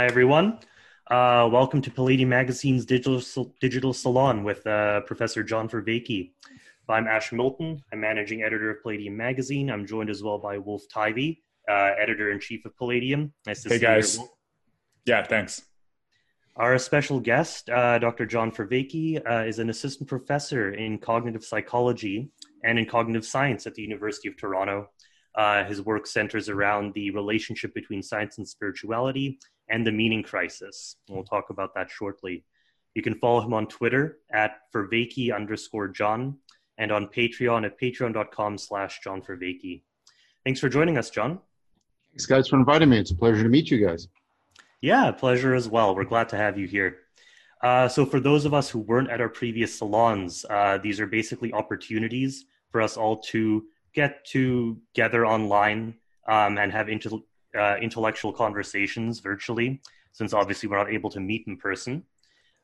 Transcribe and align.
Hi, 0.00 0.06
everyone. 0.06 0.58
Uh, 1.10 1.46
welcome 1.52 1.82
to 1.82 1.90
Palladium 1.90 2.30
Magazine's 2.30 2.86
digital, 2.86 3.52
digital 3.60 3.92
salon 3.92 4.44
with 4.44 4.66
uh, 4.66 5.02
Professor 5.02 5.42
John 5.42 5.68
Vervaeke. 5.68 6.32
I'm 6.88 7.06
Ash 7.06 7.32
Milton. 7.32 7.82
I'm 7.92 8.00
managing 8.00 8.42
editor 8.42 8.70
of 8.70 8.82
Palladium 8.82 9.14
Magazine. 9.14 9.70
I'm 9.70 9.86
joined 9.86 10.08
as 10.08 10.22
well 10.22 10.38
by 10.38 10.56
Wolf 10.56 10.84
Tivy, 10.90 11.42
uh, 11.68 11.90
editor 12.00 12.32
in 12.32 12.40
chief 12.40 12.64
of 12.64 12.74
Palladium. 12.78 13.34
Nice 13.46 13.62
to 13.64 13.68
hey 13.68 13.74
see 13.74 13.80
guys. 13.82 14.16
you. 14.16 14.28
Yeah, 15.04 15.22
thanks. 15.22 15.66
Our 16.56 16.78
special 16.78 17.20
guest, 17.20 17.68
uh, 17.68 17.98
Dr. 17.98 18.24
John 18.24 18.50
Vervaeke, 18.50 19.20
uh, 19.30 19.44
is 19.44 19.58
an 19.58 19.68
assistant 19.68 20.08
professor 20.08 20.72
in 20.72 20.96
cognitive 20.96 21.44
psychology 21.44 22.30
and 22.64 22.78
in 22.78 22.86
cognitive 22.86 23.26
science 23.26 23.66
at 23.66 23.74
the 23.74 23.82
University 23.82 24.28
of 24.28 24.38
Toronto. 24.38 24.88
Uh, 25.34 25.62
his 25.64 25.82
work 25.82 26.06
centers 26.06 26.48
around 26.48 26.92
the 26.94 27.10
relationship 27.10 27.72
between 27.74 28.02
science 28.02 28.38
and 28.38 28.48
spirituality 28.48 29.38
and 29.70 29.86
the 29.86 29.92
meaning 29.92 30.22
crisis. 30.22 30.96
We'll 31.08 31.24
talk 31.24 31.50
about 31.50 31.74
that 31.74 31.90
shortly. 31.90 32.44
You 32.94 33.02
can 33.02 33.14
follow 33.14 33.40
him 33.40 33.54
on 33.54 33.66
Twitter 33.68 34.18
at 34.32 34.58
Vervaeke 34.74 35.34
underscore 35.34 35.88
John 35.88 36.36
and 36.76 36.90
on 36.90 37.06
Patreon 37.06 37.64
at 37.64 37.80
patreon.com 37.80 38.58
slash 38.58 39.00
John 39.02 39.22
Vervaeke. 39.22 39.82
Thanks 40.44 40.60
for 40.60 40.68
joining 40.68 40.98
us, 40.98 41.10
John. 41.10 41.38
Thanks, 42.12 42.26
guys, 42.26 42.48
for 42.48 42.56
inviting 42.56 42.88
me. 42.88 42.98
It's 42.98 43.12
a 43.12 43.16
pleasure 43.16 43.42
to 43.42 43.48
meet 43.48 43.70
you 43.70 43.86
guys. 43.86 44.08
Yeah, 44.80 45.10
pleasure 45.12 45.54
as 45.54 45.68
well. 45.68 45.94
We're 45.94 46.04
glad 46.04 46.28
to 46.30 46.36
have 46.36 46.58
you 46.58 46.66
here. 46.66 46.96
Uh, 47.62 47.86
so, 47.86 48.06
for 48.06 48.18
those 48.18 48.46
of 48.46 48.54
us 48.54 48.70
who 48.70 48.78
weren't 48.78 49.10
at 49.10 49.20
our 49.20 49.28
previous 49.28 49.78
salons, 49.78 50.46
uh, 50.48 50.78
these 50.82 50.98
are 50.98 51.06
basically 51.06 51.52
opportunities 51.52 52.46
for 52.72 52.80
us 52.80 52.96
all 52.96 53.18
to 53.18 53.64
get 53.92 54.24
together 54.24 55.26
online 55.26 55.94
um, 56.26 56.56
and 56.56 56.72
have 56.72 56.88
inter- 56.88 57.10
uh, 57.58 57.76
intellectual 57.80 58.32
conversations 58.32 59.20
virtually, 59.20 59.80
since 60.12 60.32
obviously 60.32 60.68
we're 60.68 60.78
not 60.78 60.92
able 60.92 61.10
to 61.10 61.20
meet 61.20 61.44
in 61.46 61.56
person. 61.56 62.02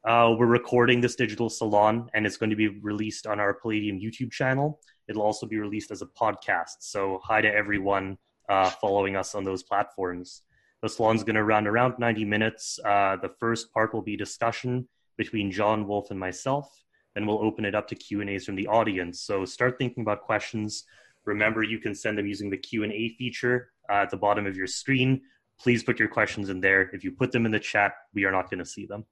Uh, 0.04 0.34
we're 0.38 0.46
recording 0.46 1.00
this 1.00 1.16
digital 1.16 1.50
salon 1.50 2.08
and 2.14 2.24
it's 2.24 2.36
going 2.36 2.50
to 2.50 2.56
be 2.56 2.68
released 2.68 3.26
on 3.26 3.40
our 3.40 3.54
Palladium 3.54 3.98
YouTube 3.98 4.30
channel. 4.30 4.80
It'll 5.08 5.22
also 5.22 5.46
be 5.46 5.58
released 5.58 5.90
as 5.90 6.02
a 6.02 6.06
podcast. 6.06 6.76
So, 6.80 7.20
hi 7.24 7.40
to 7.40 7.52
everyone 7.52 8.16
uh, 8.48 8.70
following 8.70 9.16
us 9.16 9.34
on 9.34 9.44
those 9.44 9.62
platforms. 9.62 10.42
The 10.82 10.88
salon's 10.88 11.24
going 11.24 11.36
to 11.36 11.44
run 11.44 11.66
around 11.66 11.98
90 11.98 12.24
minutes. 12.24 12.78
Uh, 12.84 13.16
the 13.16 13.30
first 13.40 13.72
part 13.72 13.92
will 13.92 14.02
be 14.02 14.16
discussion 14.16 14.86
between 15.16 15.50
John, 15.50 15.88
Wolf, 15.88 16.10
and 16.10 16.20
myself. 16.20 16.70
Then 17.14 17.26
we'll 17.26 17.42
open 17.42 17.64
it 17.64 17.74
up 17.74 17.88
to 17.88 17.94
Q&As 17.94 18.44
from 18.44 18.56
the 18.56 18.68
audience. 18.68 19.20
So 19.22 19.44
start 19.44 19.78
thinking 19.78 20.02
about 20.02 20.22
questions. 20.22 20.84
Remember, 21.24 21.62
you 21.62 21.78
can 21.78 21.94
send 21.94 22.18
them 22.18 22.26
using 22.26 22.50
the 22.50 22.58
Q&A 22.58 23.08
feature 23.18 23.72
uh, 23.90 23.94
at 23.94 24.10
the 24.10 24.16
bottom 24.16 24.46
of 24.46 24.56
your 24.56 24.66
screen. 24.66 25.22
Please 25.60 25.82
put 25.82 25.98
your 25.98 26.08
questions 26.08 26.50
in 26.50 26.60
there. 26.60 26.90
If 26.92 27.02
you 27.04 27.12
put 27.12 27.32
them 27.32 27.46
in 27.46 27.52
the 27.52 27.60
chat, 27.60 27.92
we 28.14 28.24
are 28.24 28.32
not 28.32 28.50
going 28.50 28.58
to 28.58 28.66
see 28.66 28.86
them. 28.86 29.04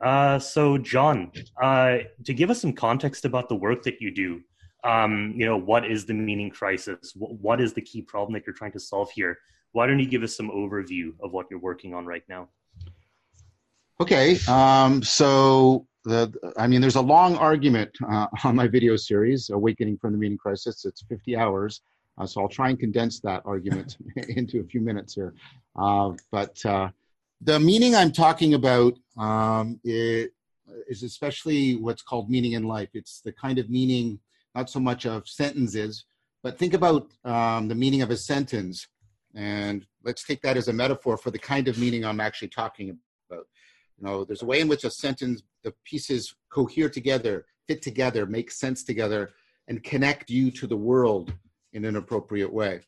Uh, 0.00 0.38
so, 0.38 0.76
John, 0.76 1.32
uh, 1.62 1.98
to 2.24 2.34
give 2.34 2.50
us 2.50 2.60
some 2.60 2.72
context 2.72 3.24
about 3.24 3.48
the 3.48 3.54
work 3.54 3.82
that 3.84 4.00
you 4.00 4.10
do, 4.10 4.42
um, 4.84 5.32
you 5.36 5.46
know, 5.46 5.56
what 5.56 5.90
is 5.90 6.04
the 6.04 6.14
meaning 6.14 6.50
crisis? 6.50 7.12
what 7.16 7.60
is 7.60 7.72
the 7.72 7.80
key 7.80 8.02
problem 8.02 8.34
that 8.34 8.46
you're 8.46 8.54
trying 8.54 8.72
to 8.72 8.80
solve 8.80 9.10
here? 9.10 9.38
Why 9.72 9.86
don't 9.86 9.98
you 9.98 10.06
give 10.06 10.22
us 10.22 10.36
some 10.36 10.50
overview 10.50 11.12
of 11.20 11.32
what 11.32 11.46
you're 11.50 11.60
working 11.60 11.94
on 11.94 12.06
right 12.06 12.22
now? 12.28 12.48
Okay, 14.00 14.38
um, 14.46 15.02
so 15.02 15.86
the, 16.04 16.32
I 16.56 16.66
mean, 16.66 16.80
there's 16.80 16.96
a 16.96 17.00
long 17.00 17.36
argument 17.36 17.90
uh, 18.08 18.26
on 18.44 18.54
my 18.54 18.68
video 18.68 18.96
series, 18.96 19.50
Awakening 19.50 19.98
from 19.98 20.12
the 20.12 20.18
Meaning 20.18 20.38
Crisis. 20.38 20.84
It's 20.84 21.02
50 21.08 21.36
hours, 21.36 21.80
uh, 22.18 22.26
so 22.26 22.40
I'll 22.40 22.48
try 22.48 22.70
and 22.70 22.78
condense 22.78 23.20
that 23.20 23.42
argument 23.44 23.98
into 24.28 24.60
a 24.60 24.64
few 24.64 24.80
minutes 24.80 25.14
here. 25.14 25.34
Uh, 25.76 26.12
but 26.30 26.64
uh, 26.64 26.88
the 27.42 27.60
meaning 27.60 27.94
I'm 27.94 28.12
talking 28.12 28.54
about 28.54 28.94
um, 29.18 29.78
is 29.84 31.02
especially 31.02 31.76
what's 31.76 32.02
called 32.02 32.30
meaning 32.30 32.52
in 32.52 32.64
life. 32.64 32.88
It's 32.94 33.20
the 33.20 33.32
kind 33.32 33.58
of 33.58 33.68
meaning, 33.68 34.18
not 34.54 34.70
so 34.70 34.80
much 34.80 35.04
of 35.04 35.28
sentences, 35.28 36.06
but 36.42 36.58
think 36.58 36.74
about 36.74 37.10
um, 37.24 37.68
the 37.68 37.74
meaning 37.74 38.02
of 38.02 38.10
a 38.10 38.16
sentence. 38.16 38.86
And 39.34 39.86
let's 40.02 40.24
take 40.24 40.40
that 40.42 40.56
as 40.56 40.68
a 40.68 40.72
metaphor 40.72 41.18
for 41.18 41.30
the 41.30 41.38
kind 41.38 41.68
of 41.68 41.78
meaning 41.78 42.04
I'm 42.04 42.20
actually 42.20 42.48
talking 42.48 42.98
about. 43.28 43.46
You 43.98 44.06
know, 44.06 44.24
there's 44.24 44.42
a 44.42 44.46
way 44.46 44.60
in 44.60 44.68
which 44.68 44.84
a 44.84 44.90
sentence, 44.90 45.42
the 45.64 45.74
pieces 45.84 46.34
cohere 46.50 46.88
together, 46.88 47.44
fit 47.66 47.82
together, 47.82 48.24
make 48.24 48.50
sense 48.50 48.84
together, 48.84 49.30
and 49.68 49.82
connect 49.82 50.30
you 50.30 50.50
to 50.52 50.66
the 50.66 50.76
world 50.76 51.34
in 51.72 51.84
an 51.84 51.96
appropriate 51.96 52.52
way. 52.52 52.80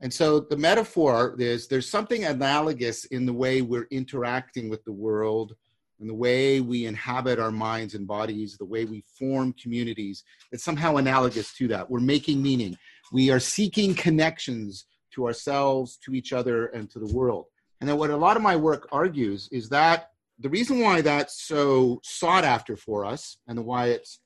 And 0.00 0.12
so 0.12 0.40
the 0.40 0.56
metaphor 0.56 1.36
is 1.38 1.68
there's 1.68 1.88
something 1.88 2.24
analogous 2.24 3.04
in 3.06 3.26
the 3.26 3.32
way 3.32 3.60
we're 3.60 3.88
interacting 3.90 4.68
with 4.70 4.82
the 4.84 4.92
world 4.92 5.54
and 6.00 6.08
the 6.08 6.14
way 6.14 6.60
we 6.60 6.86
inhabit 6.86 7.38
our 7.38 7.50
minds 7.50 7.94
and 7.94 8.06
bodies, 8.06 8.56
the 8.56 8.64
way 8.64 8.86
we 8.86 9.04
form 9.18 9.54
communities. 9.62 10.24
It's 10.50 10.64
somehow 10.64 10.96
analogous 10.96 11.52
to 11.54 11.68
that. 11.68 11.90
We're 11.90 12.00
making 12.00 12.42
meaning. 12.42 12.76
We 13.12 13.30
are 13.30 13.40
seeking 13.40 13.94
connections 13.94 14.86
to 15.14 15.26
ourselves, 15.26 15.98
to 16.04 16.14
each 16.14 16.32
other, 16.32 16.66
and 16.68 16.88
to 16.90 16.98
the 16.98 17.12
world. 17.14 17.46
And 17.80 17.88
then 17.88 17.98
what 17.98 18.10
a 18.10 18.16
lot 18.16 18.36
of 18.36 18.42
my 18.42 18.56
work 18.56 18.88
argues 18.92 19.48
is 19.52 19.68
that 19.68 20.10
the 20.38 20.48
reason 20.48 20.80
why 20.80 21.02
that's 21.02 21.42
so 21.46 22.00
sought 22.02 22.44
after 22.44 22.76
for 22.76 23.04
us 23.04 23.36
and 23.46 23.62
why 23.66 23.88
it's 23.88 24.20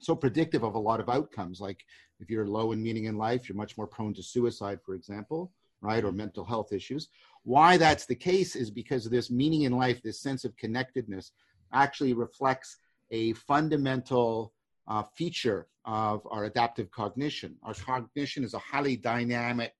so 0.00 0.16
predictive 0.16 0.64
of 0.64 0.74
a 0.74 0.78
lot 0.78 0.98
of 0.98 1.08
outcomes, 1.08 1.60
like 1.60 1.84
if 2.20 2.30
you're 2.30 2.46
low 2.46 2.72
in 2.72 2.82
meaning 2.82 3.04
in 3.04 3.16
life, 3.16 3.48
you're 3.48 3.56
much 3.56 3.76
more 3.76 3.86
prone 3.86 4.14
to 4.14 4.22
suicide, 4.22 4.80
for 4.84 4.94
example, 4.94 5.52
right? 5.80 6.04
Or 6.04 6.12
mental 6.12 6.44
health 6.44 6.72
issues. 6.72 7.08
Why 7.42 7.76
that's 7.76 8.06
the 8.06 8.14
case 8.14 8.56
is 8.56 8.70
because 8.70 9.08
this 9.08 9.30
meaning 9.30 9.62
in 9.62 9.72
life, 9.72 10.02
this 10.02 10.20
sense 10.20 10.44
of 10.44 10.56
connectedness, 10.56 11.32
actually 11.72 12.12
reflects 12.12 12.78
a 13.10 13.32
fundamental 13.34 14.52
uh, 14.88 15.02
feature 15.14 15.66
of 15.84 16.26
our 16.30 16.44
adaptive 16.44 16.90
cognition. 16.90 17.56
Our 17.62 17.74
cognition 17.74 18.44
is 18.44 18.54
a 18.54 18.58
highly 18.58 18.96
dynamic 18.96 19.74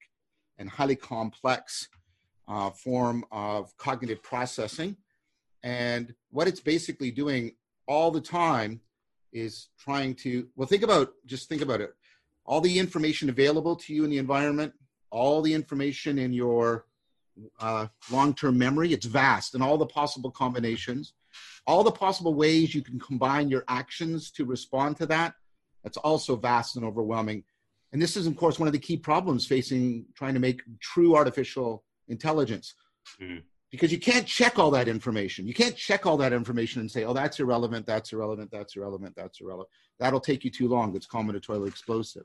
and 0.59 0.69
highly 0.69 0.97
complex 0.97 1.89
uh, 2.49 2.71
form 2.71 3.25
of 3.33 3.75
cognitive 3.79 4.23
processing. 4.23 4.97
And 5.63 6.15
what 6.31 6.47
it's 6.47 6.61
basically 6.61 7.11
doing 7.11 7.53
all 7.89 8.11
the 8.11 8.21
time 8.21 8.81
is 9.33 9.69
trying 9.79 10.15
to, 10.17 10.47
well, 10.55 10.69
think 10.69 10.83
about, 10.83 11.13
just 11.27 11.49
think 11.49 11.63
about 11.63 11.81
it 11.81 11.95
all 12.45 12.61
the 12.61 12.79
information 12.79 13.29
available 13.29 13.77
to 13.77 13.95
you 13.95 14.05
in 14.05 14.11
the 14.11 14.19
environment, 14.19 14.73
all 15.11 15.43
the 15.43 15.53
information 15.53 16.19
in 16.19 16.33
your 16.33 16.87
uh, 17.61 17.87
long-term 18.11 18.57
memory. 18.57 18.93
It's 18.93 19.07
vast 19.07 19.55
and 19.55 19.63
all 19.63 19.79
the 19.79 19.87
possible 19.87 20.31
combinations, 20.31 21.15
all 21.67 21.83
the 21.83 21.91
possible 21.91 22.35
ways 22.35 22.75
you 22.75 22.83
can 22.83 22.99
combine 23.01 23.49
your 23.49 23.65
actions 23.69 24.31
to 24.33 24.45
respond 24.45 24.97
to 24.99 25.07
that. 25.07 25.35
That's 25.83 25.97
also 25.99 26.37
vast 26.37 26.77
and 26.77 26.85
overwhelming. 26.85 27.45
And 27.93 28.03
this 28.03 28.17
is, 28.17 28.27
of 28.27 28.37
course, 28.37 28.59
one 28.59 28.67
of 28.67 28.73
the 28.73 28.79
key 28.79 28.97
problems 28.97 29.47
facing 29.47 30.07
trying 30.15 30.35
to 30.35 30.41
make 30.41 30.63
true 30.81 31.15
artificial 31.15 31.85
intelligence. 32.09 32.75
Mm-hmm. 33.21 33.39
Because 33.75 33.93
you 33.93 33.99
can't 33.99 34.27
check 34.27 34.59
all 34.59 34.71
that 34.71 34.87
information. 34.87 35.47
You 35.47 35.55
can't 35.55 35.77
check 35.77 36.07
all 36.07 36.17
that 36.19 36.33
information 36.33 36.81
and 36.81 36.91
say, 36.91 37.05
oh, 37.05 37.13
that's 37.13 37.41
irrelevant, 37.41 37.87
that's 37.87 38.13
irrelevant, 38.13 38.51
that's 38.51 38.77
irrelevant, 38.77 39.15
that's 39.17 39.41
irrelevant. 39.41 39.69
That'll 39.99 40.21
take 40.21 40.45
you 40.45 40.51
too 40.51 40.69
long. 40.69 40.95
It's 40.95 41.07
combinatorially 41.07 41.69
explosive. 41.69 42.25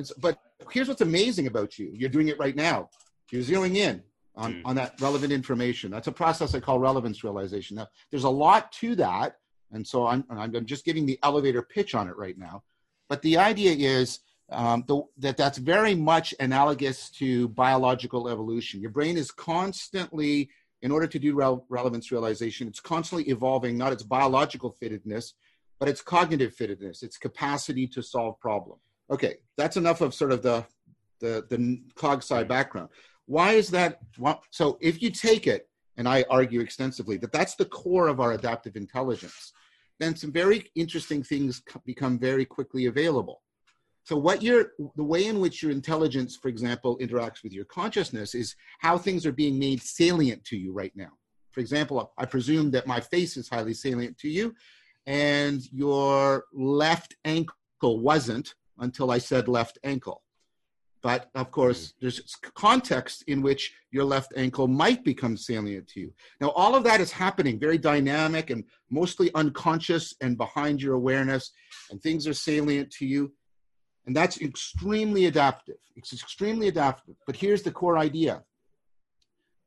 So, 0.00 0.14
but 0.18 0.38
here's 0.70 0.88
what's 0.88 1.00
amazing 1.00 1.46
about 1.46 1.78
you. 1.78 1.90
You're 1.94 2.10
doing 2.10 2.28
it 2.28 2.38
right 2.38 2.56
now. 2.56 2.90
You're 3.30 3.42
zeroing 3.42 3.76
in 3.76 4.02
on, 4.36 4.54
mm. 4.54 4.62
on 4.64 4.76
that 4.76 5.00
relevant 5.00 5.32
information. 5.32 5.90
That's 5.90 6.08
a 6.08 6.12
process 6.12 6.54
I 6.54 6.60
call 6.60 6.78
relevance 6.78 7.24
realization. 7.24 7.76
Now, 7.76 7.88
there's 8.10 8.24
a 8.24 8.30
lot 8.30 8.72
to 8.72 8.94
that. 8.96 9.36
And 9.72 9.86
so 9.86 10.06
I'm, 10.06 10.24
I'm 10.30 10.66
just 10.66 10.84
giving 10.84 11.06
the 11.06 11.18
elevator 11.22 11.62
pitch 11.62 11.94
on 11.94 12.08
it 12.08 12.16
right 12.16 12.38
now. 12.38 12.62
But 13.08 13.22
the 13.22 13.38
idea 13.38 13.72
is 13.72 14.20
um, 14.50 14.84
the, 14.86 15.02
that 15.18 15.36
that's 15.36 15.58
very 15.58 15.94
much 15.94 16.34
analogous 16.38 17.10
to 17.10 17.48
biological 17.48 18.28
evolution. 18.28 18.80
Your 18.80 18.90
brain 18.90 19.16
is 19.16 19.30
constantly, 19.30 20.50
in 20.84 20.92
order 20.92 21.06
to 21.06 21.18
do 21.18 21.34
rel- 21.34 21.64
relevance 21.70 22.12
realization, 22.12 22.68
it's 22.68 22.78
constantly 22.78 23.28
evolving, 23.30 23.76
not 23.76 23.92
its 23.92 24.02
biological 24.02 24.76
fittedness, 24.80 25.32
but 25.80 25.88
its 25.88 26.02
cognitive 26.02 26.54
fittedness, 26.54 27.02
its 27.02 27.16
capacity 27.16 27.86
to 27.88 28.02
solve 28.02 28.38
problems. 28.38 28.82
Okay, 29.10 29.36
that's 29.56 29.78
enough 29.78 30.02
of 30.02 30.14
sort 30.14 30.30
of 30.30 30.42
the 30.42 30.64
the 31.20 31.46
the 31.48 31.82
cog 31.94 32.18
sci 32.18 32.44
background. 32.44 32.90
Why 33.24 33.52
is 33.52 33.70
that? 33.70 33.98
So 34.50 34.76
if 34.80 35.00
you 35.00 35.10
take 35.10 35.46
it, 35.46 35.68
and 35.96 36.06
I 36.06 36.24
argue 36.28 36.60
extensively 36.60 37.16
that 37.18 37.32
that's 37.32 37.54
the 37.54 37.64
core 37.64 38.08
of 38.08 38.20
our 38.20 38.32
adaptive 38.32 38.76
intelligence, 38.76 39.52
then 40.00 40.14
some 40.14 40.32
very 40.32 40.70
interesting 40.74 41.22
things 41.22 41.62
become 41.86 42.18
very 42.18 42.44
quickly 42.44 42.86
available. 42.86 43.40
So 44.04 44.16
what 44.16 44.42
your 44.42 44.72
the 44.96 45.04
way 45.04 45.26
in 45.26 45.40
which 45.40 45.62
your 45.62 45.72
intelligence, 45.72 46.36
for 46.36 46.48
example, 46.48 46.98
interacts 46.98 47.42
with 47.42 47.52
your 47.52 47.64
consciousness 47.64 48.34
is 48.34 48.54
how 48.78 48.98
things 48.98 49.24
are 49.26 49.32
being 49.32 49.58
made 49.58 49.82
salient 49.82 50.44
to 50.44 50.56
you 50.56 50.72
right 50.72 50.92
now. 50.94 51.12
For 51.52 51.60
example, 51.60 52.12
I 52.18 52.26
presume 52.26 52.70
that 52.72 52.86
my 52.86 53.00
face 53.00 53.36
is 53.36 53.48
highly 53.48 53.74
salient 53.74 54.18
to 54.18 54.28
you, 54.28 54.54
and 55.06 55.60
your 55.72 56.44
left 56.52 57.16
ankle 57.24 57.54
wasn't 57.82 58.54
until 58.78 59.10
I 59.10 59.18
said 59.18 59.48
left 59.48 59.78
ankle. 59.84 60.22
but 61.04 61.28
of 61.34 61.50
course, 61.50 61.88
mm-hmm. 61.88 61.98
there's 62.00 62.36
context 62.54 63.24
in 63.26 63.42
which 63.42 63.74
your 63.90 64.04
left 64.04 64.32
ankle 64.36 64.66
might 64.66 65.04
become 65.04 65.36
salient 65.36 65.86
to 65.86 66.00
you. 66.00 66.10
Now, 66.40 66.48
all 66.50 66.74
of 66.74 66.82
that 66.84 66.98
is 66.98 67.12
happening, 67.12 67.60
very 67.60 67.76
dynamic 67.76 68.48
and 68.48 68.64
mostly 68.90 69.30
unconscious 69.34 70.14
and 70.22 70.38
behind 70.38 70.80
your 70.80 70.94
awareness, 70.94 71.52
and 71.90 72.00
things 72.02 72.26
are 72.26 72.32
salient 72.32 72.90
to 72.92 73.06
you. 73.06 73.32
And 74.06 74.14
that's 74.14 74.40
extremely 74.40 75.26
adaptive. 75.26 75.78
It's 75.96 76.12
extremely 76.12 76.68
adaptive. 76.68 77.16
But 77.26 77.36
here's 77.36 77.62
the 77.62 77.72
core 77.72 77.98
idea 77.98 78.42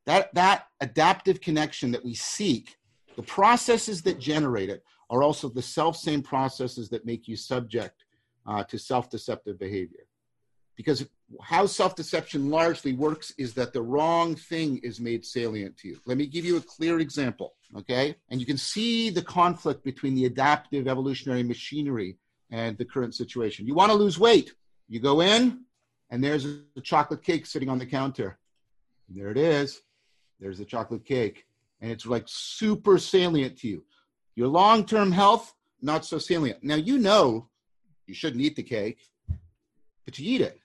that, 0.05 0.33
that 0.35 0.67
adaptive 0.79 1.41
connection 1.41 1.91
that 1.91 2.05
we 2.05 2.13
seek, 2.13 2.77
the 3.15 3.23
processes 3.23 4.01
that 4.03 4.19
generate 4.19 4.69
it 4.69 4.83
are 5.09 5.23
also 5.23 5.49
the 5.49 5.61
self 5.61 5.97
same 5.97 6.21
processes 6.21 6.89
that 6.89 7.05
make 7.05 7.27
you 7.27 7.35
subject 7.35 8.03
uh, 8.45 8.63
to 8.65 8.77
self 8.77 9.09
deceptive 9.09 9.59
behavior 9.59 10.07
because 10.77 11.05
how 11.41 11.65
self-deception 11.65 12.49
largely 12.49 12.93
works 12.93 13.33
is 13.37 13.53
that 13.55 13.73
the 13.73 13.81
wrong 13.81 14.35
thing 14.35 14.77
is 14.77 15.01
made 15.01 15.25
salient 15.25 15.75
to 15.77 15.89
you 15.89 15.99
let 16.05 16.17
me 16.17 16.25
give 16.25 16.45
you 16.45 16.55
a 16.55 16.61
clear 16.61 16.99
example 16.99 17.55
okay 17.75 18.15
and 18.29 18.39
you 18.39 18.45
can 18.45 18.57
see 18.57 19.09
the 19.09 19.21
conflict 19.21 19.83
between 19.83 20.15
the 20.15 20.25
adaptive 20.25 20.87
evolutionary 20.87 21.43
machinery 21.43 22.15
and 22.51 22.77
the 22.77 22.85
current 22.85 23.13
situation 23.13 23.65
you 23.65 23.73
want 23.73 23.91
to 23.91 23.97
lose 23.97 24.19
weight 24.19 24.53
you 24.87 24.99
go 24.99 25.21
in 25.21 25.61
and 26.09 26.23
there's 26.23 26.45
a 26.45 26.81
chocolate 26.81 27.23
cake 27.23 27.45
sitting 27.45 27.69
on 27.69 27.77
the 27.77 27.85
counter 27.85 28.37
and 29.07 29.17
there 29.17 29.29
it 29.29 29.37
is 29.37 29.81
there's 30.39 30.57
the 30.57 30.65
chocolate 30.65 31.05
cake 31.05 31.45
and 31.81 31.91
it's 31.91 32.05
like 32.05 32.23
super 32.27 32.97
salient 32.97 33.57
to 33.57 33.67
you 33.67 33.83
your 34.35 34.47
long-term 34.47 35.11
health 35.11 35.53
not 35.81 36.05
so 36.05 36.17
salient 36.17 36.63
now 36.63 36.75
you 36.75 36.97
know 36.97 37.47
you 38.05 38.13
shouldn't 38.13 38.41
eat 38.41 38.55
the 38.55 38.63
cake 38.63 38.99
but 40.05 40.17
you 40.17 40.35
eat 40.35 40.41
it 40.41 40.59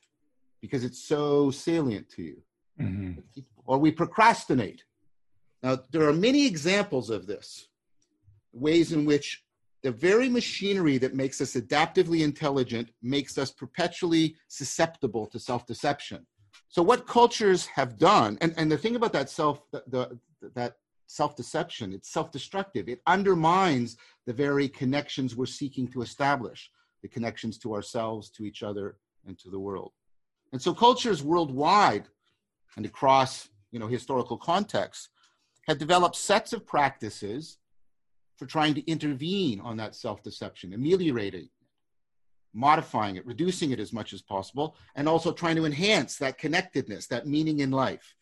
because 0.62 0.84
it's 0.84 1.04
so 1.04 1.50
salient 1.50 2.08
to 2.10 2.22
you. 2.22 2.42
Mm-hmm. 2.80 3.20
Or 3.66 3.76
we 3.76 3.90
procrastinate. 3.90 4.84
Now, 5.62 5.78
there 5.90 6.08
are 6.08 6.12
many 6.12 6.46
examples 6.46 7.10
of 7.10 7.26
this, 7.26 7.68
ways 8.52 8.92
in 8.92 9.04
which 9.04 9.41
the 9.82 9.90
very 9.90 10.28
machinery 10.28 10.98
that 10.98 11.14
makes 11.14 11.40
us 11.40 11.54
adaptively 11.54 12.22
intelligent 12.22 12.90
makes 13.02 13.36
us 13.38 13.50
perpetually 13.50 14.36
susceptible 14.48 15.26
to 15.26 15.38
self 15.38 15.66
deception. 15.66 16.26
So, 16.68 16.82
what 16.82 17.06
cultures 17.06 17.66
have 17.66 17.98
done, 17.98 18.38
and, 18.40 18.54
and 18.56 18.70
the 18.70 18.78
thing 18.78 18.96
about 18.96 19.12
that 19.12 19.28
self, 19.30 19.62
the, 19.70 19.82
the 19.88 20.18
that 20.54 20.76
self 21.06 21.36
deception, 21.36 21.92
it's 21.92 22.10
self 22.10 22.30
destructive. 22.30 22.88
It 22.88 23.02
undermines 23.06 23.96
the 24.26 24.32
very 24.32 24.68
connections 24.68 25.36
we're 25.36 25.46
seeking 25.46 25.88
to 25.88 26.02
establish 26.02 26.70
the 27.02 27.08
connections 27.08 27.58
to 27.58 27.74
ourselves, 27.74 28.30
to 28.30 28.44
each 28.44 28.62
other, 28.62 28.96
and 29.26 29.38
to 29.40 29.50
the 29.50 29.58
world. 29.58 29.92
And 30.52 30.62
so 30.62 30.72
cultures 30.72 31.22
worldwide 31.22 32.06
and 32.76 32.86
across 32.86 33.48
you 33.72 33.78
know, 33.78 33.88
historical 33.88 34.36
contexts 34.36 35.08
have 35.66 35.78
developed 35.78 36.16
sets 36.16 36.52
of 36.52 36.66
practices 36.66 37.58
for 38.36 38.46
trying 38.46 38.74
to 38.74 38.90
intervene 38.90 39.60
on 39.60 39.76
that 39.76 39.94
self-deception, 39.94 40.72
ameliorating 40.72 41.48
modifying 42.54 43.16
it, 43.16 43.26
reducing 43.26 43.70
it 43.70 43.80
as 43.80 43.92
much 43.92 44.12
as 44.12 44.22
possible, 44.22 44.76
and 44.94 45.08
also 45.08 45.32
trying 45.32 45.56
to 45.56 45.64
enhance 45.64 46.16
that 46.16 46.38
connectedness, 46.38 47.06
that 47.06 47.26
meaning 47.26 47.60
in 47.60 47.70
life. 47.70 48.14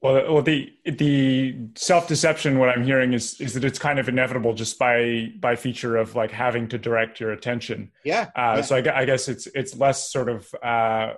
Well, 0.00 0.34
well, 0.34 0.42
the 0.42 0.72
the 0.84 1.56
self 1.76 2.08
deception. 2.08 2.58
What 2.58 2.68
I'm 2.68 2.82
hearing 2.82 3.12
is 3.12 3.40
is 3.40 3.54
that 3.54 3.62
it's 3.62 3.78
kind 3.78 4.00
of 4.00 4.08
inevitable 4.08 4.52
just 4.52 4.76
by 4.76 5.32
by 5.38 5.54
feature 5.54 5.96
of 5.96 6.16
like 6.16 6.32
having 6.32 6.66
to 6.68 6.78
direct 6.78 7.20
your 7.20 7.30
attention. 7.30 7.92
Yeah. 8.02 8.30
Uh, 8.34 8.54
yeah. 8.56 8.60
So 8.62 8.76
I, 8.76 9.00
I, 9.00 9.04
guess 9.04 9.28
it's 9.28 9.46
it's 9.54 9.76
less 9.76 10.10
sort 10.10 10.28
of 10.28 10.52
uh, 10.60 11.14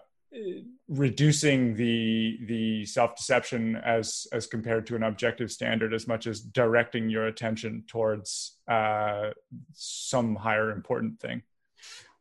reducing 0.88 1.74
the 1.74 2.38
the 2.46 2.84
self 2.84 3.16
deception 3.16 3.76
as 3.76 4.26
as 4.32 4.46
compared 4.46 4.86
to 4.86 4.96
an 4.96 5.02
objective 5.02 5.50
standard 5.50 5.94
as 5.94 6.06
much 6.06 6.26
as 6.26 6.40
directing 6.40 7.08
your 7.08 7.26
attention 7.26 7.84
towards 7.86 8.58
uh, 8.68 9.30
some 9.72 10.36
higher 10.36 10.70
important 10.70 11.20
thing. 11.20 11.42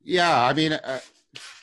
Yeah, 0.04 0.44
I 0.44 0.54
mean, 0.54 0.74
uh, 0.74 1.00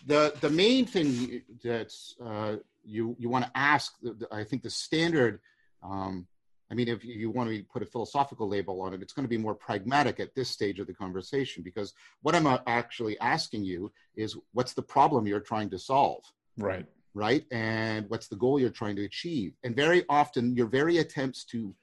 the 0.06 0.35
the 0.41 0.50
main 0.50 0.87
thing 0.87 1.43
that's 1.62 2.17
uh, 2.25 2.56
you 2.85 3.17
you 3.19 3.29
want 3.29 3.47
to 3.47 3.50
ask, 3.55 3.94
I 4.31 4.44
think 4.44 4.62
the 4.62 4.70
standard. 4.70 5.41
Um, 5.82 6.26
I 6.73 6.76
mean, 6.76 6.87
if 6.87 7.05
you 7.05 7.31
want 7.31 7.50
to 7.50 7.64
put 7.64 7.82
a 7.82 7.87
philosophical 7.87 8.49
label 8.49 8.81
on 8.81 8.94
it, 8.94 9.02
it's 9.02 9.12
going 9.12 9.25
to 9.25 9.29
be 9.29 9.37
more 9.37 9.56
pragmatic 9.56 10.20
at 10.20 10.37
this 10.37 10.49
stage 10.49 10.79
of 10.79 10.87
the 10.87 10.94
conversation 10.94 11.64
because 11.64 11.94
what 12.23 12.37
I'm 12.37 12.47
uh, 12.47 12.58
actually 12.69 13.19
asking 13.19 13.64
you 13.64 13.91
is 14.14 14.37
what's 14.52 14.73
the 14.73 14.82
problem 14.82 15.26
you're 15.26 15.41
trying 15.41 15.69
to 15.70 15.81
solve? 15.81 16.23
Right. 16.58 16.87
Right. 17.14 17.44
And 17.50 18.08
what's 18.08 18.29
the 18.29 18.37
goal 18.37 18.61
you're 18.61 18.70
trying 18.70 18.97
to 18.97 19.05
achieve? 19.05 19.55
And 19.64 19.75
very 19.75 20.05
often, 20.08 20.55
your 20.55 20.67
very 20.67 20.99
attempts 20.99 21.44
to 21.47 21.75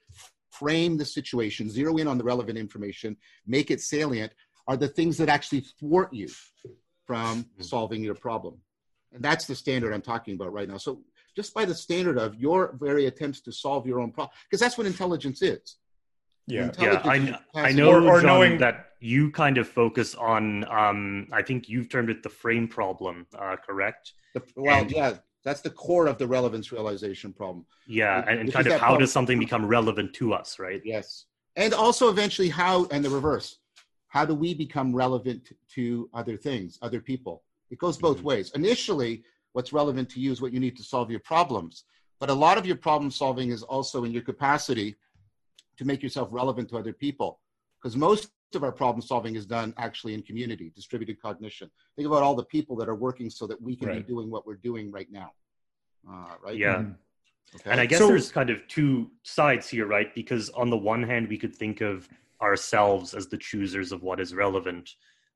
frame 0.50 0.96
the 0.96 1.04
situation, 1.04 1.70
zero 1.70 1.96
in 1.98 2.08
on 2.08 2.18
the 2.18 2.24
relevant 2.24 2.58
information, 2.58 3.16
make 3.46 3.70
it 3.70 3.80
salient, 3.80 4.32
are 4.66 4.76
the 4.76 4.88
things 4.88 5.16
that 5.18 5.28
actually 5.28 5.64
thwart 5.78 6.12
you 6.12 6.28
from 7.06 7.44
mm-hmm. 7.44 7.62
solving 7.62 8.02
your 8.02 8.14
problem. 8.14 8.58
And 9.12 9.22
that's 9.22 9.46
the 9.46 9.54
standard 9.54 9.92
I'm 9.92 10.02
talking 10.02 10.34
about 10.34 10.52
right 10.52 10.68
now. 10.68 10.78
So, 10.78 11.02
just 11.36 11.54
by 11.54 11.64
the 11.64 11.74
standard 11.74 12.18
of 12.18 12.34
your 12.34 12.76
very 12.80 13.06
attempts 13.06 13.40
to 13.42 13.52
solve 13.52 13.86
your 13.86 14.00
own 14.00 14.10
problem, 14.10 14.34
because 14.48 14.60
that's 14.60 14.76
what 14.76 14.86
intelligence 14.86 15.40
is. 15.40 15.76
Yeah, 16.46 16.70
yeah. 16.78 17.00
I, 17.04 17.38
I 17.54 17.72
know, 17.72 17.90
or, 17.90 18.02
or 18.02 18.20
John, 18.20 18.26
knowing 18.26 18.58
that 18.58 18.87
you 19.00 19.30
kind 19.30 19.58
of 19.58 19.68
focus 19.68 20.14
on. 20.14 20.64
Um, 20.70 21.28
I 21.32 21.42
think 21.42 21.68
you've 21.68 21.88
termed 21.88 22.10
it 22.10 22.22
the 22.22 22.28
frame 22.28 22.68
problem. 22.68 23.26
Uh, 23.36 23.56
correct? 23.56 24.12
The, 24.34 24.42
well, 24.56 24.80
and, 24.80 24.90
yeah, 24.90 25.14
that's 25.44 25.60
the 25.60 25.70
core 25.70 26.06
of 26.06 26.18
the 26.18 26.26
relevance 26.26 26.72
realization 26.72 27.32
problem. 27.32 27.64
Yeah, 27.86 28.24
and, 28.28 28.40
and 28.40 28.52
kind 28.52 28.66
of 28.66 28.74
how 28.74 28.78
problem. 28.78 29.00
does 29.00 29.12
something 29.12 29.38
become 29.38 29.66
relevant 29.66 30.14
to 30.14 30.32
us, 30.32 30.58
right? 30.58 30.82
Yes, 30.84 31.26
and 31.56 31.74
also 31.74 32.08
eventually 32.08 32.48
how, 32.48 32.86
and 32.86 33.04
the 33.04 33.10
reverse. 33.10 33.58
How 34.08 34.24
do 34.24 34.34
we 34.34 34.54
become 34.54 34.94
relevant 34.94 35.52
to 35.74 36.08
other 36.14 36.36
things, 36.36 36.78
other 36.80 37.00
people? 37.00 37.42
It 37.70 37.78
goes 37.78 37.98
both 37.98 38.18
mm-hmm. 38.18 38.26
ways. 38.26 38.52
Initially, 38.54 39.22
what's 39.52 39.72
relevant 39.72 40.08
to 40.10 40.20
you 40.20 40.32
is 40.32 40.40
what 40.40 40.52
you 40.52 40.60
need 40.60 40.76
to 40.78 40.82
solve 40.82 41.10
your 41.10 41.20
problems. 41.20 41.84
But 42.18 42.30
a 42.30 42.34
lot 42.34 42.58
of 42.58 42.66
your 42.66 42.76
problem 42.76 43.10
solving 43.10 43.50
is 43.50 43.62
also 43.62 44.04
in 44.04 44.12
your 44.12 44.22
capacity 44.22 44.96
to 45.76 45.84
make 45.84 46.02
yourself 46.02 46.28
relevant 46.32 46.68
to 46.70 46.78
other 46.78 46.92
people. 46.92 47.40
Because 47.80 47.96
most 47.96 48.30
of 48.54 48.64
our 48.64 48.72
problem 48.72 49.02
solving 49.02 49.36
is 49.36 49.46
done 49.46 49.74
actually 49.78 50.14
in 50.14 50.22
community, 50.22 50.72
distributed 50.74 51.20
cognition. 51.20 51.70
Think 51.96 52.06
about 52.06 52.22
all 52.22 52.34
the 52.34 52.44
people 52.44 52.76
that 52.76 52.88
are 52.88 52.94
working 52.94 53.30
so 53.30 53.46
that 53.46 53.60
we 53.60 53.76
can 53.76 53.88
right. 53.88 54.06
be 54.06 54.12
doing 54.12 54.30
what 54.30 54.46
we're 54.46 54.56
doing 54.56 54.90
right 54.90 55.08
now. 55.10 55.32
Uh, 56.10 56.34
right? 56.42 56.56
Yeah. 56.56 56.76
Mm-hmm. 56.76 56.92
Okay. 57.56 57.70
And 57.70 57.80
I 57.80 57.86
guess 57.86 57.98
so, 57.98 58.08
there's 58.08 58.30
kind 58.30 58.50
of 58.50 58.66
two 58.68 59.10
sides 59.22 59.68
here, 59.68 59.86
right? 59.86 60.14
Because 60.14 60.50
on 60.50 60.70
the 60.70 60.76
one 60.76 61.02
hand, 61.02 61.28
we 61.28 61.38
could 61.38 61.54
think 61.54 61.80
of 61.80 62.08
ourselves 62.42 63.14
as 63.14 63.26
the 63.28 63.38
choosers 63.38 63.92
of 63.92 64.02
what 64.02 64.20
is 64.20 64.34
relevant. 64.34 64.90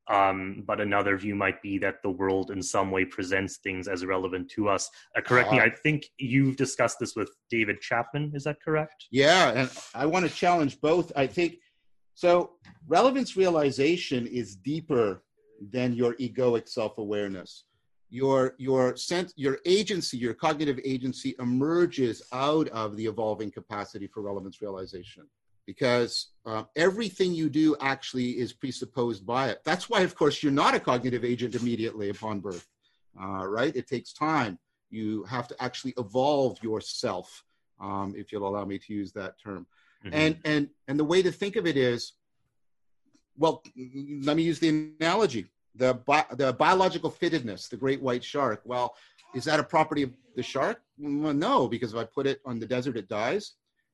Um, 0.08 0.64
but 0.66 0.80
another 0.80 1.16
view 1.16 1.34
might 1.34 1.62
be 1.62 1.78
that 1.78 2.02
the 2.02 2.10
world 2.10 2.50
in 2.50 2.62
some 2.62 2.90
way 2.90 3.04
presents 3.04 3.58
things 3.58 3.86
as 3.88 4.04
relevant 4.04 4.50
to 4.50 4.68
us. 4.68 4.90
Uh, 5.16 5.20
correct 5.20 5.50
uh, 5.50 5.52
me, 5.52 5.60
I 5.60 5.70
think 5.70 6.06
you've 6.18 6.56
discussed 6.56 6.98
this 6.98 7.14
with 7.14 7.30
David 7.50 7.80
Chapman. 7.80 8.32
Is 8.34 8.44
that 8.44 8.60
correct? 8.60 9.06
Yeah, 9.10 9.52
and 9.52 9.70
I 9.94 10.06
want 10.06 10.28
to 10.28 10.34
challenge 10.34 10.80
both. 10.80 11.12
I 11.14 11.26
think 11.26 11.58
so. 12.14 12.52
Relevance 12.88 13.36
realization 13.36 14.26
is 14.26 14.56
deeper 14.56 15.22
than 15.70 15.94
your 15.94 16.14
egoic 16.14 16.68
self 16.68 16.98
awareness. 16.98 17.64
Your 18.10 18.54
your 18.58 18.96
sense, 18.96 19.32
your 19.36 19.58
agency, 19.64 20.18
your 20.18 20.34
cognitive 20.34 20.80
agency 20.84 21.34
emerges 21.38 22.22
out 22.32 22.68
of 22.68 22.96
the 22.96 23.06
evolving 23.06 23.50
capacity 23.50 24.06
for 24.08 24.20
relevance 24.22 24.60
realization 24.60 25.24
because 25.66 26.30
uh, 26.44 26.64
everything 26.76 27.32
you 27.32 27.48
do 27.48 27.76
actually 27.80 28.30
is 28.30 28.52
presupposed 28.52 29.24
by 29.24 29.48
it. 29.48 29.60
That's 29.64 29.88
why, 29.88 30.00
of 30.00 30.14
course, 30.14 30.42
you're 30.42 30.52
not 30.52 30.74
a 30.74 30.80
cognitive 30.80 31.24
agent 31.24 31.54
immediately 31.54 32.10
upon 32.10 32.40
birth, 32.40 32.66
uh, 33.20 33.46
right? 33.46 33.74
It 33.74 33.86
takes 33.86 34.12
time. 34.12 34.58
You 34.90 35.22
have 35.24 35.48
to 35.48 35.62
actually 35.62 35.94
evolve 35.98 36.62
yourself, 36.62 37.44
um, 37.80 38.14
if 38.16 38.32
you'll 38.32 38.48
allow 38.48 38.64
me 38.64 38.78
to 38.78 38.92
use 38.92 39.12
that 39.12 39.40
term. 39.40 39.66
Mm-hmm. 40.04 40.14
And 40.14 40.38
and 40.44 40.68
and 40.88 40.98
the 40.98 41.04
way 41.04 41.22
to 41.22 41.32
think 41.32 41.56
of 41.56 41.66
it 41.66 41.76
is, 41.76 42.12
well, 43.36 43.62
let 44.22 44.36
me 44.36 44.42
use 44.42 44.58
the 44.58 44.92
analogy: 45.00 45.46
the 45.74 45.94
bi- 45.94 46.26
the 46.32 46.52
biological 46.52 47.10
fittedness, 47.10 47.68
the 47.68 47.76
great 47.76 48.02
white 48.02 48.24
shark. 48.24 48.62
Well, 48.64 48.94
is 49.34 49.44
that 49.44 49.60
a 49.60 49.64
property 49.64 50.02
of 50.02 50.12
the 50.36 50.42
shark? 50.42 50.82
Well, 50.98 51.34
no, 51.34 51.68
because 51.68 51.92
if 51.92 51.98
I 51.98 52.04
put 52.04 52.26
it 52.26 52.40
on 52.44 52.58
the 52.58 52.66
desert, 52.66 52.96
it 52.96 53.08
dies. 53.08 53.52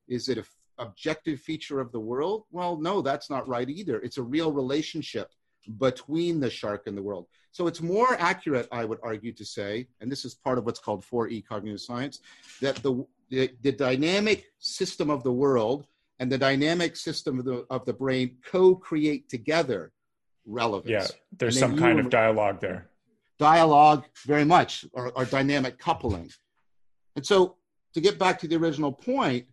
Is 0.08 0.28
it 0.28 0.38
a 0.38 0.44
objective 0.78 1.40
feature 1.40 1.80
of 1.80 1.92
the 1.92 2.00
world? 2.00 2.44
Well, 2.50 2.76
no, 2.76 3.02
that's 3.02 3.30
not 3.30 3.48
right 3.48 3.68
either. 3.68 4.00
It's 4.00 4.18
a 4.18 4.22
real 4.22 4.52
relationship 4.52 5.30
between 5.78 6.40
the 6.40 6.50
shark 6.50 6.86
and 6.86 6.96
the 6.96 7.02
world. 7.02 7.26
So 7.50 7.66
it's 7.66 7.80
more 7.80 8.14
accurate, 8.18 8.68
I 8.72 8.84
would 8.84 8.98
argue, 9.02 9.32
to 9.32 9.44
say, 9.44 9.88
and 10.00 10.10
this 10.10 10.24
is 10.24 10.34
part 10.34 10.58
of 10.58 10.64
what's 10.64 10.78
called 10.78 11.04
4E 11.04 11.46
cognitive 11.46 11.80
science, 11.80 12.20
that 12.60 12.76
the, 12.76 13.04
the, 13.30 13.50
the 13.62 13.72
dynamic 13.72 14.46
system 14.58 15.10
of 15.10 15.22
the 15.22 15.32
world 15.32 15.86
and 16.18 16.30
the 16.30 16.38
dynamic 16.38 16.96
system 16.96 17.38
of 17.38 17.44
the, 17.44 17.66
of 17.70 17.84
the 17.84 17.92
brain 17.92 18.36
co 18.44 18.74
create 18.74 19.28
together 19.28 19.92
relevance. 20.46 20.90
Yeah, 20.90 21.06
there's 21.36 21.58
some 21.58 21.76
kind 21.78 22.00
of 22.00 22.10
dialogue 22.10 22.60
there. 22.60 22.88
dialogue 23.38 24.04
very 24.26 24.44
much, 24.44 24.84
or, 24.92 25.10
or 25.14 25.24
dynamic 25.24 25.78
coupling. 25.78 26.30
And 27.16 27.24
so, 27.24 27.56
to 27.94 28.00
get 28.00 28.18
back 28.18 28.38
to 28.40 28.48
the 28.48 28.56
original 28.56 28.92
point, 28.92 29.46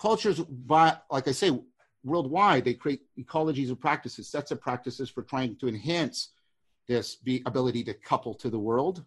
cultures, 0.00 0.40
by, 0.40 0.96
like 1.10 1.28
I 1.28 1.32
say, 1.32 1.50
worldwide, 2.04 2.64
they 2.64 2.74
create 2.74 3.02
ecologies 3.18 3.70
of 3.70 3.80
practices, 3.80 4.28
sets 4.28 4.50
of 4.50 4.60
practices 4.60 5.08
for 5.08 5.22
trying 5.22 5.56
to 5.56 5.68
enhance 5.68 6.30
this 6.88 7.16
be 7.16 7.42
ability 7.46 7.84
to 7.84 7.94
couple 7.94 8.34
to 8.34 8.50
the 8.50 8.58
world 8.58 9.04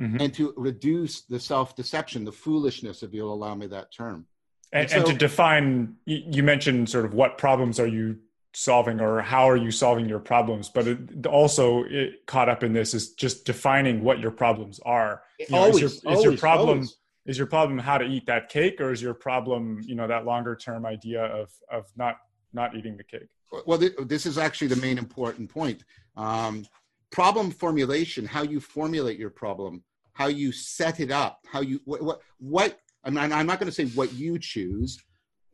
mm-hmm. 0.00 0.20
and 0.20 0.32
to 0.34 0.54
reduce 0.56 1.22
the 1.22 1.40
self-deception, 1.40 2.24
the 2.24 2.32
foolishness, 2.32 3.02
if 3.02 3.12
you'll 3.12 3.34
allow 3.34 3.54
me 3.54 3.66
that 3.66 3.92
term. 3.92 4.26
And, 4.74 4.82
and, 4.82 4.90
so, 4.90 4.96
and 4.96 5.06
to 5.06 5.14
define, 5.14 5.94
you 6.04 6.42
mentioned 6.42 6.90
sort 6.90 7.04
of 7.04 7.14
what 7.14 7.38
problems 7.38 7.78
are 7.78 7.86
you 7.86 8.18
solving 8.54 9.00
or 9.00 9.20
how 9.20 9.48
are 9.48 9.56
you 9.56 9.70
solving 9.70 10.08
your 10.08 10.20
problems 10.20 10.68
but 10.68 10.86
it, 10.86 11.26
also 11.26 11.84
it, 11.84 12.24
caught 12.26 12.48
up 12.48 12.62
in 12.62 12.72
this 12.72 12.94
is 12.94 13.12
just 13.12 13.44
defining 13.44 14.02
what 14.02 14.20
your 14.20 14.30
problems 14.30 14.80
are. 14.84 15.22
You 15.40 15.46
know, 15.50 15.58
always, 15.58 15.82
is, 15.82 16.02
your, 16.02 16.12
always, 16.12 16.18
is 16.18 16.24
your 16.24 16.38
problem 16.38 16.68
always. 16.78 16.96
is 17.26 17.38
your 17.38 17.46
problem 17.46 17.78
how 17.78 17.98
to 17.98 18.04
eat 18.04 18.26
that 18.26 18.48
cake 18.48 18.80
or 18.80 18.92
is 18.92 19.02
your 19.02 19.14
problem 19.14 19.80
you 19.82 19.94
know 19.94 20.06
that 20.06 20.24
longer 20.24 20.54
term 20.54 20.86
idea 20.86 21.24
of 21.24 21.52
of 21.70 21.86
not 21.96 22.18
not 22.52 22.76
eating 22.76 22.96
the 22.96 23.04
cake? 23.04 23.28
Well 23.66 23.78
this 23.78 24.26
is 24.26 24.38
actually 24.38 24.68
the 24.68 24.76
main 24.76 24.98
important 24.98 25.50
point. 25.50 25.84
Um, 26.16 26.64
problem 27.10 27.50
formulation 27.50 28.24
how 28.24 28.42
you 28.42 28.60
formulate 28.60 29.18
your 29.18 29.30
problem 29.30 29.82
how 30.14 30.26
you 30.26 30.50
set 30.50 30.98
it 30.98 31.12
up 31.12 31.44
how 31.46 31.60
you 31.60 31.80
what 31.84 32.02
what, 32.02 32.20
what 32.38 32.80
I 33.04 33.10
mean, 33.10 33.32
i'm 33.32 33.46
not 33.46 33.60
going 33.60 33.70
to 33.70 33.72
say 33.72 33.86
what 33.94 34.12
you 34.14 34.38
choose 34.38 34.98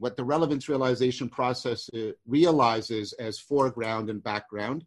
what 0.01 0.17
the 0.17 0.25
relevance 0.25 0.69
realization 0.69 1.29
process 1.29 1.91
uh, 1.95 2.13
realizes 2.27 3.13
as 3.13 3.39
foreground 3.39 4.09
and 4.09 4.25
background, 4.25 4.83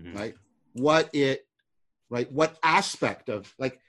mm-hmm. 0.00 0.16
right? 0.16 0.34
What 0.74 1.10
it, 1.12 1.46
right? 2.08 2.30
What 2.30 2.56
aspect 2.62 3.28
of 3.28 3.52
like, 3.58 3.80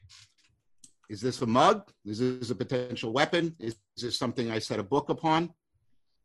is 1.08 1.22
this 1.22 1.40
a 1.44 1.46
mug? 1.46 1.92
Is 2.04 2.18
this 2.18 2.50
a 2.50 2.56
potential 2.56 3.14
weapon? 3.14 3.56
Is, 3.60 3.76
this 3.96 4.18
something 4.18 4.52
I 4.52 4.58
set 4.58 4.80
a 4.80 4.84
book 4.84 5.10
upon? 5.10 5.54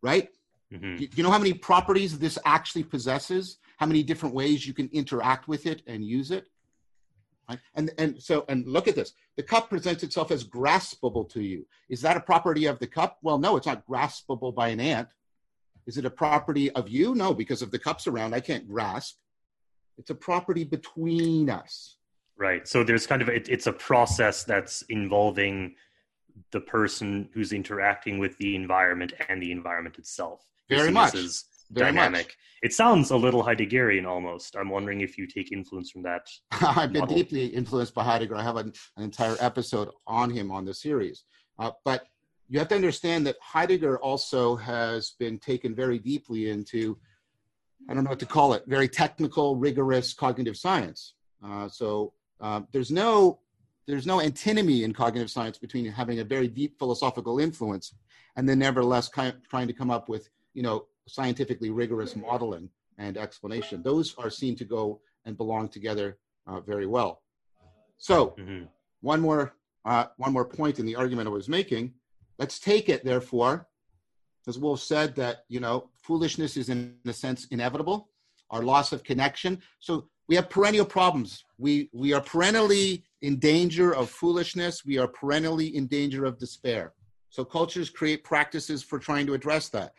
Right? 0.02 0.30
Mm-hmm. 0.72 0.96
Do 0.96 1.08
you 1.14 1.22
know 1.22 1.30
how 1.30 1.38
many 1.38 1.52
properties 1.52 2.18
this 2.18 2.38
actually 2.46 2.84
possesses? 2.84 3.58
How 3.76 3.84
many 3.84 4.02
different 4.02 4.34
ways 4.34 4.66
you 4.66 4.72
can 4.72 4.88
interact 4.92 5.48
with 5.48 5.66
it 5.66 5.82
and 5.86 6.02
use 6.02 6.30
it? 6.30 6.46
Right? 7.50 7.58
And, 7.74 7.90
and 7.98 8.22
so, 8.22 8.44
and 8.48 8.66
look 8.66 8.86
at 8.86 8.94
this. 8.94 9.12
The 9.36 9.42
cup 9.42 9.68
presents 9.68 10.02
itself 10.02 10.30
as 10.30 10.44
graspable 10.44 11.28
to 11.30 11.42
you. 11.42 11.66
Is 11.88 12.00
that 12.02 12.16
a 12.16 12.20
property 12.20 12.66
of 12.66 12.78
the 12.78 12.86
cup? 12.86 13.18
Well, 13.22 13.38
no, 13.38 13.56
it's 13.56 13.66
not 13.66 13.86
graspable 13.86 14.54
by 14.54 14.68
an 14.68 14.78
ant. 14.78 15.08
Is 15.86 15.98
it 15.98 16.04
a 16.04 16.10
property 16.10 16.70
of 16.72 16.88
you? 16.88 17.14
No, 17.14 17.34
because 17.34 17.62
if 17.62 17.70
the 17.72 17.78
cup's 17.78 18.06
around, 18.06 18.34
I 18.34 18.40
can't 18.40 18.68
grasp. 18.68 19.16
It's 19.98 20.10
a 20.10 20.14
property 20.14 20.62
between 20.62 21.50
us. 21.50 21.96
Right. 22.38 22.68
So 22.68 22.84
there's 22.84 23.06
kind 23.06 23.20
of, 23.20 23.28
it, 23.28 23.48
it's 23.48 23.66
a 23.66 23.72
process 23.72 24.44
that's 24.44 24.82
involving 24.82 25.74
the 26.52 26.60
person 26.60 27.28
who's 27.34 27.52
interacting 27.52 28.18
with 28.18 28.38
the 28.38 28.54
environment 28.54 29.12
and 29.28 29.42
the 29.42 29.50
environment 29.50 29.98
itself. 29.98 30.40
Very 30.68 30.92
much. 30.92 31.14
Is 31.16 31.44
Very 31.70 31.86
dynamic. 31.86 32.26
Much. 32.26 32.36
It 32.62 32.72
sounds 32.72 33.10
a 33.10 33.16
little 33.16 33.42
Heideggerian 33.42 34.06
almost. 34.06 34.56
I'm 34.56 34.68
wondering 34.68 35.00
if 35.00 35.16
you 35.16 35.26
take 35.26 35.52
influence 35.52 35.90
from 35.90 36.02
that. 36.02 36.26
I've 36.60 36.92
been 36.92 37.00
model. 37.00 37.16
deeply 37.16 37.46
influenced 37.46 37.94
by 37.94 38.04
Heidegger. 38.04 38.36
I 38.36 38.42
have 38.42 38.56
an, 38.56 38.72
an 38.96 39.04
entire 39.04 39.36
episode 39.40 39.88
on 40.06 40.30
him 40.30 40.50
on 40.50 40.64
the 40.64 40.74
series. 40.74 41.24
Uh, 41.58 41.70
but 41.84 42.06
you 42.48 42.58
have 42.58 42.68
to 42.68 42.74
understand 42.74 43.26
that 43.26 43.36
Heidegger 43.40 43.98
also 44.00 44.56
has 44.56 45.14
been 45.18 45.38
taken 45.38 45.74
very 45.74 45.98
deeply 45.98 46.50
into, 46.50 46.98
I 47.88 47.94
don't 47.94 48.04
know 48.04 48.10
what 48.10 48.18
to 48.18 48.26
call 48.26 48.52
it, 48.54 48.64
very 48.66 48.88
technical, 48.88 49.56
rigorous 49.56 50.12
cognitive 50.12 50.56
science. 50.56 51.14
Uh, 51.44 51.68
so 51.68 52.12
uh, 52.40 52.62
there's 52.72 52.90
no 52.90 53.40
there's 53.86 54.06
no 54.06 54.20
antinomy 54.20 54.84
in 54.84 54.92
cognitive 54.92 55.30
science 55.30 55.58
between 55.58 55.86
having 55.86 56.20
a 56.20 56.24
very 56.24 56.46
deep 56.46 56.78
philosophical 56.78 57.40
influence 57.40 57.94
and 58.36 58.48
then 58.48 58.58
nevertheless 58.58 59.08
kind 59.08 59.34
of 59.34 59.48
trying 59.48 59.66
to 59.66 59.72
come 59.72 59.90
up 59.90 60.08
with 60.08 60.28
you 60.54 60.62
know 60.62 60.86
scientifically 61.14 61.70
rigorous 61.70 62.16
modeling 62.16 62.68
and 62.98 63.16
explanation. 63.16 63.82
Those 63.82 64.14
are 64.18 64.30
seen 64.30 64.56
to 64.56 64.64
go 64.64 65.00
and 65.24 65.36
belong 65.36 65.68
together 65.68 66.18
uh, 66.46 66.60
very 66.60 66.86
well. 66.86 67.22
So, 67.98 68.34
mm-hmm. 68.38 68.64
one 69.00 69.20
more 69.20 69.54
uh, 69.84 70.06
one 70.16 70.32
more 70.32 70.44
point 70.44 70.78
in 70.78 70.86
the 70.86 70.96
argument 70.96 71.28
I 71.28 71.30
was 71.30 71.48
making. 71.48 71.94
Let's 72.38 72.58
take 72.58 72.88
it, 72.88 73.04
therefore, 73.04 73.66
as 74.46 74.58
Wolf 74.58 74.80
said 74.80 75.14
that 75.16 75.44
you 75.48 75.60
know 75.60 75.90
foolishness 76.02 76.56
is 76.56 76.68
in 76.68 76.96
a 77.06 77.12
sense 77.12 77.46
inevitable. 77.50 78.08
Our 78.50 78.62
loss 78.62 78.92
of 78.92 79.04
connection. 79.04 79.62
So 79.78 80.08
we 80.28 80.34
have 80.36 80.50
perennial 80.50 80.86
problems. 80.86 81.44
We 81.58 81.90
we 81.92 82.12
are 82.12 82.20
perennially 82.20 83.04
in 83.22 83.38
danger 83.38 83.94
of 83.94 84.10
foolishness. 84.10 84.84
We 84.84 84.98
are 84.98 85.08
perennially 85.08 85.76
in 85.76 85.86
danger 85.86 86.24
of 86.24 86.38
despair. 86.38 86.94
So 87.30 87.44
cultures 87.44 87.90
create 87.90 88.24
practices 88.24 88.82
for 88.82 88.98
trying 88.98 89.26
to 89.26 89.34
address 89.34 89.68
that. 89.68 89.92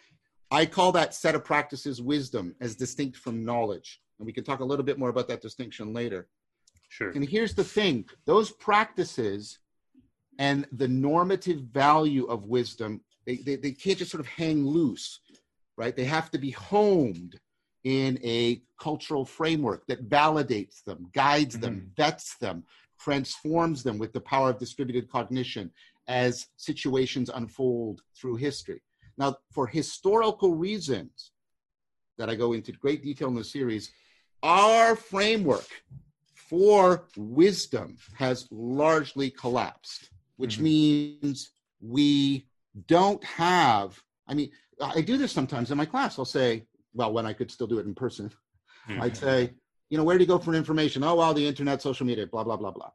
I 0.51 0.65
call 0.65 0.91
that 0.91 1.15
set 1.15 1.33
of 1.33 1.45
practices 1.45 2.01
wisdom 2.01 2.55
as 2.59 2.75
distinct 2.75 3.17
from 3.17 3.45
knowledge. 3.45 4.01
And 4.19 4.25
we 4.25 4.33
can 4.33 4.43
talk 4.43 4.59
a 4.59 4.65
little 4.65 4.85
bit 4.85 4.99
more 4.99 5.09
about 5.09 5.29
that 5.29 5.41
distinction 5.41 5.93
later. 5.93 6.27
Sure. 6.89 7.11
And 7.11 7.27
here's 7.27 7.55
the 7.55 7.63
thing 7.63 8.05
those 8.25 8.51
practices 8.51 9.59
and 10.37 10.67
the 10.73 10.87
normative 10.87 11.61
value 11.61 12.25
of 12.25 12.45
wisdom, 12.45 13.01
they, 13.25 13.37
they, 13.37 13.55
they 13.55 13.71
can't 13.71 13.97
just 13.97 14.11
sort 14.11 14.19
of 14.21 14.27
hang 14.27 14.65
loose, 14.65 15.21
right? 15.77 15.95
They 15.95 16.03
have 16.03 16.29
to 16.31 16.37
be 16.37 16.51
homed 16.51 17.39
in 17.83 18.19
a 18.23 18.61
cultural 18.79 19.25
framework 19.25 19.87
that 19.87 20.09
validates 20.09 20.83
them, 20.83 21.09
guides 21.13 21.55
mm-hmm. 21.55 21.61
them, 21.61 21.91
vets 21.95 22.37
them, 22.37 22.63
transforms 22.99 23.83
them 23.83 23.97
with 23.97 24.13
the 24.13 24.21
power 24.21 24.49
of 24.49 24.59
distributed 24.59 25.09
cognition 25.09 25.71
as 26.07 26.47
situations 26.57 27.29
unfold 27.33 28.01
through 28.15 28.35
history. 28.35 28.81
Now, 29.17 29.37
for 29.51 29.67
historical 29.67 30.53
reasons 30.55 31.31
that 32.17 32.29
I 32.29 32.35
go 32.35 32.53
into 32.53 32.71
great 32.71 33.03
detail 33.03 33.27
in 33.27 33.35
the 33.35 33.43
series, 33.43 33.91
our 34.43 34.95
framework 34.95 35.67
for 36.33 37.07
wisdom 37.15 37.97
has 38.15 38.47
largely 38.51 39.29
collapsed, 39.29 40.09
which 40.37 40.55
mm-hmm. 40.55 40.63
means 40.63 41.51
we 41.81 42.47
don't 42.87 43.23
have, 43.23 44.01
I 44.27 44.33
mean, 44.33 44.51
I 44.81 45.01
do 45.01 45.17
this 45.17 45.31
sometimes 45.31 45.71
in 45.71 45.77
my 45.77 45.85
class. 45.85 46.17
I'll 46.17 46.25
say, 46.25 46.65
well, 46.93 47.13
when 47.13 47.25
I 47.25 47.33
could 47.33 47.51
still 47.51 47.67
do 47.67 47.79
it 47.79 47.85
in 47.85 47.95
person, 47.95 48.31
mm-hmm. 48.89 49.01
I'd 49.01 49.15
say, 49.17 49.53
you 49.89 49.97
know, 49.97 50.03
where 50.03 50.17
do 50.17 50.23
you 50.23 50.27
go 50.27 50.39
for 50.39 50.53
information? 50.53 51.03
Oh, 51.03 51.15
well, 51.15 51.33
the 51.33 51.45
internet, 51.45 51.81
social 51.81 52.05
media, 52.05 52.25
blah, 52.25 52.43
blah, 52.43 52.57
blah, 52.57 52.71
blah. 52.71 52.91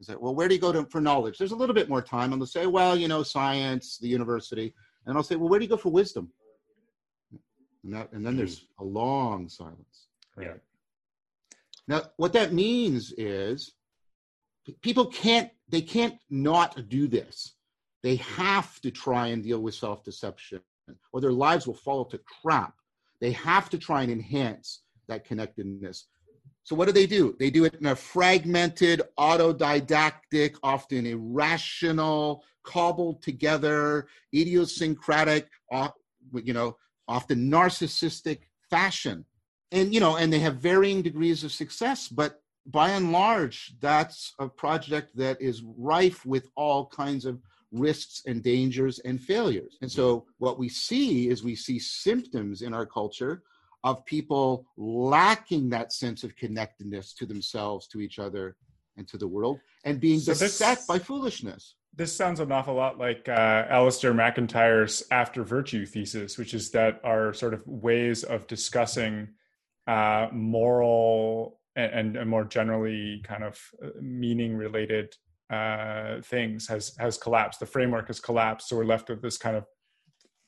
I 0.00 0.04
say, 0.04 0.14
well, 0.18 0.34
where 0.34 0.48
do 0.48 0.54
you 0.54 0.60
go 0.60 0.72
to, 0.72 0.84
for 0.86 1.00
knowledge? 1.00 1.38
There's 1.38 1.52
a 1.52 1.56
little 1.56 1.74
bit 1.74 1.88
more 1.88 2.00
time. 2.00 2.32
And 2.32 2.40
they'll 2.40 2.46
say, 2.46 2.66
well, 2.66 2.96
you 2.96 3.08
know, 3.08 3.22
science, 3.22 3.98
the 3.98 4.08
university. 4.08 4.74
And 5.06 5.16
I'll 5.16 5.22
say, 5.22 5.36
well, 5.36 5.48
where 5.48 5.58
do 5.58 5.64
you 5.64 5.70
go 5.70 5.76
for 5.76 5.90
wisdom? 5.90 6.30
And, 7.84 7.94
that, 7.94 8.12
and 8.12 8.24
then 8.24 8.34
hmm. 8.34 8.38
there's 8.38 8.66
a 8.78 8.84
long 8.84 9.48
silence. 9.48 10.08
Yeah. 10.40 10.54
Now, 11.86 12.02
what 12.16 12.34
that 12.34 12.52
means 12.52 13.12
is 13.16 13.72
people 14.82 15.06
can't, 15.06 15.50
they 15.68 15.80
can't 15.80 16.18
not 16.28 16.88
do 16.88 17.08
this. 17.08 17.54
They 18.02 18.16
have 18.16 18.80
to 18.82 18.90
try 18.90 19.28
and 19.28 19.42
deal 19.42 19.60
with 19.60 19.74
self 19.74 20.04
deception, 20.04 20.60
or 21.12 21.20
their 21.20 21.32
lives 21.32 21.66
will 21.66 21.74
fall 21.74 22.04
to 22.06 22.20
crap. 22.42 22.74
They 23.20 23.32
have 23.32 23.68
to 23.70 23.78
try 23.78 24.02
and 24.02 24.12
enhance 24.12 24.82
that 25.08 25.24
connectedness. 25.24 26.06
So, 26.62 26.76
what 26.76 26.86
do 26.86 26.92
they 26.92 27.06
do? 27.06 27.34
They 27.38 27.50
do 27.50 27.64
it 27.64 27.74
in 27.74 27.86
a 27.86 27.96
fragmented, 27.96 29.02
autodidactic, 29.18 30.56
often 30.62 31.06
irrational, 31.06 32.44
cobbled 32.68 33.22
together, 33.22 34.06
idiosyncratic, 34.34 35.48
you 36.34 36.52
know, 36.52 36.76
often 37.08 37.50
narcissistic 37.50 38.40
fashion. 38.68 39.24
And, 39.72 39.94
you 39.94 40.00
know, 40.00 40.16
and 40.16 40.30
they 40.30 40.38
have 40.40 40.56
varying 40.56 41.00
degrees 41.02 41.44
of 41.44 41.52
success, 41.52 42.08
but 42.08 42.42
by 42.66 42.90
and 42.90 43.10
large, 43.10 43.74
that's 43.80 44.34
a 44.38 44.48
project 44.48 45.16
that 45.16 45.40
is 45.40 45.62
rife 45.62 46.26
with 46.26 46.48
all 46.56 46.86
kinds 46.86 47.24
of 47.24 47.40
risks 47.72 48.22
and 48.26 48.42
dangers 48.42 48.98
and 49.00 49.20
failures. 49.20 49.78
And 49.80 49.90
so 49.90 50.26
what 50.36 50.58
we 50.58 50.68
see 50.68 51.28
is 51.28 51.42
we 51.42 51.54
see 51.54 51.78
symptoms 51.78 52.60
in 52.60 52.74
our 52.74 52.86
culture 52.86 53.42
of 53.84 54.04
people 54.04 54.66
lacking 54.76 55.70
that 55.70 55.92
sense 55.92 56.24
of 56.24 56.36
connectedness 56.36 57.14
to 57.14 57.24
themselves, 57.24 57.86
to 57.88 58.00
each 58.00 58.18
other, 58.18 58.56
and 58.98 59.08
to 59.08 59.16
the 59.16 59.28
world, 59.28 59.60
and 59.84 60.00
being 60.00 60.18
so 60.18 60.32
beset 60.32 60.80
by 60.86 60.98
foolishness 60.98 61.76
this 61.94 62.14
sounds 62.14 62.40
an 62.40 62.52
awful 62.52 62.74
lot 62.74 62.98
like 62.98 63.28
uh, 63.28 63.66
Alasdair 63.66 64.14
MacIntyre's 64.14 65.02
after 65.10 65.42
virtue 65.42 65.84
thesis, 65.84 66.38
which 66.38 66.54
is 66.54 66.70
that 66.70 67.00
our 67.04 67.32
sort 67.32 67.54
of 67.54 67.66
ways 67.66 68.24
of 68.24 68.46
discussing 68.46 69.28
uh, 69.86 70.28
moral 70.32 71.60
and, 71.74 72.16
and, 72.16 72.28
more 72.28 72.44
generally 72.44 73.22
kind 73.24 73.42
of 73.44 73.58
uh, 73.82 73.88
meaning 74.00 74.56
related 74.56 75.14
uh, 75.50 76.20
things 76.22 76.66
has 76.68 76.94
has 76.98 77.16
collapsed. 77.16 77.60
The 77.60 77.66
framework 77.66 78.08
has 78.08 78.20
collapsed, 78.20 78.68
so 78.68 78.76
we're 78.76 78.84
left 78.84 79.08
with 79.08 79.22
this 79.22 79.38
kind 79.38 79.56
of 79.56 79.64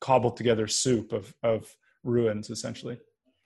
cobbled 0.01 0.37
together 0.37 0.67
soup 0.67 1.13
of 1.13 1.33
of 1.43 1.75
ruins, 2.05 2.51
essentially. 2.51 2.99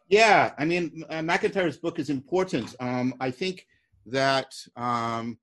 Yeah, 0.09 0.53
I 0.59 0.65
mean, 0.65 1.05
uh, 1.09 1.23
MacIntyre's 1.23 1.79
book 1.79 1.99
is 1.99 2.11
important. 2.11 2.75
Um, 2.81 3.15
I 3.21 3.31
think 3.31 3.67
that 4.07 4.53
um, 4.77 5.39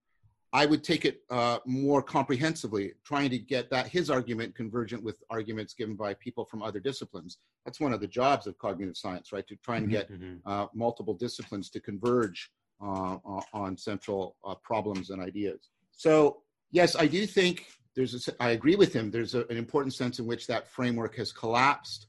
I 0.54 0.66
would 0.66 0.84
take 0.84 1.06
it 1.06 1.22
uh, 1.30 1.60
more 1.66 2.02
comprehensively, 2.04 2.94
trying 3.06 3.30
to 3.30 3.40
get 3.40 3.70
that 3.70 3.88
his 3.88 4.10
argument 4.10 4.54
convergent 4.54 5.02
with 5.02 5.24
arguments 5.30 5.74
given 5.74 5.96
by 5.96 6.14
people 6.16 6.44
from 6.46 6.62
other 6.62 6.80
disciplines. 6.80 7.38
That's 7.66 7.80
one 7.80 7.94
of 7.94 8.02
the 8.02 8.08
jobs 8.08 8.48
of 8.48 8.58
cognitive 8.58 8.98
science, 8.98 9.32
right? 9.32 9.48
To 9.48 9.56
try 9.58 9.78
and 9.78 9.90
get 9.90 10.12
Mhm. 10.12 10.42
uh, 10.46 10.68
multiple 10.74 11.14
disciplines 11.14 11.70
to 11.70 11.80
converge 11.80 12.52
uh, 12.82 13.18
on 13.54 13.78
central 13.78 14.36
uh, 14.44 14.56
problems 14.56 15.12
and 15.12 15.22
ideas. 15.22 15.70
So 15.92 16.42
yes, 16.72 16.96
I 16.96 17.08
do 17.08 17.26
think 17.28 17.68
there's. 17.96 18.28
A, 18.28 18.44
I 18.44 18.50
agree 18.52 18.76
with 18.76 18.92
him. 18.92 19.12
There's 19.12 19.36
a, 19.36 19.46
an 19.48 19.58
important 19.58 19.94
sense 19.94 20.18
in 20.20 20.26
which 20.26 20.48
that 20.48 20.68
framework 20.68 21.16
has 21.16 21.32
collapsed. 21.32 22.08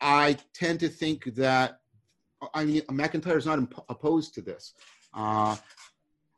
I 0.00 0.36
tend 0.52 0.78
to 0.80 0.88
think 0.88 1.24
that. 1.36 1.80
I 2.52 2.64
mean, 2.66 2.82
MacIntyre 2.90 3.38
is 3.38 3.46
not 3.46 3.58
imp- 3.58 3.84
opposed 3.88 4.34
to 4.34 4.42
this. 4.42 4.74
Uh, 5.14 5.56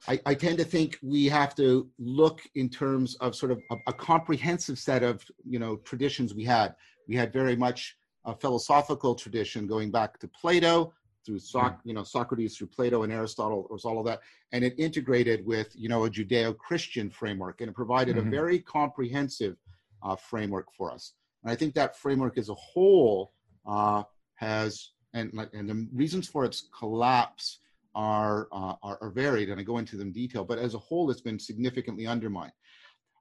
I, 0.08 0.20
I 0.26 0.34
tend 0.34 0.58
to 0.58 0.64
think 0.64 0.98
we 1.02 1.26
have 1.26 1.54
to 1.56 1.88
look 1.98 2.40
in 2.54 2.68
terms 2.68 3.16
of 3.16 3.34
sort 3.34 3.52
of 3.52 3.60
a, 3.70 3.76
a 3.88 3.92
comprehensive 3.92 4.78
set 4.78 5.02
of 5.02 5.24
you 5.44 5.58
know 5.58 5.76
traditions 5.76 6.34
we 6.34 6.44
had. 6.44 6.74
We 7.08 7.16
had 7.16 7.32
very 7.32 7.56
much 7.56 7.96
a 8.24 8.34
philosophical 8.34 9.14
tradition 9.14 9.66
going 9.66 9.90
back 9.90 10.18
to 10.20 10.28
Plato 10.28 10.92
through 11.24 11.38
Soc, 11.40 11.80
you 11.84 11.94
know 11.94 12.04
Socrates 12.04 12.56
through 12.56 12.68
Plato 12.68 13.02
and 13.02 13.12
Aristotle 13.12 13.66
was 13.70 13.84
all 13.84 13.98
of 13.98 14.06
that, 14.06 14.20
and 14.52 14.64
it 14.64 14.74
integrated 14.78 15.44
with 15.44 15.68
you 15.74 15.88
know 15.88 16.04
a 16.04 16.10
Judeo-Christian 16.10 17.10
framework, 17.10 17.60
and 17.60 17.70
it 17.70 17.74
provided 17.74 18.16
Mhm. 18.16 18.26
a 18.26 18.30
very 18.30 18.58
comprehensive 18.60 19.56
uh, 20.02 20.14
framework 20.16 20.66
for 20.76 20.90
us. 20.92 21.14
And 21.42 21.50
I 21.50 21.56
think 21.56 21.74
that 21.74 21.96
framework 21.96 22.38
as 22.38 22.48
a 22.48 22.54
whole 22.54 23.32
uh, 23.66 24.04
has 24.34 24.90
and 25.14 25.32
like- 25.34 25.52
and 25.54 25.68
the 25.68 25.88
reasons 25.92 26.28
for 26.28 26.44
its 26.44 26.68
collapse 26.78 27.58
are, 28.06 28.46
uh, 28.52 28.74
are 28.82 28.98
are 29.00 29.10
varied, 29.10 29.48
and 29.50 29.58
I 29.58 29.64
go 29.64 29.78
into 29.78 29.96
them 29.96 30.08
in 30.08 30.12
detail. 30.12 30.44
But 30.44 30.58
as 30.58 30.74
a 30.74 30.78
whole, 30.78 31.10
it's 31.10 31.22
been 31.22 31.38
significantly 31.40 32.06
undermined. 32.06 32.52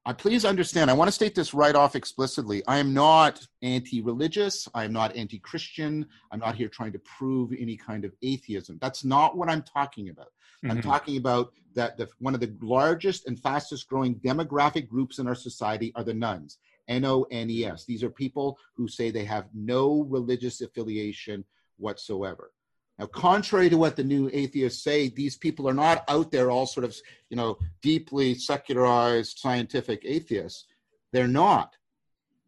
Uh, 0.05 0.13
please 0.13 0.46
understand, 0.46 0.91
I 0.91 0.94
want 0.94 1.08
to 1.08 1.12
state 1.12 1.34
this 1.34 1.55
right 1.55 1.74
off 1.74 1.96
explicitly. 1.96 2.62
I 2.67 2.77
am 2.77 2.94
not 2.94 3.44
anti 3.63 4.01
religious. 4.03 4.67
I 4.75 4.84
am 4.84 4.94
not 4.94 5.15
anti 5.15 5.39
Christian. 5.39 6.05
I'm 6.32 6.39
not 6.39 6.53
here 6.55 6.67
trying 6.67 6.91
to 6.91 7.00
prove 7.00 7.51
any 7.58 7.75
kind 7.75 8.05
of 8.05 8.13
atheism. 8.22 8.77
That's 8.82 9.03
not 9.03 9.36
what 9.36 9.50
I'm 9.50 9.63
talking 9.63 10.10
about. 10.10 10.32
I'm 10.63 10.77
Mhm. 10.77 10.84
talking 10.84 11.17
about 11.17 11.53
that 11.74 11.98
the, 11.98 12.08
one 12.20 12.34
of 12.36 12.39
the 12.39 12.55
largest 12.62 13.27
and 13.27 13.39
fastest 13.39 13.88
growing 13.88 14.15
demographic 14.20 14.88
groups 14.88 15.17
in 15.20 15.27
our 15.27 15.36
society 15.36 15.91
are 15.96 16.03
the 16.03 16.13
nones. 16.13 16.60
N 16.88 17.03
O 17.05 17.24
N 17.32 17.50
E 17.50 17.65
S. 17.65 17.86
These 17.86 18.03
are 18.03 18.10
people 18.12 18.60
who 18.75 18.88
say 18.88 19.10
they 19.10 19.25
have 19.25 19.48
no 19.55 20.03
religious 20.03 20.62
affiliation 20.62 21.44
whatsoever. 21.77 22.51
Now, 22.97 23.07
contrary 23.07 23.69
to 23.69 23.77
what 23.77 23.95
the 23.97 24.03
new 24.03 24.29
atheists 24.31 24.83
say, 24.83 25.09
these 25.09 25.37
people 25.37 25.67
are 25.67 25.73
not 25.73 26.03
out 26.07 26.31
there 26.31 26.49
all 26.49 26.65
sort 26.65 26.85
of, 26.85 26.95
you 27.29 27.35
know, 27.35 27.57
deeply 27.81 28.35
secularized 28.35 29.37
scientific 29.39 30.01
atheists. 30.05 30.65
They're 31.11 31.27
not. 31.27 31.75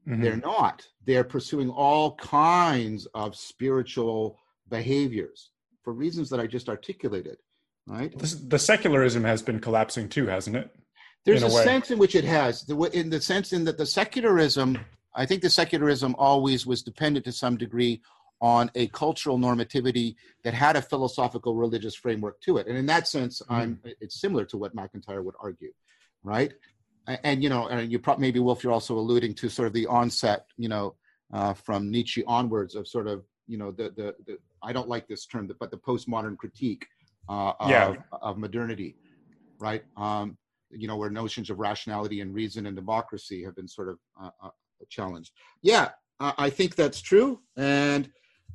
Mhm. 0.07 0.21
They're 0.21 0.37
not. 0.37 0.87
They're 1.05 1.25
pursuing 1.25 1.69
all 1.69 2.15
kinds 2.15 3.07
of 3.13 3.35
spiritual 3.35 4.39
behaviors 4.69 5.51
for 5.83 5.91
reasons 5.93 6.29
that 6.29 6.39
I 6.39 6.47
just 6.47 6.69
articulated, 6.69 7.37
right? 7.85 8.17
This- 8.17 8.35
the 8.35 8.59
secularism 8.59 9.25
has 9.25 9.41
been 9.41 9.59
collapsing 9.59 10.07
too, 10.07 10.27
hasn't 10.27 10.55
it? 10.55 10.69
There's 11.25 11.43
in 11.43 11.51
a, 11.51 11.55
a 11.55 11.63
sense 11.63 11.91
in 11.91 11.97
which 11.99 12.15
it 12.15 12.23
has, 12.23 12.63
in 12.69 13.09
the 13.09 13.19
sense 13.19 13.51
in 13.51 13.65
that 13.65 13.77
the 13.77 13.85
secularism, 13.85 14.77
I 15.13 15.25
think 15.25 15.41
the 15.41 15.49
secularism 15.49 16.15
always 16.17 16.65
was 16.65 16.83
dependent 16.83 17.25
to 17.25 17.33
some 17.33 17.57
degree 17.57 18.01
on 18.39 18.69
a 18.75 18.87
cultural 18.87 19.37
normativity 19.37 20.15
that 20.43 20.53
had 20.53 20.75
a 20.75 20.81
philosophical 20.81 21.55
religious 21.55 21.95
framework 21.95 22.39
to 22.41 22.57
it. 22.57 22.67
And 22.67 22.77
in 22.77 22.85
that 22.85 23.07
sense, 23.07 23.41
I'm, 23.49 23.79
it's 23.99 24.19
similar 24.21 24.45
to 24.45 24.57
what 24.57 24.75
MacIntyre 24.75 25.23
would 25.23 25.35
argue, 25.39 25.71
right? 26.23 26.53
And, 27.23 27.41
you 27.41 27.49
know, 27.49 27.67
and 27.67 27.91
you 27.91 27.99
probably, 27.99 28.21
maybe 28.21 28.39
Wolf, 28.39 28.63
you're 28.63 28.73
also 28.73 28.97
alluding 28.97 29.33
to 29.35 29.49
sort 29.49 29.67
of 29.67 29.73
the 29.73 29.87
onset, 29.87 30.45
you 30.57 30.69
know, 30.69 30.95
uh, 31.33 31.53
from 31.53 31.89
Nietzsche 31.89 32.23
onwards 32.25 32.75
of 32.75 32.87
sort 32.87 33.07
of, 33.07 33.23
you 33.47 33.57
know, 33.57 33.71
the, 33.71 33.85
the, 33.95 34.15
the 34.25 34.37
I 34.61 34.73
don't 34.73 34.89
like 34.89 35.07
this 35.07 35.25
term, 35.25 35.49
but 35.59 35.71
the 35.71 35.77
postmodern 35.77 36.37
critique 36.37 36.85
uh, 37.29 37.53
of, 37.59 37.69
Yeah. 37.69 37.95
of 38.11 38.37
modernity, 38.37 38.97
right? 39.59 39.83
Um, 39.95 40.37
you 40.69 40.87
know, 40.87 40.97
where 40.97 41.09
notions 41.09 41.49
of 41.49 41.59
rationality 41.59 42.19
and 42.19 42.33
reason 42.33 42.65
and 42.67 42.75
democracy 42.75 43.43
have 43.45 43.55
been 43.55 43.69
sort 43.69 43.89
of 43.89 43.99
uh, 44.21 44.29
uh, 44.43 44.49
challenged. 44.89 45.31
Yeah, 45.61 45.91
I 46.19 46.33
I 46.37 46.49
think 46.49 46.75
that's 46.75 47.01
true. 47.01 47.39
And 47.55 48.11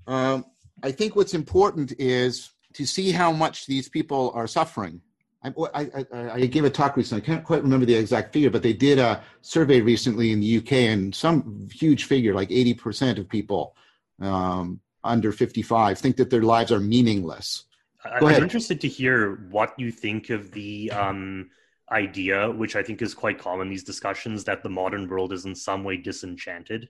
um, 0.06 0.44
I 0.82 0.90
think 0.92 1.16
what's 1.16 1.34
important 1.34 1.92
is 1.98 2.50
to 2.74 2.86
see 2.86 3.12
how 3.12 3.32
much 3.32 3.66
these 3.66 3.88
people 3.88 4.32
are 4.34 4.46
suffering. 4.46 5.00
I, 5.44 5.52
I, 5.74 6.06
I, 6.12 6.30
I 6.34 6.46
gave 6.46 6.64
a 6.64 6.70
talk 6.70 6.96
recently. 6.96 7.22
I 7.22 7.26
can't 7.26 7.44
quite 7.44 7.62
remember 7.62 7.84
the 7.84 7.94
exact 7.94 8.32
figure, 8.32 8.50
but 8.50 8.62
they 8.62 8.72
did 8.72 8.98
a 8.98 9.22
survey 9.40 9.80
recently 9.80 10.30
in 10.30 10.40
the 10.40 10.58
UK, 10.58 10.72
and 10.72 11.14
some 11.14 11.68
huge 11.72 12.04
figure, 12.04 12.32
like 12.32 12.48
80% 12.50 13.18
of 13.18 13.28
people 13.28 13.74
um, 14.20 14.80
under 15.02 15.32
55, 15.32 15.98
think 15.98 16.16
that 16.16 16.30
their 16.30 16.42
lives 16.42 16.70
are 16.70 16.78
meaningless. 16.80 17.64
I- 18.04 18.20
Go 18.20 18.26
I'm 18.26 18.32
ahead. 18.32 18.42
interested 18.42 18.80
to 18.82 18.88
hear 18.88 19.46
what 19.50 19.74
you 19.78 19.90
think 19.90 20.30
of 20.30 20.52
the 20.52 20.90
um, 20.92 21.50
idea, 21.90 22.50
which 22.50 22.76
I 22.76 22.82
think 22.84 23.02
is 23.02 23.12
quite 23.12 23.38
common 23.38 23.66
in 23.66 23.70
these 23.70 23.84
discussions, 23.84 24.44
that 24.44 24.62
the 24.62 24.68
modern 24.68 25.08
world 25.08 25.32
is 25.32 25.44
in 25.44 25.54
some 25.56 25.82
way 25.82 25.96
disenchanted. 25.96 26.88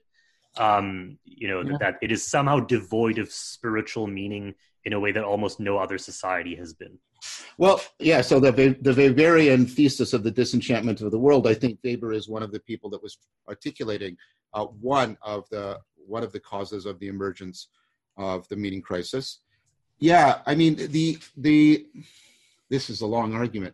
Um, 0.57 1.17
you 1.25 1.47
know, 1.47 1.61
Yeah. 1.61 1.77
that 1.79 1.95
it 2.01 2.11
is 2.11 2.23
somehow 2.23 2.59
devoid 2.59 3.17
of 3.17 3.31
spiritual 3.31 4.05
meaning 4.07 4.53
in 4.85 4.93
a 4.93 4.99
way 4.99 5.11
that 5.11 5.23
almost 5.23 5.59
no 5.59 5.77
other 5.77 5.97
society 5.97 6.55
has 6.55 6.73
been. 6.73 6.99
Well, 7.57 7.81
yeah. 7.99 8.21
So 8.21 8.39
the 8.39 8.51
the 8.81 8.91
Weberian 8.93 9.69
thesis 9.69 10.13
of 10.13 10.23
the 10.23 10.31
disenchantment 10.31 11.01
of 11.01 11.11
the 11.11 11.19
world, 11.19 11.47
I 11.47 11.53
think 11.53 11.79
Weber 11.83 12.13
is 12.13 12.27
one 12.27 12.43
of 12.43 12.51
the 12.51 12.59
people 12.59 12.89
that 12.91 13.01
was 13.01 13.17
articulating 13.47 14.17
uh, 14.53 14.65
one 14.65 15.17
of 15.21 15.49
the 15.49 15.79
one 15.95 16.23
of 16.23 16.31
the 16.31 16.39
causes 16.39 16.85
of 16.85 16.99
the 16.99 17.07
emergence 17.07 17.69
of 18.17 18.47
the 18.49 18.55
meaning 18.55 18.81
crisis. 18.81 19.39
Yeah, 19.99 20.41
I 20.45 20.53
mean 20.55 20.75
the 20.75 21.17
the 21.37 21.87
this 22.69 22.89
is 22.89 23.01
a 23.01 23.07
long 23.07 23.33
argument. 23.33 23.73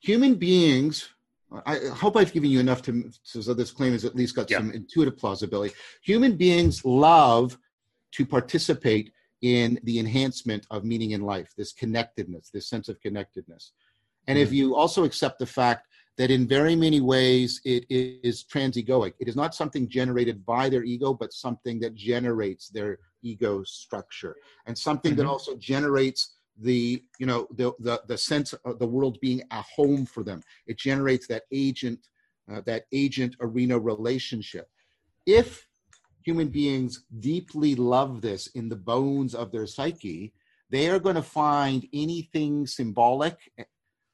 Human 0.00 0.34
beings. 0.34 1.08
I 1.66 1.88
hope 1.88 2.16
I've 2.16 2.32
given 2.32 2.50
you 2.50 2.60
enough 2.60 2.82
to 2.82 3.10
so 3.22 3.54
this 3.54 3.70
claim 3.70 3.92
has 3.92 4.04
at 4.04 4.14
least 4.14 4.34
got 4.36 4.50
Yeah. 4.50 4.58
some 4.58 4.70
intuitive 4.70 5.16
plausibility. 5.16 5.74
Human 6.02 6.36
beings 6.36 6.84
love 6.84 7.58
to 8.12 8.26
participate 8.26 9.12
in 9.42 9.78
the 9.84 9.98
enhancement 9.98 10.66
of 10.70 10.84
meaning 10.84 11.10
in 11.12 11.22
life, 11.22 11.52
this 11.56 11.72
connectedness, 11.72 12.50
this 12.50 12.68
sense 12.68 12.88
of 12.88 13.00
connectedness. 13.00 13.72
And 14.28 14.38
if 14.38 14.52
you 14.52 14.76
also 14.76 15.04
accept 15.04 15.38
the 15.40 15.46
fact 15.46 15.88
that 16.16 16.30
in 16.30 16.46
very 16.46 16.76
many 16.76 17.00
ways 17.00 17.60
it 17.64 17.84
is 17.90 18.44
transegoic, 18.44 19.14
it 19.18 19.26
is 19.28 19.34
not 19.34 19.54
something 19.54 19.88
generated 19.88 20.44
by 20.46 20.68
their 20.68 20.84
ego, 20.84 21.12
but 21.12 21.32
something 21.32 21.80
that 21.80 21.94
generates 21.94 22.68
their 22.68 22.98
ego 23.22 23.62
structure 23.64 24.36
and 24.66 24.76
something 24.76 25.16
that 25.16 25.26
Mhm. 25.26 25.30
also 25.30 25.56
generates 25.56 26.36
the 26.60 27.02
you 27.18 27.26
know 27.26 27.46
the, 27.54 27.72
the 27.80 28.02
the 28.06 28.18
sense 28.18 28.52
of 28.52 28.78
the 28.78 28.86
world 28.86 29.18
being 29.20 29.42
a 29.50 29.62
home 29.62 30.04
for 30.04 30.22
them 30.22 30.42
it 30.66 30.78
generates 30.78 31.26
that 31.26 31.44
agent 31.50 32.08
uh, 32.52 32.60
that 32.66 32.84
agent 32.92 33.34
arena 33.40 33.78
relationship 33.78 34.68
if 35.26 35.66
human 36.24 36.48
beings 36.48 37.04
deeply 37.20 37.74
love 37.74 38.20
this 38.20 38.46
in 38.48 38.68
the 38.68 38.76
bones 38.76 39.34
of 39.34 39.50
their 39.52 39.66
psyche, 39.66 40.32
they 40.70 40.88
are 40.88 40.98
going 40.98 41.16
to 41.16 41.22
find 41.22 41.86
anything 41.92 42.66
symbolic, 42.66 43.36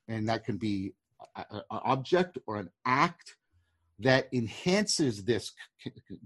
and 0.09 0.29
that 0.29 0.44
can 0.44 0.57
be 0.57 0.92
an 1.37 1.62
object 1.70 2.38
or 2.46 2.57
an 2.57 2.70
act 2.85 3.37
that 4.01 4.29
enhances 4.33 5.24
this 5.24 5.53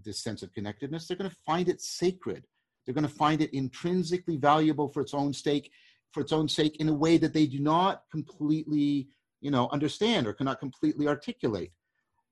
this 0.04 0.22
sense 0.22 0.42
of 0.42 0.52
connectedness. 0.52 1.06
They're 1.06 1.16
going 1.16 1.30
to 1.30 1.36
find 1.46 1.68
it 1.68 1.80
sacred. 1.80 2.46
They're 2.84 2.94
going 2.94 3.06
to 3.06 3.14
find 3.14 3.40
it 3.40 3.54
intrinsically 3.54 4.36
valuable 4.36 4.88
for 4.88 5.00
its 5.00 5.14
own 5.14 5.32
sake, 5.32 5.70
for 6.12 6.20
its 6.20 6.32
own 6.32 6.48
sake, 6.48 6.76
in 6.76 6.88
a 6.88 6.94
way 6.94 7.16
that 7.16 7.32
they 7.32 7.46
do 7.46 7.58
not 7.58 8.02
completely, 8.10 9.08
you 9.40 9.50
know, 9.50 9.68
understand 9.72 10.26
or 10.26 10.32
cannot 10.32 10.60
completely 10.60 11.08
articulate. 11.08 11.72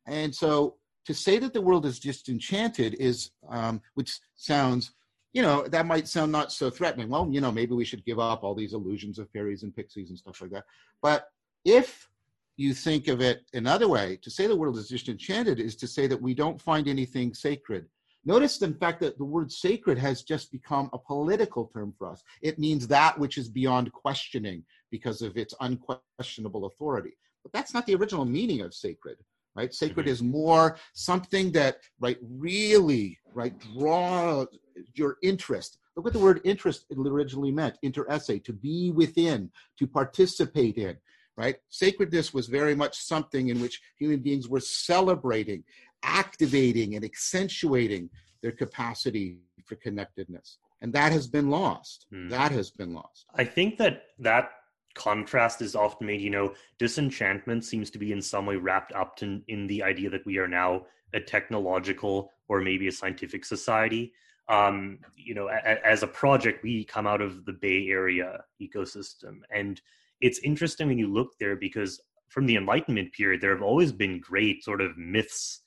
And 0.07 0.35
so 0.35 0.77
to 1.07 1.15
say 1.15 1.39
that 1.39 1.53
the 1.53 1.61
world 1.61 1.87
is 1.87 1.99
just 1.99 2.29
enchanted 2.29 2.95
is 2.95 3.31
um, 3.49 3.81
which 3.95 4.21
sounds 4.37 4.93
you 5.33 5.43
know 5.43 5.67
that 5.69 5.87
might 5.87 6.09
sound 6.09 6.33
not 6.33 6.53
so 6.53 6.71
threatening. 6.71 7.09
Well 7.09 7.29
you 7.31 7.41
know 7.41 7.53
maybe 7.53 7.75
we 7.75 7.85
should 7.85 8.05
give 8.05 8.19
up 8.19 8.43
all 8.43 8.55
these 8.55 8.75
illusions 8.75 9.19
of 9.19 9.31
fairies 9.31 9.63
and 9.63 9.75
pixies 9.75 10.11
and 10.11 10.19
stuff 10.19 10.41
like 10.41 10.51
that. 10.51 10.65
But 11.03 11.29
if 11.65 12.09
you 12.57 12.75
think 12.75 13.09
of 13.09 13.21
it 13.21 13.43
another 13.55 13.89
way 13.89 14.19
to 14.23 14.31
say 14.31 14.47
the 14.47 14.57
world 14.57 14.77
is 14.77 14.89
just 14.89 15.09
enchanted 15.09 15.59
is 15.61 15.77
to 15.77 15.87
say 15.87 16.07
that 16.07 16.21
we 16.21 16.35
don't 16.35 16.61
find 16.61 16.89
anything 16.89 17.33
sacred 17.33 17.87
notice 18.25 18.61
in 18.63 18.75
fact 18.75 19.01
that 19.01 19.17
the 19.19 19.25
word 19.25 19.51
sacred 19.51 19.99
has 19.99 20.23
just 20.23 20.51
become 20.53 20.91
a 20.93 20.99
political 20.99 21.67
term 21.75 21.93
for 21.99 22.09
us 22.09 22.23
it 22.43 22.59
means 22.59 22.87
that 22.87 23.19
which 23.19 23.39
is 23.39 23.49
beyond 23.49 23.93
questioning 23.93 24.63
because 24.91 25.23
of 25.23 25.37
its 25.37 25.55
unquestionable 25.61 26.67
authority 26.67 27.13
but 27.43 27.53
that's 27.53 27.73
not 27.75 27.87
the 27.87 27.95
original 27.95 28.25
meaning 28.25 28.61
of 28.61 28.75
sacred 28.75 29.17
right 29.55 29.73
sacred 29.75 30.07
Mhm. 30.07 30.11
is 30.11 30.23
more 30.23 30.77
something 30.93 31.51
that 31.53 31.79
right 31.99 32.19
really 32.23 33.19
right? 33.35 33.55
draws 33.79 34.49
your 34.95 35.17
interest. 35.23 35.79
Look 35.97 36.05
what 36.05 36.13
the 36.15 36.19
word 36.21 36.41
interest 36.45 36.87
originally 36.97 37.51
meant, 37.51 37.79
interesse, 37.83 38.27
to 38.45 38.53
be 38.53 38.91
within, 38.91 39.51
to 39.79 39.87
participate 39.87 40.77
in, 40.77 40.97
right? 41.37 41.57
Sacredness 41.69 42.33
was 42.33 42.47
very 42.47 42.75
much 42.75 42.97
something 42.99 43.49
in 43.49 43.61
which 43.61 43.81
human 43.99 44.21
beings 44.21 44.49
were 44.49 44.61
celebrating, 44.61 45.65
activating, 46.03 46.97
and 46.97 47.05
accentuating 47.05 48.11
their 48.43 48.53
capacity 48.53 49.39
for 49.65 49.77
connectedness. 49.77 50.59
And 50.83 50.93
that 50.95 51.13
has 51.13 51.27
been 51.29 51.51
lost. 51.51 52.07
Hmm. 52.11 52.29
That 52.29 52.53
has 52.53 52.71
been 52.71 52.95
lost. 52.95 53.27
I 53.35 53.45
think 53.45 53.77
that 53.79 54.05
that 54.19 54.51
contrast 54.95 55.63
is 55.63 55.77
often 55.77 56.07
made, 56.07 56.21
you 56.21 56.31
know, 56.31 56.55
disenchantment 56.79 57.65
seems 57.65 57.91
to 57.91 57.99
be 57.99 58.13
in 58.13 58.23
some 58.23 58.47
way 58.47 58.57
wrapped 58.57 58.93
up 58.93 59.17
to, 59.17 59.41
in 59.49 59.67
the 59.67 59.83
idea 59.83 60.11
that 60.11 60.27
we 60.27 60.39
are 60.39 60.49
now 60.49 60.87
a 61.13 61.21
technological 61.21 62.33
or 62.49 62.61
maybe 62.61 62.89
a 62.89 62.93
scientific 62.93 63.45
society. 63.45 64.13
Um, 64.49 64.99
you 65.17 65.35
know, 65.35 65.49
a, 65.49 65.87
as 65.87 66.03
a 66.03 66.09
project, 66.09 66.65
we 66.65 66.85
come 66.85 67.07
out 67.07 67.21
of 67.21 67.45
the 67.45 67.53
Bay 67.53 67.89
Area 67.89 68.43
ecosystem. 68.61 69.41
And 69.55 69.81
it's 70.21 70.41
interesting 70.41 70.89
when 70.89 70.99
you 70.99 71.13
look 71.13 71.39
there 71.39 71.57
because 71.57 72.01
from 72.29 72.47
the 72.47 72.57
Enlightenment 72.57 73.13
period, 73.13 73.41
there 73.41 73.53
have 73.53 73.63
always 73.63 73.93
been 73.93 74.19
great 74.19 74.65
sort 74.65 74.81
of 74.81 74.97
myths 74.97 75.61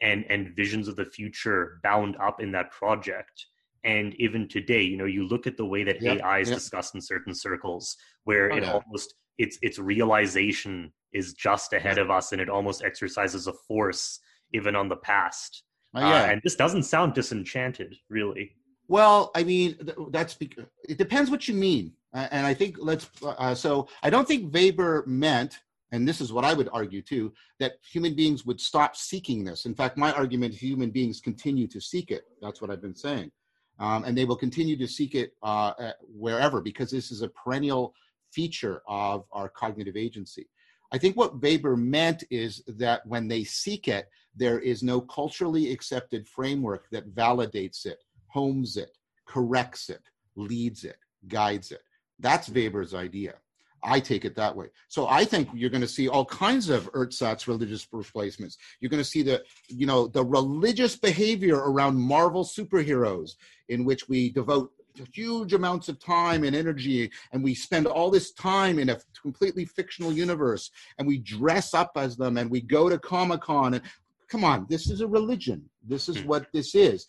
and, 0.00 0.24
and 0.28 0.54
visions 0.54 0.88
of 0.88 0.96
the 0.96 1.04
future 1.04 1.80
bound 1.82 2.16
up 2.16 2.40
in 2.40 2.52
that 2.52 2.70
project 2.70 3.46
and 3.84 4.14
even 4.14 4.48
today 4.48 4.82
you 4.82 4.96
know 4.96 5.04
you 5.04 5.26
look 5.26 5.46
at 5.46 5.56
the 5.56 5.64
way 5.64 5.84
that 5.84 6.00
yep, 6.02 6.18
ai 6.18 6.40
is 6.40 6.48
yep. 6.48 6.58
discussed 6.58 6.94
in 6.94 7.00
certain 7.00 7.34
circles 7.34 7.96
where 8.24 8.52
oh, 8.52 8.56
it 8.56 8.62
yeah. 8.62 8.72
almost 8.72 9.14
its 9.38 9.58
its 9.62 9.78
realization 9.78 10.92
is 11.12 11.32
just 11.34 11.72
ahead 11.72 11.98
of 11.98 12.10
us 12.10 12.32
and 12.32 12.40
it 12.40 12.48
almost 12.48 12.82
exercises 12.82 13.46
a 13.46 13.52
force 13.52 14.20
even 14.52 14.74
on 14.74 14.88
the 14.88 14.96
past 14.96 15.62
oh, 15.94 16.00
yeah. 16.00 16.22
Uh, 16.22 16.26
and 16.26 16.40
this 16.42 16.56
doesn't 16.56 16.82
sound 16.82 17.14
disenchanted 17.14 17.96
really 18.08 18.50
well 18.88 19.30
i 19.34 19.44
mean 19.44 19.76
that's 20.10 20.36
it 20.40 20.98
depends 20.98 21.30
what 21.30 21.46
you 21.46 21.54
mean 21.54 21.92
and 22.12 22.46
i 22.46 22.54
think 22.54 22.76
let's 22.80 23.08
uh, 23.22 23.54
so 23.54 23.88
i 24.02 24.10
don't 24.10 24.26
think 24.26 24.52
weber 24.52 25.04
meant 25.06 25.60
and 25.92 26.06
this 26.06 26.20
is 26.20 26.32
what 26.32 26.44
I 26.44 26.54
would 26.54 26.68
argue 26.72 27.02
too, 27.02 27.32
that 27.60 27.74
human 27.82 28.14
beings 28.14 28.44
would 28.44 28.60
stop 28.60 28.94
seeking 28.96 29.44
this. 29.44 29.64
In 29.64 29.74
fact, 29.74 29.96
my 29.96 30.12
argument 30.12 30.54
human 30.54 30.90
beings 30.90 31.20
continue 31.20 31.66
to 31.68 31.80
seek 31.80 32.10
it. 32.10 32.24
That's 32.42 32.60
what 32.60 32.70
I've 32.70 32.82
been 32.82 32.94
saying. 32.94 33.30
Um, 33.78 34.04
and 34.04 34.16
they 34.16 34.24
will 34.24 34.36
continue 34.36 34.76
to 34.76 34.88
seek 34.88 35.14
it 35.14 35.32
uh, 35.42 35.72
wherever 36.02 36.60
because 36.60 36.90
this 36.90 37.10
is 37.10 37.22
a 37.22 37.28
perennial 37.28 37.94
feature 38.32 38.82
of 38.88 39.24
our 39.32 39.48
cognitive 39.48 39.96
agency. 39.96 40.48
I 40.92 40.98
think 40.98 41.16
what 41.16 41.40
Weber 41.40 41.76
meant 41.76 42.24
is 42.30 42.62
that 42.66 43.06
when 43.06 43.28
they 43.28 43.44
seek 43.44 43.88
it, 43.88 44.08
there 44.34 44.58
is 44.58 44.82
no 44.82 45.00
culturally 45.00 45.70
accepted 45.70 46.26
framework 46.26 46.88
that 46.90 47.14
validates 47.14 47.86
it, 47.86 47.98
homes 48.28 48.76
it, 48.76 48.96
corrects 49.26 49.90
it, 49.90 50.02
leads 50.36 50.84
it, 50.84 50.96
guides 51.28 51.72
it. 51.72 51.82
That's 52.18 52.48
Weber's 52.48 52.94
idea. 52.94 53.34
I 53.82 54.00
take 54.00 54.24
it 54.24 54.34
that 54.36 54.54
way. 54.54 54.66
So 54.88 55.06
I 55.08 55.24
think 55.24 55.48
you're 55.54 55.70
going 55.70 55.82
to 55.82 55.88
see 55.88 56.08
all 56.08 56.24
kinds 56.24 56.68
of 56.68 56.88
ersatz 56.94 57.46
religious 57.46 57.86
replacements. 57.92 58.58
You're 58.80 58.90
going 58.90 59.02
to 59.02 59.08
see 59.08 59.22
the, 59.22 59.42
you 59.68 59.86
know, 59.86 60.08
the 60.08 60.24
religious 60.24 60.96
behavior 60.96 61.56
around 61.56 61.96
Marvel 61.96 62.44
superheroes 62.44 63.36
in 63.68 63.84
which 63.84 64.08
we 64.08 64.30
devote 64.30 64.72
huge 65.12 65.52
amounts 65.52 65.88
of 65.88 65.98
time 65.98 66.44
and 66.44 66.56
energy 66.56 67.10
and 67.32 67.42
we 67.42 67.54
spend 67.54 67.86
all 67.86 68.10
this 68.10 68.32
time 68.32 68.78
in 68.78 68.90
a 68.90 68.98
completely 69.22 69.64
fictional 69.64 70.12
universe 70.12 70.70
and 70.98 71.06
we 71.06 71.18
dress 71.18 71.74
up 71.74 71.92
as 71.96 72.16
them 72.16 72.36
and 72.36 72.50
we 72.50 72.60
go 72.60 72.88
to 72.88 72.98
comic-con 72.98 73.74
and 73.74 73.82
come 74.28 74.44
on 74.44 74.66
this 74.68 74.90
is 74.90 75.00
a 75.00 75.06
religion 75.06 75.62
this 75.82 76.08
is 76.08 76.18
hmm. 76.18 76.28
what 76.28 76.46
this 76.52 76.74
is 76.74 77.06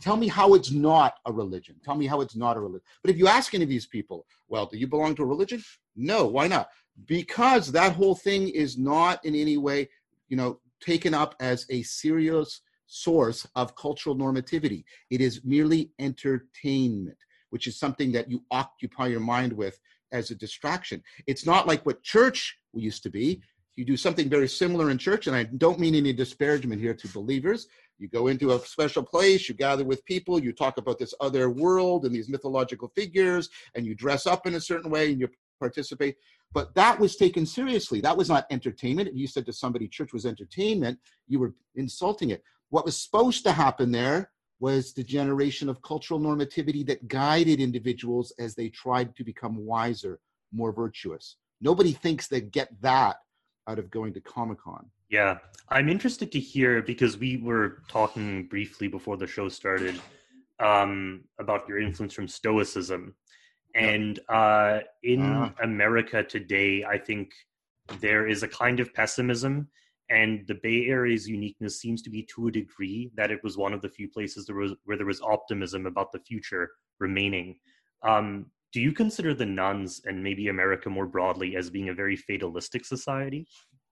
tell 0.00 0.16
me 0.16 0.28
how 0.28 0.54
it's 0.54 0.70
not 0.70 1.14
a 1.26 1.32
religion 1.32 1.76
tell 1.84 1.94
me 1.94 2.06
how 2.06 2.20
it's 2.20 2.36
not 2.36 2.56
a 2.56 2.60
religion 2.60 2.84
but 3.02 3.10
if 3.10 3.16
you 3.16 3.28
ask 3.28 3.54
any 3.54 3.64
of 3.64 3.70
these 3.70 3.86
people 3.86 4.26
well 4.48 4.66
do 4.66 4.76
you 4.76 4.86
belong 4.86 5.14
to 5.14 5.22
a 5.22 5.26
religion 5.26 5.62
no 5.96 6.26
why 6.26 6.46
not? 6.48 6.68
Because 7.06 7.72
that 7.72 7.94
whole 7.94 8.14
thing 8.14 8.48
is 8.48 8.78
not 8.78 9.24
in 9.24 9.34
any 9.34 9.56
way 9.56 9.88
you 10.28 10.36
know 10.36 10.60
taken 10.80 11.14
up 11.14 11.34
as 11.40 11.66
a 11.70 11.82
serious 11.82 12.60
source 12.86 13.46
of 13.54 13.74
cultural 13.76 14.16
normativity. 14.16 14.84
It 15.10 15.20
is 15.20 15.40
merely 15.44 15.92
entertainment 15.98 17.16
which 17.52 17.66
is 17.66 17.78
something 17.78 18.10
that 18.12 18.30
you 18.30 18.42
occupy 18.50 19.06
your 19.06 19.20
mind 19.20 19.52
with 19.52 19.78
as 20.10 20.30
a 20.30 20.34
distraction. 20.34 21.02
It's 21.26 21.44
not 21.44 21.66
like 21.66 21.84
what 21.84 22.02
church 22.02 22.56
used 22.72 23.02
to 23.02 23.10
be. 23.10 23.42
You 23.76 23.84
do 23.84 23.96
something 23.96 24.28
very 24.28 24.48
similar 24.48 24.90
in 24.90 24.96
church, 24.96 25.26
and 25.26 25.36
I 25.36 25.44
don't 25.44 25.78
mean 25.78 25.94
any 25.94 26.14
disparagement 26.14 26.80
here 26.80 26.94
to 26.94 27.08
believers. 27.08 27.66
You 27.98 28.08
go 28.08 28.28
into 28.28 28.52
a 28.52 28.58
special 28.60 29.02
place, 29.02 29.50
you 29.50 29.54
gather 29.54 29.84
with 29.84 30.04
people, 30.06 30.42
you 30.42 30.52
talk 30.52 30.78
about 30.78 30.98
this 30.98 31.12
other 31.20 31.50
world 31.50 32.06
and 32.06 32.14
these 32.14 32.30
mythological 32.30 32.90
figures, 32.94 33.50
and 33.74 33.84
you 33.84 33.94
dress 33.94 34.26
up 34.26 34.46
in 34.46 34.54
a 34.54 34.60
certain 34.60 34.90
way 34.90 35.12
and 35.12 35.20
you 35.20 35.28
participate. 35.62 36.16
But 36.52 36.74
that 36.74 36.98
was 36.98 37.16
taken 37.16 37.46
seriously. 37.46 38.00
That 38.00 38.16
was 38.16 38.28
not 38.28 38.46
entertainment. 38.50 39.08
If 39.08 39.16
you 39.16 39.26
said 39.26 39.46
to 39.46 39.52
somebody 39.52 39.86
church 39.88 40.12
was 40.12 40.26
entertainment, 40.26 40.98
you 41.28 41.38
were 41.38 41.54
insulting 41.76 42.30
it. 42.30 42.42
What 42.70 42.84
was 42.84 42.96
supposed 43.00 43.44
to 43.44 43.52
happen 43.52 43.92
there 43.92 44.30
was 44.58 44.92
the 44.92 45.02
generation 45.02 45.68
of 45.68 45.82
cultural 45.82 46.20
normativity 46.20 46.86
that 46.86 47.08
guided 47.08 47.60
individuals 47.60 48.32
as 48.38 48.54
they 48.54 48.68
tried 48.68 49.14
to 49.16 49.24
become 49.24 49.66
wiser, 49.74 50.20
more 50.52 50.72
virtuous. 50.72 51.36
Nobody 51.60 51.92
thinks 51.92 52.26
they 52.26 52.40
get 52.40 52.68
that 52.80 53.16
out 53.68 53.78
of 53.78 53.90
going 53.90 54.12
to 54.14 54.20
Comic 54.20 54.60
Con. 54.60 54.86
Yeah, 55.10 55.38
I'm 55.68 55.88
interested 55.88 56.32
to 56.32 56.40
hear 56.40 56.82
because 56.82 57.16
we 57.16 57.36
were 57.36 57.82
talking 57.88 58.46
briefly 58.48 58.88
before 58.88 59.16
the 59.16 59.26
show 59.26 59.48
started 59.48 60.00
um, 60.58 61.24
about 61.38 61.68
your 61.68 61.78
influence 61.80 62.14
from 62.14 62.28
Stoicism. 62.28 63.14
And 63.74 64.18
uh, 64.28 64.80
in 65.02 65.22
uh, 65.22 65.50
America 65.62 66.22
today, 66.22 66.84
I 66.84 66.98
think 66.98 67.32
there 68.00 68.26
is 68.26 68.42
a 68.42 68.48
kind 68.48 68.80
of 68.80 68.92
pessimism, 68.94 69.68
and 70.10 70.46
the 70.46 70.58
Bay 70.62 70.86
Area's 70.86 71.28
uniqueness 71.28 71.80
seems 71.80 72.02
to 72.02 72.10
be 72.10 72.22
to 72.34 72.48
a 72.48 72.52
degree 72.52 73.10
that 73.16 73.30
it 73.30 73.42
was 73.42 73.56
one 73.56 73.72
of 73.72 73.80
the 73.80 73.88
few 73.88 74.08
places 74.08 74.46
there 74.46 74.56
was, 74.56 74.74
where 74.84 74.96
there 74.96 75.06
was 75.06 75.22
optimism 75.22 75.86
about 75.86 76.12
the 76.12 76.20
future 76.20 76.70
remaining. 77.00 77.56
Um, 78.02 78.46
do 78.72 78.80
you 78.80 78.92
consider 78.92 79.34
the 79.34 79.46
nones 79.46 80.00
and 80.04 80.22
maybe 80.22 80.48
America 80.48 80.88
more 80.90 81.06
broadly 81.06 81.56
as 81.56 81.70
being 81.70 81.88
a 81.88 81.94
very 81.94 82.16
fatalistic 82.16 82.84
society? 82.84 83.46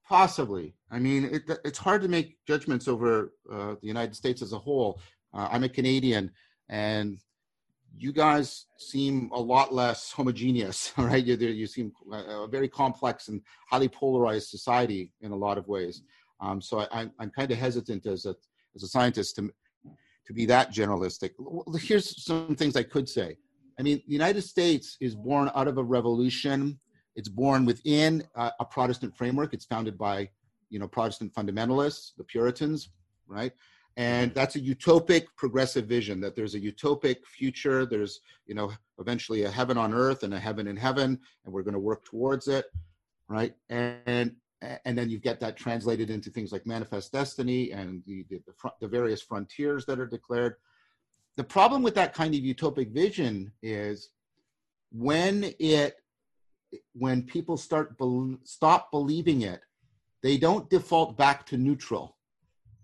Possibly. 0.07 0.75
I 0.89 0.99
mean, 0.99 1.25
it, 1.25 1.43
it's 1.63 1.77
hard 1.77 2.01
to 2.01 2.07
make 2.07 2.37
judgments 2.47 2.87
over 2.87 3.33
uh, 3.51 3.75
the 3.81 3.87
United 3.87 4.15
States 4.15 4.41
as 4.41 4.53
a 4.53 4.59
whole. 4.59 4.99
Uh, 5.33 5.47
I'm 5.51 5.63
a 5.63 5.69
Canadian, 5.69 6.31
and 6.69 7.17
you 7.97 8.11
guys 8.11 8.65
seem 8.77 9.29
a 9.33 9.39
lot 9.39 9.73
less 9.73 10.11
homogeneous, 10.11 10.93
right? 10.97 11.23
You, 11.23 11.35
you 11.35 11.67
seem 11.67 11.91
a 12.11 12.47
very 12.47 12.67
complex 12.67 13.27
and 13.27 13.41
highly 13.69 13.89
polarized 13.89 14.49
society 14.49 15.11
in 15.21 15.31
a 15.31 15.35
lot 15.35 15.57
of 15.57 15.67
ways. 15.67 16.03
Um, 16.39 16.61
so 16.61 16.79
I, 16.91 17.09
I'm 17.19 17.29
kind 17.29 17.51
of 17.51 17.57
hesitant 17.57 18.05
as 18.05 18.25
a 18.25 18.35
as 18.75 18.83
a 18.83 18.87
scientist 18.87 19.35
to 19.35 19.51
to 20.25 20.33
be 20.33 20.45
that 20.45 20.71
generalistic. 20.71 21.31
Here's 21.81 22.23
some 22.23 22.55
things 22.55 22.75
I 22.75 22.83
could 22.83 23.07
say. 23.07 23.37
I 23.79 23.83
mean, 23.83 24.01
the 24.07 24.13
United 24.13 24.43
States 24.43 24.97
is 25.01 25.15
born 25.15 25.49
out 25.55 25.67
of 25.67 25.77
a 25.77 25.83
revolution. 25.83 26.79
It's 27.15 27.29
born 27.29 27.65
within 27.65 28.23
a, 28.35 28.51
a 28.59 28.65
Protestant 28.65 29.17
framework. 29.17 29.53
It's 29.53 29.65
founded 29.65 29.97
by, 29.97 30.29
you 30.69 30.79
know, 30.79 30.87
Protestant 30.87 31.33
fundamentalists, 31.33 32.11
the 32.17 32.23
Puritans, 32.23 32.89
right? 33.27 33.51
And 33.97 34.31
mm-hmm. 34.31 34.39
that's 34.39 34.55
a 34.55 34.59
utopic 34.59 35.25
progressive 35.35 35.85
vision 35.85 36.21
that 36.21 36.35
there's 36.35 36.55
a 36.55 36.59
utopic 36.59 37.25
future. 37.25 37.85
There's, 37.85 38.21
you 38.45 38.55
know, 38.55 38.71
eventually 38.99 39.43
a 39.43 39.51
heaven 39.51 39.77
on 39.77 39.93
earth 39.93 40.23
and 40.23 40.33
a 40.33 40.39
heaven 40.39 40.67
in 40.67 40.77
heaven, 40.77 41.19
and 41.45 41.53
we're 41.53 41.63
going 41.63 41.73
to 41.73 41.79
work 41.79 42.05
towards 42.05 42.47
it, 42.47 42.65
right? 43.27 43.53
And 43.69 44.35
and 44.85 44.97
then 44.97 45.09
you 45.09 45.17
get 45.17 45.39
that 45.39 45.57
translated 45.57 46.09
into 46.09 46.29
things 46.29 46.51
like 46.51 46.65
manifest 46.65 47.11
destiny 47.11 47.71
and 47.71 48.03
the 48.05 48.25
the, 48.29 48.41
the, 48.45 48.71
the 48.81 48.87
various 48.87 49.21
frontiers 49.21 49.85
that 49.85 49.99
are 49.99 50.05
declared 50.05 50.55
the 51.37 51.43
problem 51.43 51.81
with 51.81 51.95
that 51.95 52.13
kind 52.13 52.35
of 52.35 52.41
utopic 52.41 52.91
vision 52.91 53.51
is 53.63 54.09
when 54.91 55.53
it 55.59 55.95
when 56.93 57.23
people 57.23 57.57
start 57.57 57.97
be, 57.97 58.37
stop 58.43 58.91
believing 58.91 59.41
it 59.41 59.61
they 60.21 60.37
don't 60.37 60.69
default 60.69 61.17
back 61.17 61.45
to 61.45 61.57
neutral 61.57 62.17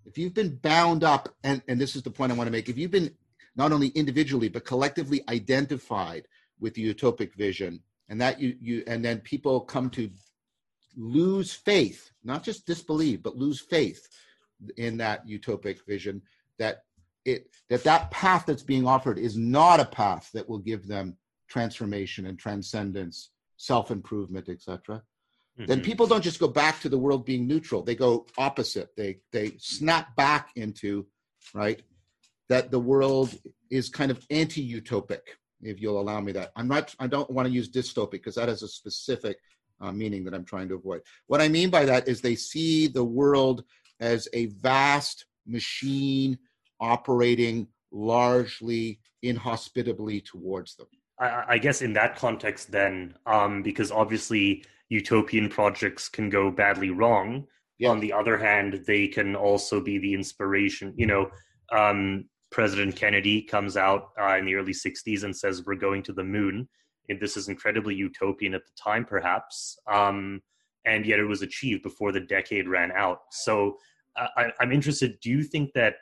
if 0.07 0.17
you've 0.17 0.33
been 0.33 0.55
bound 0.55 1.03
up 1.03 1.29
and, 1.43 1.61
and 1.67 1.79
this 1.79 1.95
is 1.95 2.01
the 2.01 2.09
point 2.09 2.31
i 2.31 2.35
want 2.35 2.47
to 2.47 2.51
make 2.51 2.69
if 2.69 2.77
you've 2.77 2.91
been 2.91 3.13
not 3.55 3.71
only 3.71 3.89
individually 3.89 4.49
but 4.49 4.65
collectively 4.65 5.21
identified 5.29 6.27
with 6.59 6.73
the 6.73 6.93
utopic 6.93 7.33
vision 7.35 7.81
and 8.09 8.19
that 8.19 8.39
you 8.39 8.55
you 8.59 8.83
and 8.87 9.03
then 9.03 9.19
people 9.19 9.59
come 9.59 9.89
to 9.89 10.09
lose 10.95 11.53
faith 11.53 12.11
not 12.23 12.43
just 12.43 12.65
disbelieve 12.65 13.21
but 13.21 13.35
lose 13.35 13.59
faith 13.59 14.07
in 14.77 14.97
that 14.97 15.27
utopic 15.27 15.85
vision 15.85 16.21
that 16.57 16.83
it 17.25 17.49
that 17.69 17.83
that 17.83 18.09
path 18.09 18.45
that's 18.45 18.63
being 18.63 18.87
offered 18.87 19.19
is 19.19 19.37
not 19.37 19.79
a 19.79 19.85
path 19.85 20.31
that 20.33 20.47
will 20.47 20.57
give 20.59 20.87
them 20.87 21.15
transformation 21.47 22.25
and 22.25 22.39
transcendence 22.39 23.29
self-improvement 23.57 24.49
etc 24.49 25.01
mm-hmm. 25.57 25.65
then 25.65 25.81
people 25.81 26.07
don't 26.07 26.23
just 26.23 26.39
go 26.39 26.47
back 26.47 26.79
to 26.79 26.89
the 26.89 26.97
world 26.97 27.25
being 27.25 27.47
neutral 27.47 27.81
they 27.81 27.95
go 27.95 28.25
opposite 28.37 28.89
they 28.95 29.19
they 29.31 29.51
snap 29.57 30.15
back 30.15 30.51
into 30.55 31.05
right 31.53 31.81
that 32.49 32.71
the 32.71 32.79
world 32.79 33.37
is 33.69 33.89
kind 33.89 34.11
of 34.11 34.25
anti-utopic, 34.29 35.21
if 35.61 35.81
you'll 35.81 35.99
allow 35.99 36.21
me 36.21 36.31
that. 36.33 36.51
I'm 36.55 36.67
not. 36.67 36.95
I 36.99 37.07
don't 37.07 37.29
want 37.29 37.47
to 37.47 37.53
use 37.53 37.69
dystopic 37.69 38.11
because 38.11 38.35
that 38.35 38.49
has 38.49 38.63
a 38.63 38.67
specific 38.67 39.37
uh, 39.81 39.91
meaning 39.91 40.23
that 40.25 40.33
I'm 40.33 40.45
trying 40.45 40.69
to 40.69 40.75
avoid. 40.75 41.01
What 41.27 41.41
I 41.41 41.47
mean 41.47 41.69
by 41.69 41.85
that 41.85 42.07
is 42.07 42.21
they 42.21 42.35
see 42.35 42.87
the 42.87 43.03
world 43.03 43.63
as 43.99 44.27
a 44.33 44.47
vast 44.47 45.25
machine 45.45 46.37
operating 46.79 47.67
largely 47.91 48.99
inhospitably 49.23 50.21
towards 50.21 50.75
them. 50.75 50.87
I, 51.19 51.43
I 51.47 51.57
guess 51.57 51.81
in 51.81 51.93
that 51.93 52.15
context, 52.15 52.71
then, 52.71 53.15
um, 53.25 53.63
because 53.63 53.91
obviously 53.91 54.63
utopian 54.89 55.49
projects 55.49 56.09
can 56.09 56.29
go 56.29 56.51
badly 56.51 56.89
wrong. 56.89 57.45
Yeah. 57.79 57.89
On 57.89 57.99
the 57.99 58.13
other 58.13 58.37
hand, 58.37 58.83
they 58.87 59.07
can 59.07 59.35
also 59.35 59.81
be 59.81 59.97
the 59.99 60.13
inspiration. 60.13 60.93
You 60.97 61.07
know, 61.07 61.29
um, 61.71 62.25
President 62.51 62.95
Kennedy 62.95 63.41
comes 63.41 63.77
out 63.77 64.09
uh, 64.19 64.37
in 64.37 64.45
the 64.45 64.55
early 64.55 64.73
60s 64.73 65.23
and 65.23 65.35
says, 65.35 65.65
We're 65.65 65.75
going 65.75 66.03
to 66.03 66.13
the 66.13 66.23
moon. 66.23 66.67
And 67.09 67.19
this 67.19 67.37
is 67.37 67.47
incredibly 67.47 67.95
utopian 67.95 68.53
at 68.53 68.65
the 68.65 68.71
time, 68.81 69.05
perhaps. 69.05 69.77
Um, 69.87 70.41
and 70.85 71.05
yet 71.05 71.19
it 71.19 71.25
was 71.25 71.41
achieved 71.41 71.83
before 71.83 72.11
the 72.11 72.19
decade 72.19 72.67
ran 72.67 72.91
out. 72.91 73.19
So 73.31 73.77
uh, 74.17 74.27
I, 74.35 74.51
I'm 74.59 74.71
interested 74.71 75.19
do 75.21 75.29
you 75.29 75.43
think 75.43 75.73
that 75.73 75.95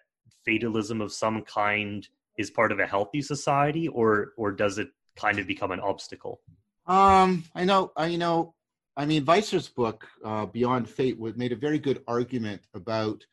fatalism 0.45 1.01
of 1.01 1.11
some 1.11 1.41
kind 1.41 2.07
is 2.37 2.49
part 2.49 2.71
of 2.71 2.79
a 2.79 2.85
healthy 2.85 3.21
society, 3.21 3.87
or, 3.87 4.33
or 4.37 4.51
does 4.51 4.77
it 4.77 4.89
kind 5.15 5.39
of 5.39 5.47
become 5.47 5.71
an 5.71 5.79
obstacle? 5.79 6.41
Um, 6.85 7.43
I 7.55 7.65
know, 7.65 7.91
I 7.95 8.07
you 8.07 8.17
know, 8.17 8.54
I 8.97 9.05
mean, 9.05 9.25
Visser's 9.25 9.67
book, 9.67 10.07
uh, 10.23 10.45
Beyond 10.45 10.89
Fate, 10.89 11.19
made 11.37 11.51
a 11.51 11.57
very 11.57 11.79
good 11.79 12.03
argument 12.07 12.61
about. 12.73 13.25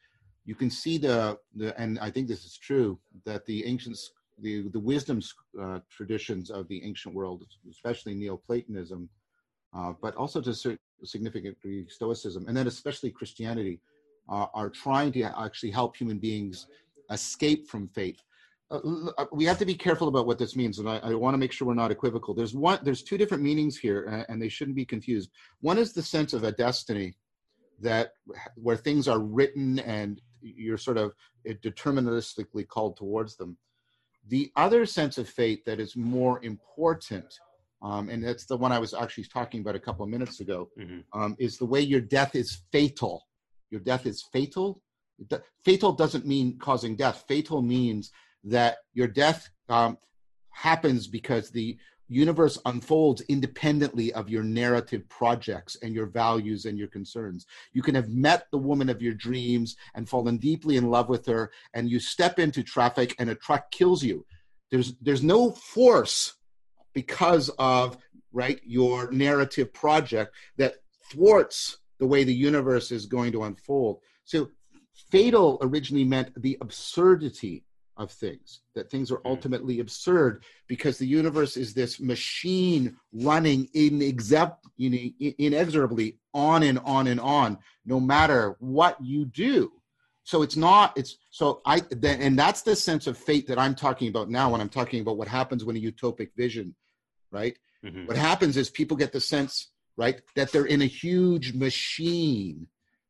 You 0.44 0.56
can 0.56 0.70
see 0.70 0.98
the 0.98 1.38
the, 1.54 1.78
and 1.80 1.98
I 2.00 2.10
think 2.10 2.26
this 2.26 2.44
is 2.44 2.58
true 2.58 2.98
that 3.24 3.46
the 3.46 3.64
ancient, 3.64 3.96
the 4.40 4.68
the 4.70 4.80
wisdom 4.80 5.20
uh, 5.60 5.78
traditions 5.88 6.50
of 6.50 6.66
the 6.66 6.82
ancient 6.84 7.14
world, 7.14 7.44
especially 7.70 8.14
Neoplatonism, 8.14 9.08
uh, 9.76 9.92
but 10.02 10.16
also 10.16 10.40
to 10.40 10.50
a 10.50 11.06
significant 11.06 11.60
degree 11.62 11.86
Stoicism, 11.88 12.48
and 12.48 12.56
then 12.56 12.66
especially 12.66 13.10
Christianity, 13.10 13.80
uh, 14.28 14.46
are 14.52 14.70
trying 14.70 15.12
to 15.12 15.22
actually 15.22 15.70
help 15.70 15.96
human 15.96 16.18
beings 16.18 16.66
escape 17.10 17.68
from 17.68 17.86
fate 17.86 18.20
uh, 18.72 19.10
uh, 19.18 19.26
we 19.32 19.44
have 19.44 19.58
to 19.58 19.66
be 19.66 19.74
careful 19.74 20.08
about 20.08 20.26
what 20.26 20.38
this 20.38 20.56
means, 20.56 20.78
and 20.78 20.88
I, 20.88 20.98
I 20.98 21.14
want 21.14 21.34
to 21.34 21.38
make 21.38 21.52
sure 21.52 21.68
we're 21.68 21.74
not 21.74 21.90
equivocal. 21.90 22.34
There's 22.34 22.54
one, 22.54 22.78
there's 22.82 23.02
two 23.02 23.18
different 23.18 23.42
meanings 23.42 23.76
here, 23.76 24.24
and 24.28 24.40
they 24.40 24.48
shouldn't 24.48 24.76
be 24.76 24.84
confused. 24.84 25.30
One 25.60 25.78
is 25.78 25.92
the 25.92 26.02
sense 26.02 26.32
of 26.32 26.44
a 26.44 26.52
destiny 26.52 27.14
that 27.80 28.12
where 28.54 28.76
things 28.76 29.08
are 29.08 29.18
written 29.18 29.80
and 29.80 30.20
you're 30.40 30.78
sort 30.78 30.96
of 30.96 31.12
deterministically 31.46 32.66
called 32.66 32.96
towards 32.96 33.36
them. 33.36 33.58
The 34.28 34.50
other 34.56 34.86
sense 34.86 35.18
of 35.18 35.28
fate 35.28 35.64
that 35.66 35.80
is 35.80 35.96
more 35.96 36.42
important, 36.44 37.26
um, 37.82 38.08
and 38.08 38.24
that's 38.24 38.46
the 38.46 38.56
one 38.56 38.72
I 38.72 38.78
was 38.78 38.94
actually 38.94 39.24
talking 39.24 39.60
about 39.60 39.74
a 39.74 39.80
couple 39.80 40.04
of 40.04 40.10
minutes 40.10 40.40
ago, 40.40 40.70
mm-hmm. 40.78 41.00
um, 41.20 41.36
is 41.38 41.58
the 41.58 41.66
way 41.66 41.80
your 41.80 42.00
death 42.00 42.34
is 42.34 42.62
fatal. 42.70 43.26
Your 43.70 43.80
death 43.80 44.06
is 44.06 44.22
fatal. 44.32 44.80
Fatal 45.64 45.92
doesn't 45.92 46.26
mean 46.26 46.58
causing 46.58 46.96
death. 46.96 47.24
Fatal 47.28 47.62
means 47.62 48.12
that 48.44 48.78
your 48.94 49.08
death 49.08 49.48
um, 49.68 49.98
happens 50.50 51.06
because 51.06 51.50
the 51.50 51.76
universe 52.08 52.58
unfolds 52.66 53.22
independently 53.22 54.12
of 54.12 54.28
your 54.28 54.42
narrative 54.42 55.08
projects 55.08 55.76
and 55.82 55.94
your 55.94 56.06
values 56.06 56.66
and 56.66 56.78
your 56.78 56.88
concerns. 56.88 57.46
You 57.72 57.82
can 57.82 57.94
have 57.94 58.10
met 58.10 58.48
the 58.50 58.58
woman 58.58 58.88
of 58.88 59.00
your 59.00 59.14
dreams 59.14 59.76
and 59.94 60.08
fallen 60.08 60.36
deeply 60.36 60.76
in 60.76 60.90
love 60.90 61.08
with 61.08 61.26
her, 61.26 61.50
and 61.74 61.90
you 61.90 61.98
step 61.98 62.38
into 62.38 62.62
traffic 62.62 63.14
and 63.18 63.30
a 63.30 63.34
truck 63.34 63.70
kills 63.70 64.02
you. 64.04 64.26
There's 64.70 64.94
there's 65.00 65.22
no 65.22 65.50
force 65.52 66.34
because 66.94 67.48
of 67.58 67.96
right 68.32 68.60
your 68.64 69.10
narrative 69.10 69.72
project 69.72 70.34
that 70.56 70.76
thwarts 71.10 71.78
the 71.98 72.06
way 72.06 72.24
the 72.24 72.34
universe 72.34 72.90
is 72.90 73.06
going 73.06 73.32
to 73.32 73.44
unfold. 73.44 74.00
So 74.24 74.50
fatal 75.10 75.58
originally 75.62 76.04
meant 76.04 76.40
the 76.40 76.58
absurdity 76.60 77.64
of 77.96 78.10
things, 78.10 78.60
that 78.74 78.90
things 78.90 79.10
are 79.10 79.18
hmm. 79.18 79.28
ultimately 79.28 79.80
absurd 79.80 80.44
because 80.66 80.98
the 80.98 81.06
universe 81.06 81.56
is 81.56 81.74
this 81.74 82.00
machine 82.00 82.96
running 83.12 83.68
inexorably 83.74 84.58
on 86.34 86.62
and 86.62 86.78
on 86.80 87.06
and 87.06 87.20
on, 87.20 87.58
no 87.84 88.00
matter 88.00 88.56
what 88.58 88.96
you 89.02 89.24
do. 89.26 89.70
So 90.24 90.42
it's 90.42 90.56
not, 90.56 90.96
it's 90.96 91.18
so 91.30 91.60
I, 91.66 91.82
then, 91.90 92.22
and 92.22 92.38
that's 92.38 92.62
the 92.62 92.76
sense 92.76 93.06
of 93.06 93.18
fate 93.18 93.48
that 93.48 93.58
I'm 93.58 93.74
talking 93.74 94.08
about 94.08 94.30
now 94.30 94.50
when 94.50 94.60
I'm 94.60 94.68
talking 94.68 95.00
about 95.00 95.16
what 95.16 95.28
happens 95.28 95.64
when 95.64 95.76
a 95.76 95.80
utopic 95.80 96.30
vision, 96.36 96.74
right? 97.32 97.58
Mm-hmm. 97.84 98.06
What 98.06 98.16
happens 98.16 98.56
is 98.56 98.70
people 98.70 98.96
get 98.96 99.12
the 99.12 99.20
sense, 99.20 99.72
right, 99.96 100.22
that 100.36 100.52
they're 100.52 100.66
in 100.66 100.82
a 100.82 100.86
huge 100.86 101.54
machine 101.54 102.68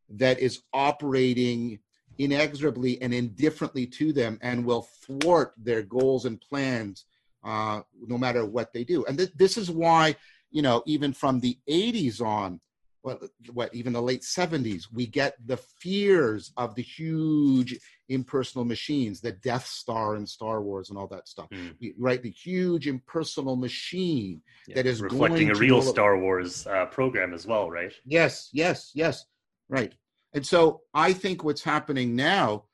that 0.09 0.39
is 0.39 0.63
operating 0.73 1.81
inexorably 2.19 3.01
and 3.03 3.13
indifferently 3.13 3.87
to 3.87 4.13
them 4.13 4.39
and 4.43 4.65
will 4.65 4.89
thwart 5.07 5.55
their 5.57 5.83
goals 5.83 6.25
and 6.25 6.41
plans 6.41 7.05
uh, 7.45 7.81
no 8.07 8.19
matter 8.19 8.45
what 8.45 8.73
they 8.73 8.85
do. 8.85 9.05
And 9.07 9.19
th- 9.19 9.33
this 9.35 9.57
is 9.57 9.71
why, 9.71 10.17
you 10.51 10.63
know, 10.63 10.83
even 10.87 11.13
from 11.13 11.41
the 11.41 11.59
80s 11.69 12.21
on, 12.21 12.61
what, 13.03 13.21
what 13.53 13.75
even 13.75 13.93
the 13.93 14.03
late 14.03 14.23
70s, 14.23 14.85
we 14.93 15.07
get 15.07 15.35
the 15.45 15.57
fears 15.57 16.53
of 16.57 16.77
the 16.77 16.83
huge 16.83 17.77
impersonal 18.09 18.65
machines, 18.65 19.21
the 19.21 19.33
Death 19.33 19.67
Star 19.67 20.15
and 20.15 20.29
Star 20.29 20.63
Wars 20.63 20.91
and 20.91 20.99
all 20.99 21.09
that 21.09 21.27
stuff, 21.27 21.49
mm. 21.51 21.95
right? 21.99 22.23
The 22.23 22.31
huge 22.31 22.87
impersonal 22.87 23.57
machine 23.57 24.41
yeah, 24.69 24.77
that 24.77 24.87
is 24.87 25.03
reflecting 25.03 25.51
a 25.51 25.55
real 25.55 25.83
Star 25.83 26.17
Wars 26.17 26.67
uh, 26.67 26.87
program 26.87 27.35
as 27.35 27.47
well, 27.47 27.71
right? 27.71 27.93
Yes, 28.05 28.51
yes, 28.53 28.93
yes, 28.95 29.25
right. 29.69 29.93
And 30.35 30.47
so 30.47 30.83
I 30.95 31.13
think 31.13 31.45
what's 31.45 31.63
happening 31.63 32.17
now, 32.17 32.65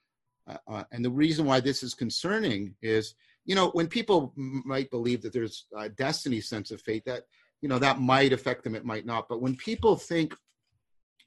uh, 0.47 0.57
uh, 0.67 0.85
and 0.93 1.05
the 1.05 1.11
reason 1.11 1.45
why 1.45 1.61
this 1.61 1.83
is 1.83 1.95
concerning 1.95 2.75
is, 2.83 3.15
you 3.45 3.55
know, 3.55 3.71
when 3.71 3.89
people 3.89 4.33
might 4.37 4.91
believe 4.91 5.23
that 5.23 5.33
there's 5.33 5.67
a 5.77 5.89
destiny 5.89 6.41
sense 6.41 6.71
of 6.71 6.81
fate, 6.83 7.05
that, 7.07 7.25
you 7.61 7.69
know, 7.69 7.79
that 7.79 8.01
might 8.01 8.33
affect 8.33 8.63
them, 8.63 8.75
it 8.75 8.85
might 8.85 9.07
not. 9.07 9.29
But 9.29 9.43
when 9.43 9.57
people 9.57 9.97
think, 9.97 10.35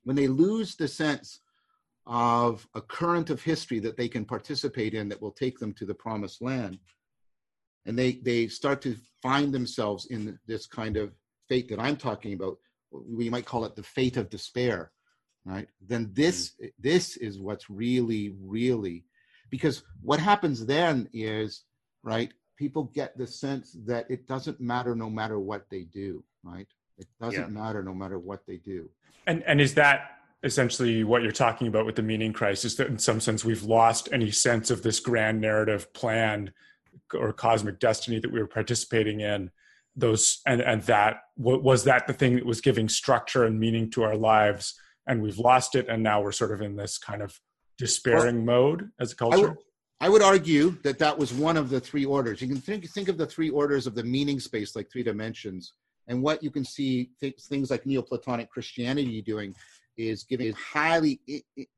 when 0.03 0.15
they 0.15 0.27
lose 0.27 0.75
the 0.75 0.87
sense 0.87 1.41
of 2.05 2.67
a 2.75 2.81
current 2.81 3.29
of 3.29 3.41
history 3.41 3.79
that 3.79 3.97
they 3.97 4.07
can 4.07 4.25
participate 4.25 4.93
in 4.93 5.09
that 5.09 5.21
will 5.21 5.31
take 5.31 5.59
them 5.59 5.73
to 5.73 5.85
the 5.85 5.93
promised 5.93 6.41
land, 6.41 6.79
and 7.85 7.97
they, 7.97 8.13
they 8.23 8.47
start 8.47 8.81
to 8.83 8.95
find 9.21 9.53
themselves 9.53 10.05
in 10.05 10.39
this 10.47 10.67
kind 10.67 10.97
of 10.97 11.11
fate 11.49 11.67
that 11.69 11.79
I'm 11.79 11.97
talking 11.97 12.33
about, 12.33 12.57
we 12.91 13.29
might 13.29 13.45
call 13.45 13.65
it 13.65 13.75
the 13.75 13.83
fate 13.83 14.17
of 14.17 14.29
despair 14.29 14.91
right 15.45 15.67
then 15.87 16.09
this 16.13 16.53
mm. 16.61 16.71
this 16.79 17.17
is 17.17 17.39
what's 17.39 17.69
really 17.69 18.35
really 18.41 19.03
because 19.49 19.83
what 20.01 20.19
happens 20.19 20.65
then 20.65 21.09
is 21.13 21.63
right 22.03 22.33
people 22.57 22.83
get 22.93 23.17
the 23.17 23.27
sense 23.27 23.75
that 23.85 24.09
it 24.09 24.27
doesn't 24.27 24.59
matter 24.59 24.95
no 24.95 25.09
matter 25.09 25.39
what 25.39 25.65
they 25.69 25.83
do 25.83 26.23
right 26.43 26.67
it 26.97 27.07
doesn't 27.19 27.53
yeah. 27.53 27.61
matter 27.61 27.83
no 27.83 27.93
matter 27.93 28.19
what 28.19 28.45
they 28.45 28.57
do 28.57 28.89
and 29.27 29.43
and 29.43 29.59
is 29.59 29.73
that 29.73 30.17
essentially 30.43 31.03
what 31.03 31.21
you're 31.21 31.31
talking 31.31 31.67
about 31.67 31.85
with 31.85 31.95
the 31.95 32.01
meaning 32.01 32.33
crisis 32.33 32.75
that 32.75 32.87
in 32.87 32.97
some 32.97 33.19
sense 33.19 33.45
we've 33.45 33.63
lost 33.63 34.09
any 34.11 34.31
sense 34.31 34.71
of 34.71 34.83
this 34.83 34.99
grand 34.99 35.39
narrative 35.39 35.91
plan 35.93 36.51
or 37.13 37.31
cosmic 37.31 37.79
destiny 37.79 38.19
that 38.19 38.31
we 38.31 38.39
were 38.39 38.47
participating 38.47 39.21
in 39.21 39.51
those 39.95 40.41
and 40.45 40.61
and 40.61 40.83
that 40.83 41.23
was 41.37 41.83
that 41.83 42.07
the 42.07 42.13
thing 42.13 42.35
that 42.35 42.45
was 42.45 42.61
giving 42.61 42.87
structure 42.87 43.43
and 43.43 43.59
meaning 43.59 43.89
to 43.89 44.03
our 44.03 44.15
lives 44.15 44.79
and 45.07 45.21
we've 45.21 45.37
lost 45.37 45.75
it 45.75 45.87
and 45.87 46.03
now 46.03 46.21
we're 46.21 46.31
sort 46.31 46.51
of 46.51 46.61
in 46.61 46.75
this 46.75 46.97
kind 46.97 47.21
of 47.21 47.39
despairing 47.77 48.45
well, 48.45 48.61
mode 48.61 48.89
as 48.99 49.11
a 49.11 49.15
culture 49.15 49.37
I 49.37 49.41
would, 49.41 49.57
I 50.01 50.09
would 50.09 50.21
argue 50.21 50.77
that 50.83 50.99
that 50.99 51.17
was 51.17 51.33
one 51.33 51.57
of 51.57 51.69
the 51.69 51.79
three 51.79 52.05
orders 52.05 52.41
you 52.41 52.47
can 52.47 52.57
think 52.57 52.87
think 52.89 53.07
of 53.07 53.17
the 53.17 53.25
three 53.25 53.49
orders 53.49 53.87
of 53.87 53.95
the 53.95 54.03
meaning 54.03 54.39
space 54.39 54.75
like 54.75 54.91
three 54.91 55.03
dimensions 55.03 55.73
and 56.07 56.21
what 56.21 56.43
you 56.43 56.51
can 56.51 56.65
see 56.65 57.11
th- 57.19 57.39
things 57.41 57.71
like 57.71 57.85
neoplatonic 57.85 58.49
christianity 58.49 59.21
doing 59.21 59.55
is 59.97 60.23
giving 60.23 60.49
a 60.49 60.55
highly 60.55 61.19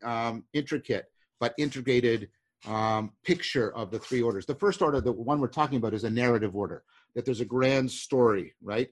um, 0.03 0.43
intricate 0.53 1.05
but 1.39 1.53
integrated 1.57 2.29
um, 2.65 3.12
picture 3.23 3.75
of 3.75 3.91
the 3.91 3.99
three 3.99 4.21
orders. 4.21 4.45
The 4.45 4.55
first 4.55 4.81
order, 4.81 5.01
the 5.01 5.12
one 5.12 5.39
we're 5.39 5.47
talking 5.47 5.77
about, 5.77 5.93
is 5.93 6.03
a 6.03 6.09
narrative 6.09 6.55
order. 6.55 6.83
That 7.15 7.25
there's 7.25 7.41
a 7.41 7.45
grand 7.45 7.91
story, 7.91 8.55
right? 8.62 8.89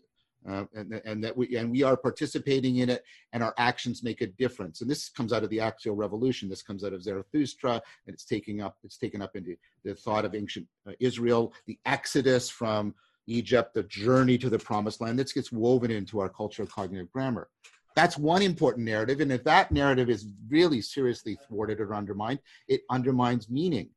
Uh, 0.50 0.64
and, 0.74 1.02
and 1.06 1.24
that 1.24 1.36
we 1.36 1.56
and 1.56 1.72
we 1.72 1.84
are 1.84 1.96
participating 1.96 2.78
in 2.78 2.90
it 2.90 3.04
and 3.34 3.44
our 3.44 3.54
actions 3.58 4.04
make 4.04 4.22
a 4.22 4.28
difference. 4.28 4.82
And 4.82 4.90
this 4.90 5.10
comes 5.10 5.34
out 5.34 5.44
of 5.44 5.50
the 5.50 5.60
axial 5.60 5.96
revolution. 5.96 6.50
This 6.50 6.64
comes 6.64 6.84
out 6.84 6.94
of 6.94 7.04
zarathustra 7.04 7.74
and 7.74 8.14
it's 8.14 8.26
taking 8.26 8.62
up 8.62 8.78
it's 8.84 8.98
taken 8.98 9.22
up 9.22 9.36
into 9.36 9.56
the 9.84 9.94
thought 9.94 10.26
of 10.26 10.34
ancient 10.34 10.68
uh, 10.88 10.94
israel 11.00 11.54
the 11.68 11.78
exodus 11.86 12.50
from 12.50 12.96
egypt 13.28 13.74
the 13.74 13.84
journey 13.84 14.38
to 14.38 14.50
the 14.50 14.60
promised 14.60 15.00
land. 15.00 15.20
This 15.20 15.34
gets 15.34 15.52
woven 15.52 15.92
into 15.92 16.20
our 16.20 16.30
cultural 16.30 16.68
cognitive 16.68 17.12
grammar. 17.12 17.50
That's 17.96 18.18
one 18.18 18.42
important 18.42 18.86
narrative 18.86 19.20
and 19.20 19.32
if 19.32 19.44
that 19.44 19.72
narrative 19.72 20.10
is 20.10 20.28
really 20.50 20.82
seriously 20.82 21.38
thwarted 21.48 21.80
or 21.80 21.94
undermined 21.94 22.40
it 22.68 22.82
undermines 22.90 23.50
meaning. 23.50 23.90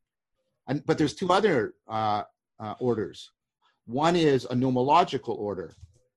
And, 0.67 0.85
but 0.85 0.99
there's 0.99 1.15
two 1.15 1.31
other 1.31 1.75
uh, 1.89 2.23
uh, 2.61 2.75
orders. 2.81 3.31
One 3.87 4.17
is 4.17 4.45
a 4.47 4.55
nomological 4.55 5.37
order. 5.39 5.75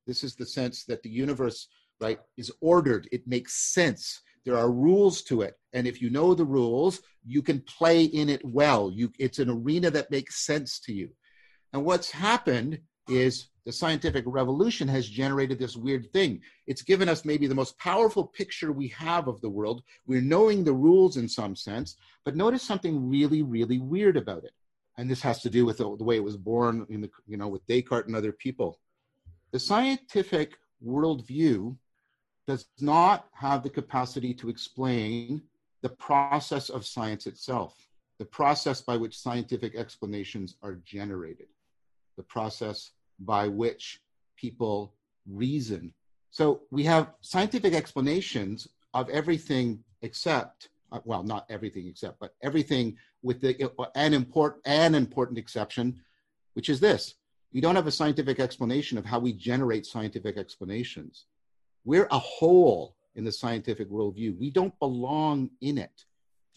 This 0.07 0.23
is 0.23 0.35
the 0.35 0.45
sense 0.45 0.85
that 0.85 1.03
the 1.03 1.09
universe, 1.09 1.67
right, 1.99 2.19
is 2.37 2.51
ordered. 2.61 3.07
It 3.11 3.27
makes 3.27 3.53
sense. 3.73 4.21
There 4.45 4.57
are 4.57 4.71
rules 4.71 5.21
to 5.23 5.41
it, 5.41 5.55
and 5.73 5.85
if 5.85 6.01
you 6.01 6.09
know 6.09 6.33
the 6.33 6.45
rules, 6.45 7.01
you 7.25 7.41
can 7.41 7.61
play 7.61 8.05
in 8.05 8.29
it 8.29 8.43
well. 8.45 8.89
You, 8.89 9.11
it's 9.19 9.39
an 9.39 9.49
arena 9.49 9.91
that 9.91 10.09
makes 10.09 10.45
sense 10.45 10.79
to 10.81 10.93
you. 10.93 11.09
And 11.73 11.83
what's 11.83 12.09
happened 12.09 12.79
is 13.09 13.49
the 13.65 13.73
scientific 13.73 14.23
revolution 14.25 14.87
has 14.87 15.09
generated 15.09 15.59
this 15.59 15.75
weird 15.75 16.11
thing. 16.13 16.39
It's 16.67 16.81
given 16.81 17.09
us 17.09 17.25
maybe 17.25 17.47
the 17.47 17.55
most 17.55 17.77
powerful 17.77 18.25
picture 18.25 18.71
we 18.71 18.87
have 18.89 19.27
of 19.27 19.41
the 19.41 19.49
world. 19.49 19.83
We're 20.05 20.21
knowing 20.21 20.63
the 20.63 20.73
rules 20.73 21.17
in 21.17 21.27
some 21.27 21.53
sense, 21.53 21.97
but 22.23 22.37
notice 22.37 22.63
something 22.63 23.09
really, 23.09 23.43
really 23.43 23.79
weird 23.79 24.15
about 24.15 24.45
it. 24.45 24.53
And 24.97 25.09
this 25.09 25.21
has 25.21 25.41
to 25.41 25.49
do 25.49 25.65
with 25.65 25.79
the, 25.79 25.97
the 25.97 26.03
way 26.05 26.15
it 26.15 26.23
was 26.23 26.37
born 26.37 26.85
in 26.89 27.01
the, 27.01 27.09
you 27.27 27.35
know, 27.35 27.49
with 27.49 27.67
Descartes 27.67 28.07
and 28.07 28.15
other 28.15 28.31
people. 28.31 28.79
The 29.51 29.59
scientific 29.59 30.57
worldview 30.85 31.75
does 32.47 32.67
not 32.79 33.27
have 33.33 33.63
the 33.63 33.69
capacity 33.69 34.33
to 34.35 34.49
explain 34.49 35.41
the 35.81 35.89
process 35.89 36.69
of 36.69 36.85
science 36.85 37.27
itself, 37.27 37.87
the 38.19 38.25
process 38.25 38.81
by 38.81 38.97
which 38.97 39.17
scientific 39.17 39.75
explanations 39.75 40.55
are 40.61 40.75
generated, 40.85 41.47
the 42.17 42.23
process 42.23 42.91
by 43.19 43.47
which 43.47 44.01
people 44.35 44.93
reason. 45.29 45.93
So 46.31 46.61
we 46.71 46.83
have 46.83 47.13
scientific 47.21 47.73
explanations 47.73 48.67
of 48.93 49.09
everything 49.09 49.83
except, 50.01 50.69
uh, 50.91 50.99
well, 51.03 51.23
not 51.23 51.45
everything 51.49 51.87
except, 51.87 52.19
but 52.19 52.35
everything 52.43 52.97
with 53.23 53.41
the 53.41 53.71
an 53.95 54.13
important 54.13 54.61
an 54.65 54.93
important 54.95 55.37
exception, 55.37 55.99
which 56.53 56.69
is 56.69 56.79
this: 56.79 57.15
we 57.53 57.61
don't 57.61 57.75
have 57.75 57.87
a 57.87 57.91
scientific 57.91 58.39
explanation 58.39 58.97
of 58.97 59.05
how 59.05 59.19
we 59.19 59.33
generate 59.33 59.85
scientific 59.85 60.37
explanations. 60.37 61.25
We're 61.85 62.07
a 62.11 62.19
hole 62.19 62.95
in 63.15 63.23
the 63.23 63.31
scientific 63.31 63.89
worldview. 63.89 64.37
We 64.37 64.51
don't 64.51 64.77
belong 64.79 65.49
in 65.61 65.77
it. 65.77 66.03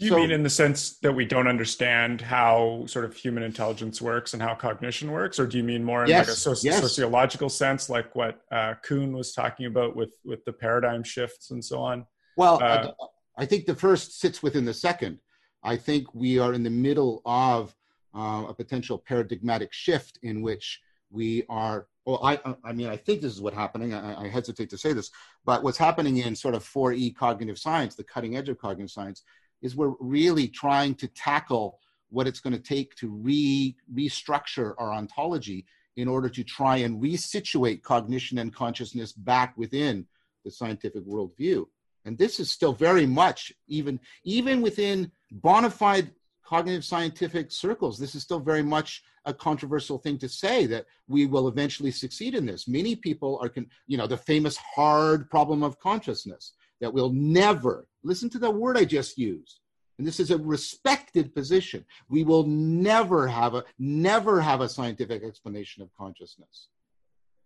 You 0.01 0.09
so, 0.09 0.17
mean 0.17 0.31
in 0.31 0.43
the 0.43 0.51
sense 0.51 0.99
that 1.01 1.13
we 1.13 1.27
don't 1.27 1.47
understand 1.47 2.23
how 2.23 2.85
sort 2.87 3.05
of 3.05 3.15
human 3.15 3.43
intelligence 3.43 4.01
works 4.01 4.33
and 4.33 4.43
how 4.43 4.55
cognition 4.55 5.11
works, 5.11 5.39
or 5.39 5.47
do 5.47 5.59
you 5.59 5.63
mean 5.63 5.85
more 5.85 6.05
in 6.05 6.09
yes, 6.09 6.27
like 6.27 6.55
a 6.55 6.59
soci- 6.59 6.65
yes. 6.65 6.81
sociological 6.81 7.51
sense, 7.51 7.91
like 7.91 8.15
what 8.17 8.41
uh, 8.51 8.75
Kuhn 8.83 9.13
was 9.13 9.35
talking 9.35 9.67
about 9.67 9.95
with 9.95 10.15
with 10.25 10.43
the 10.47 10.55
paradigm 10.55 11.03
shifts 11.03 11.51
and 11.51 11.63
so 11.63 11.81
on? 11.81 12.07
Well, 12.39 12.63
uh, 12.63 12.93
I, 13.37 13.43
I, 13.43 13.47
think 13.47 13.67
the 13.67 13.75
first 13.75 14.19
sits 14.19 14.43
within 14.43 14.65
the 14.65 14.73
second. 14.73 15.19
I 15.63 15.77
think 15.77 16.15
we 16.15 16.39
are 16.39 16.55
in 16.55 16.63
the 16.63 16.71
middle 16.71 17.21
of 17.27 17.75
uh, 18.15 18.45
a 18.49 18.55
potential 18.55 18.99
paradigmatic 18.99 19.73
shift 19.73 20.19
in 20.23 20.43
which 20.43 20.81
we 21.11 21.45
are. 21.49 21.87
Well, 22.07 22.21
I, 22.25 22.41
I 22.65 22.73
mean, 22.73 22.89
I 22.89 22.97
think 22.97 23.21
this 23.21 23.33
is 23.33 23.41
what's 23.41 23.57
happening. 23.57 23.95
I, 23.95 24.25
I 24.25 24.29
hesitate 24.29 24.71
to 24.71 24.79
say 24.79 24.93
this, 24.93 25.11
but 25.45 25.63
what's 25.63 25.79
happening 25.79 26.19
in 26.19 26.35
sort 26.35 26.55
of 26.55 26.65
4E 26.65 27.15
cognitive 27.15 27.59
science, 27.59 27.95
the 27.95 28.05
cutting 28.05 28.37
edge 28.37 28.49
of 28.49 28.59
cognitive 28.59 28.91
science, 28.91 29.23
is 29.63 29.77
we're 29.77 29.95
really 30.01 30.49
trying 30.49 30.95
to 30.97 31.09
tackle 31.09 31.79
what 32.09 32.27
it's 32.27 32.41
going 32.41 32.55
to 32.55 32.63
take 32.63 32.95
to 32.97 33.09
re 33.09 33.77
restructure 33.95 34.75
our 34.79 34.93
ontology 34.93 35.67
in 35.97 36.09
order 36.09 36.29
to 36.29 36.43
try 36.45 36.79
and 36.79 37.03
resituate 37.03 37.83
cognition 37.83 38.39
and 38.39 38.55
consciousness 38.55 39.13
back 39.13 39.57
within 39.57 40.07
the 40.45 40.51
scientific 40.51 41.05
worldview. 41.05 41.65
And 42.05 42.17
this 42.17 42.41
is 42.41 42.51
still 42.51 42.73
very 42.73 43.07
much 43.07 43.53
even 43.69 44.01
even 44.25 44.63
within 44.63 45.13
bona 45.31 45.71
fide 45.71 46.13
cognitive 46.51 46.85
scientific 46.85 47.53
circles, 47.53 47.97
this 47.97 48.17
is 48.17 48.25
still 48.25 48.41
very 48.41 48.63
much 48.63 49.05
a 49.25 49.33
controversial 49.33 49.99
thing 49.99 50.19
to 50.19 50.29
say 50.29 50.67
that 50.67 50.85
we 51.07 51.25
will 51.25 51.47
eventually 51.47 51.93
succeed 51.93 52.35
in 52.35 52.45
this. 52.45 52.67
Many 52.67 52.97
people 52.97 53.39
are, 53.41 53.53
you 53.87 53.97
know, 53.97 54.09
the 54.09 54.17
famous 54.17 54.57
hard 54.57 55.31
problem 55.31 55.63
of 55.63 55.79
consciousness 55.79 56.55
that 56.81 56.93
we'll 56.93 57.13
never, 57.13 57.87
listen 58.03 58.29
to 58.31 58.41
the 58.41 58.51
word 58.51 58.77
I 58.77 58.85
just 58.85 59.17
used, 59.17 59.61
and 59.99 60.07
this 60.07 60.19
is 60.19 60.33
a 60.33 60.39
respected 60.39 61.33
position. 61.35 61.85
We 62.09 62.25
will 62.25 62.47
never 62.47 63.29
have 63.29 63.55
a 63.55 63.63
never 63.79 64.41
have 64.41 64.61
a 64.61 64.69
scientific 64.69 65.23
explanation 65.23 65.83
of 65.85 65.95
consciousness. 65.97 66.69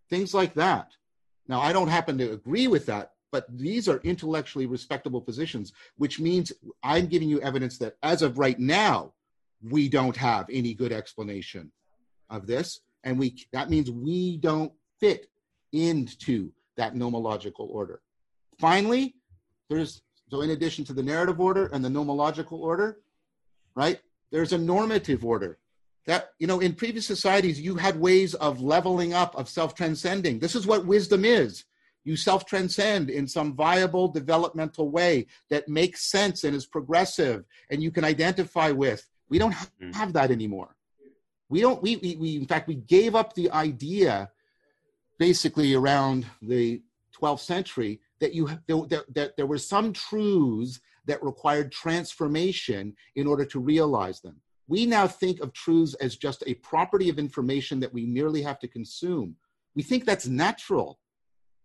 Things 0.08 0.32
like 0.32 0.54
that. 0.54 0.92
Now, 1.46 1.60
I 1.60 1.74
don't 1.74 1.88
happen 1.88 2.16
to 2.18 2.32
agree 2.32 2.68
with 2.68 2.86
that, 2.86 3.10
but 3.34 3.46
these 3.58 3.88
are 3.88 3.98
intellectually 4.04 4.66
respectable 4.66 5.20
positions, 5.20 5.72
which 5.96 6.20
means 6.20 6.52
I'm 6.84 7.08
giving 7.08 7.28
you 7.28 7.40
evidence 7.40 7.78
that 7.78 7.96
as 8.00 8.22
of 8.22 8.38
right 8.38 8.60
now, 8.60 9.12
we 9.68 9.88
don't 9.88 10.16
have 10.16 10.46
any 10.52 10.72
good 10.72 10.92
explanation 10.92 11.72
of 12.30 12.46
this. 12.46 12.78
And 13.02 13.18
we 13.18 13.34
that 13.52 13.70
means 13.70 13.90
we 13.90 14.36
don't 14.36 14.72
fit 15.00 15.26
into 15.72 16.52
that 16.76 16.94
nomological 16.94 17.68
order. 17.70 18.02
Finally, 18.60 19.16
there's 19.68 20.02
so 20.30 20.42
in 20.42 20.50
addition 20.50 20.84
to 20.84 20.92
the 20.92 21.02
narrative 21.02 21.40
order 21.40 21.66
and 21.72 21.84
the 21.84 21.88
nomological 21.88 22.60
order, 22.60 23.00
right? 23.74 23.98
There's 24.30 24.52
a 24.52 24.58
normative 24.58 25.24
order. 25.24 25.58
That 26.06 26.30
you 26.38 26.46
know, 26.46 26.60
in 26.60 26.72
previous 26.72 27.04
societies, 27.04 27.60
you 27.60 27.74
had 27.74 27.98
ways 27.98 28.34
of 28.34 28.60
leveling 28.60 29.12
up, 29.12 29.34
of 29.34 29.48
self-transcending. 29.48 30.38
This 30.38 30.54
is 30.54 30.68
what 30.68 30.86
wisdom 30.86 31.24
is. 31.24 31.64
You 32.04 32.16
self-transcend 32.16 33.10
in 33.10 33.26
some 33.26 33.54
viable 33.54 34.08
developmental 34.08 34.90
way 34.90 35.26
that 35.50 35.68
makes 35.68 36.10
sense 36.10 36.44
and 36.44 36.54
is 36.54 36.66
progressive 36.66 37.44
and 37.70 37.82
you 37.82 37.90
can 37.90 38.04
identify 38.04 38.70
with. 38.70 39.08
We 39.28 39.38
don't 39.38 39.54
mm-hmm. 39.54 39.92
have 39.92 40.12
that 40.12 40.30
anymore. 40.30 40.76
We 41.48 41.60
don't, 41.60 41.82
we, 41.82 41.96
we, 41.96 42.16
we 42.16 42.36
in 42.36 42.46
fact, 42.46 42.68
we 42.68 42.76
gave 42.76 43.14
up 43.14 43.34
the 43.34 43.50
idea 43.50 44.30
basically 45.18 45.74
around 45.74 46.26
the 46.42 46.82
12th 47.18 47.40
century 47.40 48.00
that 48.20 48.34
you 48.34 48.48
that, 48.66 49.04
that 49.14 49.36
there 49.36 49.46
were 49.46 49.58
some 49.58 49.92
truths 49.92 50.80
that 51.06 51.22
required 51.22 51.70
transformation 51.70 52.94
in 53.14 53.26
order 53.26 53.44
to 53.44 53.60
realize 53.60 54.20
them. 54.20 54.40
We 54.66 54.86
now 54.86 55.06
think 55.06 55.40
of 55.40 55.52
truths 55.52 55.94
as 55.94 56.16
just 56.16 56.42
a 56.46 56.54
property 56.54 57.10
of 57.10 57.18
information 57.18 57.80
that 57.80 57.92
we 57.92 58.06
merely 58.06 58.42
have 58.42 58.58
to 58.60 58.68
consume. 58.68 59.36
We 59.74 59.82
think 59.82 60.04
that's 60.04 60.26
natural, 60.26 60.98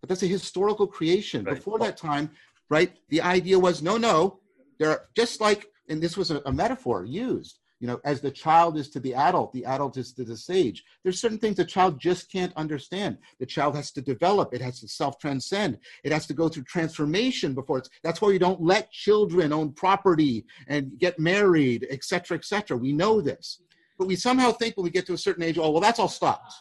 but 0.01 0.09
that's 0.09 0.23
a 0.23 0.27
historical 0.27 0.87
creation. 0.87 1.45
Right. 1.45 1.55
Before 1.55 1.79
that 1.79 1.97
time, 1.97 2.31
right, 2.69 2.91
the 3.09 3.21
idea 3.21 3.59
was 3.59 3.81
no, 3.81 3.97
no, 3.97 4.39
there 4.79 4.89
are 4.89 5.07
just 5.15 5.41
like, 5.41 5.67
and 5.89 6.01
this 6.01 6.17
was 6.17 6.31
a, 6.31 6.41
a 6.45 6.51
metaphor 6.51 7.03
used 7.05 7.59
you 7.79 7.87
know 7.87 7.99
as 8.03 8.21
the 8.21 8.31
child 8.31 8.77
is 8.77 8.89
to 8.89 8.99
the 8.99 9.13
adult 9.13 9.51
the 9.53 9.65
adult 9.65 9.97
is 9.97 10.13
to 10.13 10.23
the 10.23 10.37
sage. 10.37 10.83
There's 11.03 11.19
certain 11.19 11.37
things 11.37 11.55
the 11.55 11.65
child 11.65 11.99
just 11.99 12.31
can't 12.31 12.53
understand. 12.55 13.17
The 13.39 13.45
child 13.45 13.75
has 13.75 13.91
to 13.91 14.01
develop. 14.01 14.53
It 14.53 14.61
has 14.61 14.79
to 14.81 14.87
self-transcend. 14.87 15.79
It 16.03 16.11
has 16.11 16.27
to 16.27 16.33
go 16.33 16.49
through 16.49 16.63
transformation 16.63 17.53
before 17.53 17.79
it's 17.79 17.89
that's 18.03 18.21
why 18.21 18.31
you 18.31 18.39
don't 18.39 18.61
let 18.61 18.91
children 18.91 19.53
own 19.53 19.71
property 19.73 20.45
and 20.67 20.97
get 20.99 21.19
married 21.19 21.87
etc 21.89 22.37
etc 22.37 22.77
we 22.77 22.91
know 22.93 23.21
this. 23.21 23.61
But 23.97 24.07
we 24.07 24.15
somehow 24.15 24.51
think 24.51 24.77
when 24.77 24.85
we 24.85 24.91
get 24.91 25.05
to 25.07 25.13
a 25.13 25.17
certain 25.17 25.43
age 25.43 25.57
oh 25.57 25.71
well 25.71 25.81
that's 25.81 25.99
all 25.99 26.09
stopped 26.09 26.53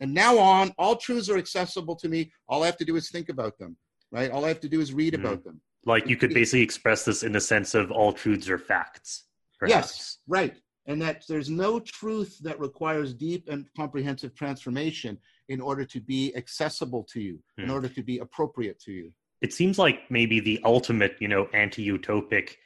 and 0.00 0.12
now 0.12 0.38
on 0.38 0.72
all 0.78 0.96
truths 0.96 1.28
are 1.28 1.38
accessible 1.38 1.96
to 1.96 2.08
me 2.08 2.30
all 2.48 2.62
i 2.62 2.66
have 2.66 2.76
to 2.76 2.84
do 2.84 2.96
is 2.96 3.10
think 3.10 3.28
about 3.28 3.58
them 3.58 3.76
right 4.10 4.30
all 4.30 4.44
i 4.44 4.48
have 4.48 4.60
to 4.60 4.68
do 4.68 4.80
is 4.80 4.92
read 4.92 5.14
mm-hmm. 5.14 5.24
about 5.24 5.44
them 5.44 5.60
like 5.84 6.06
you 6.06 6.16
could 6.16 6.34
basically 6.34 6.62
express 6.62 7.04
this 7.04 7.22
in 7.22 7.32
the 7.32 7.40
sense 7.40 7.74
of 7.74 7.90
all 7.90 8.12
truths 8.12 8.48
are 8.48 8.58
facts 8.58 9.24
Perhaps. 9.58 9.74
Yes, 9.74 10.18
right. 10.26 10.54
And 10.86 11.02
that 11.02 11.24
there's 11.28 11.50
no 11.50 11.80
truth 11.80 12.38
that 12.42 12.58
requires 12.58 13.12
deep 13.12 13.48
and 13.48 13.66
comprehensive 13.76 14.34
transformation 14.34 15.18
in 15.48 15.60
order 15.60 15.84
to 15.84 16.00
be 16.00 16.34
accessible 16.36 17.04
to 17.12 17.20
you, 17.20 17.38
hmm. 17.56 17.64
in 17.64 17.70
order 17.70 17.88
to 17.88 18.02
be 18.02 18.18
appropriate 18.18 18.78
to 18.80 18.92
you. 18.92 19.12
It 19.40 19.52
seems 19.52 19.78
like 19.78 20.10
maybe 20.10 20.40
the 20.40 20.60
ultimate, 20.64 21.16
you 21.20 21.28
know, 21.28 21.48
anti-utopic 21.52 22.56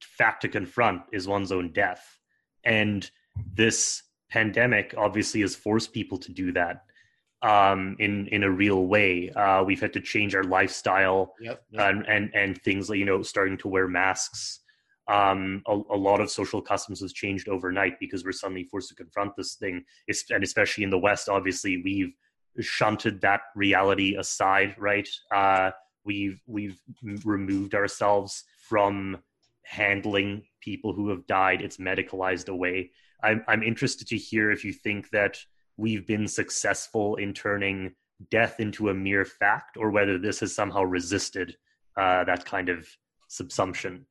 fact 0.00 0.42
to 0.42 0.48
confront 0.48 1.02
is 1.12 1.26
one's 1.26 1.52
own 1.52 1.72
death. 1.72 2.18
And 2.64 3.08
this 3.54 4.02
pandemic 4.30 4.94
obviously 4.96 5.40
has 5.40 5.54
forced 5.54 5.92
people 5.92 6.18
to 6.18 6.32
do 6.32 6.52
that 6.52 6.84
um, 7.42 7.96
in 7.98 8.26
in 8.28 8.42
a 8.44 8.50
real 8.50 8.86
way. 8.86 9.30
Uh, 9.30 9.62
we've 9.64 9.80
had 9.80 9.92
to 9.92 10.00
change 10.00 10.34
our 10.34 10.44
lifestyle 10.44 11.34
yep, 11.40 11.62
yep. 11.70 11.90
And, 11.90 12.06
and 12.08 12.30
and 12.34 12.62
things 12.62 12.88
like 12.90 12.98
you 12.98 13.04
know 13.04 13.22
starting 13.22 13.56
to 13.58 13.68
wear 13.68 13.88
masks 13.88 14.60
um, 15.08 15.62
a, 15.66 15.72
a, 15.72 15.96
lot 15.96 16.20
of 16.20 16.30
social 16.30 16.60
customs 16.60 17.00
has 17.00 17.14
changed 17.14 17.48
overnight 17.48 17.98
because 17.98 18.24
we're 18.24 18.32
suddenly 18.32 18.64
forced 18.64 18.90
to 18.90 18.94
confront 18.94 19.34
this 19.36 19.54
thing. 19.54 19.84
and 20.30 20.44
especially 20.44 20.84
in 20.84 20.90
the 20.90 20.98
West, 20.98 21.30
obviously, 21.30 21.80
we've 21.82 22.12
shunted 22.60 23.20
that 23.22 23.40
reality 23.56 24.16
aside, 24.16 24.74
right? 24.78 25.08
Uh, 25.34 25.70
we've 26.04 26.40
we've 26.46 26.78
removed 27.24 27.74
ourselves 27.74 28.44
from 28.68 29.16
handling 29.62 30.42
people 30.60 30.92
who 30.92 31.08
have 31.08 31.26
died. 31.26 31.62
It's 31.62 31.78
medicalized 31.78 32.48
away. 32.48 32.90
I'm 33.22 33.44
I'm 33.48 33.62
interested 33.62 34.06
to 34.08 34.16
hear 34.16 34.50
if 34.50 34.64
you 34.64 34.72
think 34.72 35.10
that 35.10 35.38
we've 35.76 36.06
been 36.06 36.28
successful 36.28 37.16
in 37.16 37.32
turning 37.32 37.94
death 38.30 38.58
into 38.58 38.88
a 38.88 38.94
mere 38.94 39.24
fact, 39.24 39.76
or 39.76 39.90
whether 39.90 40.18
this 40.18 40.40
has 40.40 40.54
somehow 40.54 40.82
resisted 40.82 41.56
uh, 41.96 42.24
that 42.24 42.44
kind 42.44 42.68
of 42.68 42.86
subsumption. 43.30 44.04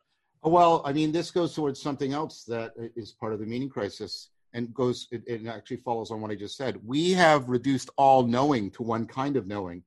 Well, 0.44 0.82
I 0.86 0.94
mean, 0.94 1.12
this 1.12 1.32
goes 1.32 1.54
towards 1.54 1.82
something 1.82 2.14
else 2.14 2.44
that 2.46 2.72
is 2.96 3.12
part 3.12 3.34
of 3.34 3.40
the 3.40 3.46
meaning 3.46 3.70
crisis 3.70 4.30
and 4.54 4.74
goes, 4.74 5.08
it, 5.12 5.24
it 5.28 5.46
actually 5.46 5.78
follows 5.78 6.10
on 6.10 6.22
what 6.22 6.32
I 6.32 6.36
just 6.36 6.56
said. 6.56 6.80
We 6.86 7.12
have 7.14 7.50
reduced 7.50 7.90
all 7.98 8.24
knowing 8.26 8.72
to 8.72 8.84
one 8.84 9.06
kind 9.06 9.36
of 9.36 9.46
knowing, 9.46 9.84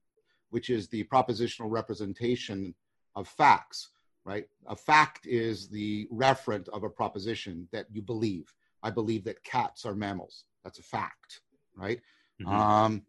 which 0.50 0.68
is 0.68 0.88
the 0.88 1.04
propositional 1.04 1.70
representation 1.70 2.74
of 3.16 3.26
facts, 3.26 3.90
right? 4.24 4.46
A 4.66 4.76
fact 4.76 5.26
is 5.26 5.68
the 5.68 6.06
referent 6.12 6.68
of 6.68 6.82
a 6.84 6.90
proposition 6.90 7.68
that 7.72 7.86
you 7.90 8.02
believe. 8.02 8.52
I 8.82 8.90
believe 8.90 9.24
that 9.24 9.42
cats 9.44 9.84
are 9.84 9.94
mammals. 9.94 10.44
That's 10.64 10.78
a 10.78 10.82
fact, 10.82 11.40
right? 11.76 12.00
Mm-hmm. 12.40 12.52
Um, 12.52 13.02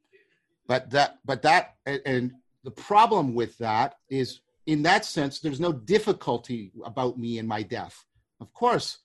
but 0.68 0.90
that, 0.92 1.20
but 1.26 1.42
that, 1.44 1.76
and, 1.86 2.02
and 2.06 2.32
the 2.64 2.72
problem 2.72 3.34
with 3.34 3.58
that 3.58 3.96
is, 4.10 4.42
in 4.68 4.84
that 4.84 5.06
sense, 5.06 5.40
there's 5.40 5.60
no 5.60 5.74
difficulty 5.74 6.72
about 6.86 7.18
me 7.18 7.40
and 7.40 7.48
my 7.48 7.64
death. 7.64 8.06
Of 8.40 8.54
course, 8.54 9.00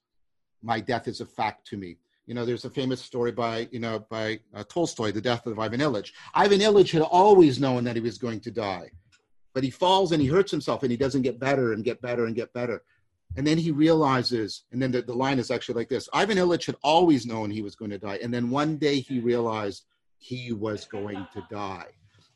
my 0.62 0.80
death 0.80 1.08
is 1.08 1.20
a 1.20 1.26
fact 1.26 1.66
to 1.68 1.76
me. 1.76 1.98
You 2.26 2.34
know, 2.34 2.44
there's 2.44 2.64
a 2.64 2.70
famous 2.70 3.00
story 3.00 3.30
by, 3.30 3.68
you 3.70 3.78
know, 3.78 4.04
by 4.10 4.40
uh, 4.52 4.64
Tolstoy, 4.68 5.12
The 5.12 5.20
Death 5.20 5.46
of 5.46 5.58
Ivan 5.58 5.80
Ilyich. 5.80 6.10
Ivan 6.34 6.60
Ilyich 6.60 6.90
had 6.90 7.02
always 7.02 7.60
known 7.60 7.84
that 7.84 7.94
he 7.94 8.02
was 8.02 8.18
going 8.18 8.40
to 8.40 8.50
die, 8.50 8.90
but 9.54 9.62
he 9.62 9.70
falls 9.70 10.12
and 10.12 10.20
he 10.20 10.28
hurts 10.28 10.50
himself 10.50 10.82
and 10.82 10.90
he 10.90 10.96
doesn't 10.96 11.22
get 11.22 11.38
better 11.38 11.72
and 11.72 11.84
get 11.84 12.02
better 12.02 12.26
and 12.26 12.34
get 12.34 12.52
better. 12.52 12.82
And 13.37 13.47
then 13.47 13.59
he 13.59 13.70
realizes, 13.70 14.64
and 14.72 14.80
then 14.80 14.91
the, 14.91 15.03
the 15.03 15.12
line 15.12 15.39
is 15.39 15.51
actually 15.51 15.74
like 15.74 15.89
this 15.89 16.09
Ivan 16.12 16.39
Ilyich 16.39 16.66
had 16.66 16.76
always 16.82 17.26
known 17.26 17.51
he 17.51 17.62
was 17.62 17.76
going 17.76 17.91
to 17.91 17.99
die. 17.99 18.18
And 18.22 18.32
then 18.32 18.51
one 18.51 18.76
day 18.76 19.01
he 19.01 19.20
realized 19.20 19.84
he 20.18 20.53
was 20.53 20.84
going 20.87 21.26
to 21.34 21.47
die. 21.51 21.89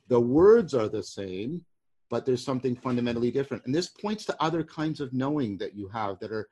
The 0.08 0.20
words 0.20 0.74
are 0.74 0.88
the 0.88 1.02
same, 1.02 1.64
but 2.10 2.26
there's 2.26 2.44
something 2.44 2.76
fundamentally 2.76 3.30
different. 3.30 3.64
And 3.64 3.74
this 3.74 3.88
points 3.88 4.24
to 4.26 4.42
other 4.42 4.62
kinds 4.62 5.00
of 5.00 5.12
knowing 5.12 5.56
that 5.58 5.74
you 5.74 5.88
have 5.88 6.18
that 6.18 6.32
are 6.32 6.48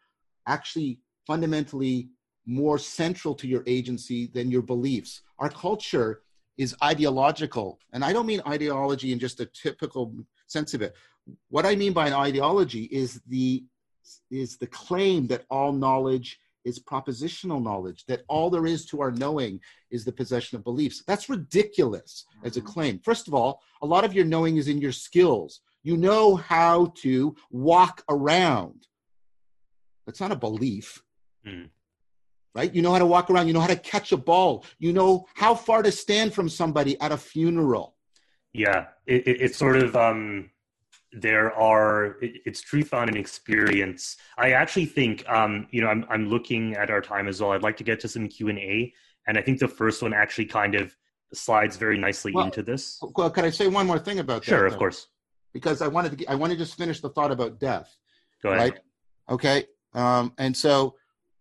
actually 0.46 1.00
fundamentally 1.26 2.08
more 2.46 2.78
central 2.78 3.34
to 3.34 3.46
your 3.46 3.62
agency 3.66 4.28
than 4.28 4.50
your 4.50 4.62
beliefs. 4.62 5.22
Our 5.38 5.50
culture 5.50 6.22
is 6.56 6.74
ideological, 6.82 7.78
and 7.92 8.04
I 8.04 8.12
don't 8.12 8.26
mean 8.26 8.40
ideology 8.46 9.12
in 9.12 9.18
just 9.18 9.40
a 9.40 9.46
typical 9.46 10.14
sense 10.46 10.72
of 10.74 10.82
it. 10.82 10.94
What 11.50 11.66
I 11.66 11.76
mean 11.76 11.92
by 11.92 12.06
an 12.06 12.14
ideology 12.14 12.84
is 12.84 13.20
the 13.28 13.64
is 14.30 14.56
the 14.56 14.66
claim 14.66 15.26
that 15.28 15.44
all 15.50 15.72
knowledge 15.72 16.38
is 16.64 16.78
propositional 16.78 17.62
knowledge, 17.62 18.04
that 18.06 18.22
all 18.28 18.50
there 18.50 18.66
is 18.66 18.84
to 18.86 19.00
our 19.00 19.10
knowing 19.10 19.60
is 19.90 20.04
the 20.04 20.12
possession 20.12 20.56
of 20.56 20.64
beliefs. 20.64 21.02
That's 21.06 21.28
ridiculous 21.28 22.24
as 22.44 22.56
a 22.56 22.60
mm-hmm. 22.60 22.68
claim. 22.68 22.98
First 22.98 23.28
of 23.28 23.34
all, 23.34 23.62
a 23.80 23.86
lot 23.86 24.04
of 24.04 24.12
your 24.12 24.24
knowing 24.24 24.56
is 24.56 24.68
in 24.68 24.78
your 24.78 24.92
skills. 24.92 25.60
You 25.82 25.96
know 25.96 26.36
how 26.36 26.92
to 27.02 27.34
walk 27.50 28.02
around. 28.08 28.86
That's 30.04 30.20
not 30.20 30.32
a 30.32 30.36
belief. 30.36 31.02
Mm 31.46 31.70
right? 32.58 32.74
You 32.74 32.82
know 32.82 32.92
how 32.92 32.98
to 32.98 33.06
walk 33.06 33.30
around, 33.30 33.46
you 33.46 33.52
know 33.52 33.60
how 33.60 33.68
to 33.68 33.76
catch 33.76 34.10
a 34.10 34.16
ball, 34.16 34.64
you 34.80 34.92
know 34.92 35.26
how 35.34 35.54
far 35.54 35.82
to 35.82 35.92
stand 35.92 36.34
from 36.34 36.48
somebody 36.48 37.00
at 37.00 37.12
a 37.12 37.16
funeral. 37.16 37.94
Yeah, 38.52 38.86
it, 39.06 39.28
it, 39.28 39.40
it's 39.40 39.56
sort 39.56 39.76
of 39.76 39.94
um, 39.94 40.50
there 41.12 41.52
are 41.54 42.16
it's 42.20 42.60
truth 42.60 42.92
on 42.92 43.08
an 43.08 43.16
experience. 43.16 44.16
I 44.36 44.52
actually 44.52 44.86
think 44.86 45.28
um, 45.28 45.66
you 45.70 45.80
know 45.80 45.88
I'm 45.88 46.04
I'm 46.10 46.28
looking 46.28 46.74
at 46.74 46.90
our 46.90 47.00
time 47.00 47.28
as 47.28 47.40
well. 47.40 47.52
I'd 47.52 47.62
like 47.62 47.76
to 47.78 47.84
get 47.84 48.00
to 48.00 48.08
some 48.08 48.28
Q 48.28 48.48
and 48.48 48.58
A, 48.58 48.92
and 49.26 49.38
I 49.38 49.42
think 49.42 49.58
the 49.58 49.68
first 49.68 50.02
one 50.02 50.12
actually 50.12 50.46
kind 50.46 50.74
of 50.74 50.94
slides 51.32 51.76
very 51.76 51.98
nicely 51.98 52.32
well, 52.32 52.44
into 52.44 52.62
this. 52.62 52.98
Well, 53.16 53.30
can 53.30 53.44
I 53.44 53.50
say 53.50 53.68
one 53.68 53.86
more 53.86 53.98
thing 53.98 54.18
about 54.18 54.42
that? 54.42 54.50
Sure, 54.50 54.66
of 54.66 54.76
course. 54.76 55.08
Because 55.52 55.82
I 55.82 55.88
wanted 55.88 56.18
to 56.18 56.26
I 56.26 56.34
want 56.34 56.52
to 56.52 56.58
just 56.58 56.76
finish 56.76 57.00
the 57.00 57.10
thought 57.10 57.32
about 57.32 57.58
death. 57.58 57.94
Go 58.42 58.50
ahead. 58.50 58.72
Right? 58.72 58.80
Okay. 59.30 59.64
Um, 59.94 60.32
and 60.38 60.56
so 60.56 60.96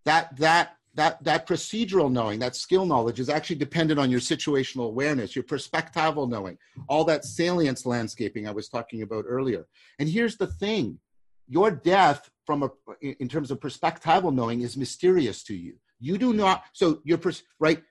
that 0.05 0.35
that 0.37 0.76
that 0.97 1.23
that 1.23 1.47
procedural 1.47 2.11
knowing 2.11 2.39
that 2.39 2.55
skill 2.55 2.85
knowledge 2.85 3.19
is 3.19 3.29
actually 3.29 3.55
dependent 3.55 3.99
on 3.99 4.09
your 4.09 4.19
situational 4.19 4.87
awareness 4.87 5.35
your 5.35 5.43
perspectival 5.43 6.27
knowing 6.29 6.57
all 6.89 7.03
that 7.05 7.23
salience 7.23 7.85
landscaping 7.85 8.47
i 8.47 8.51
was 8.51 8.67
talking 8.67 9.01
about 9.03 9.23
earlier. 9.27 9.65
And 9.99 10.09
here's 10.09 10.37
the 10.37 10.47
thing 10.47 10.99
your 11.47 11.71
death 11.71 12.29
from 12.45 12.63
a 12.63 12.69
in 13.01 13.29
terms 13.29 13.51
of 13.51 13.59
perspectival 13.59 14.33
knowing 14.33 14.61
is 14.61 14.75
mysterious 14.75 15.43
to 15.43 15.55
you. 15.55 15.75
You 15.99 16.17
do 16.17 16.33
not 16.33 16.63
so 16.73 17.01
your 17.05 17.17
pers- 17.17 17.43
right? 17.59 17.81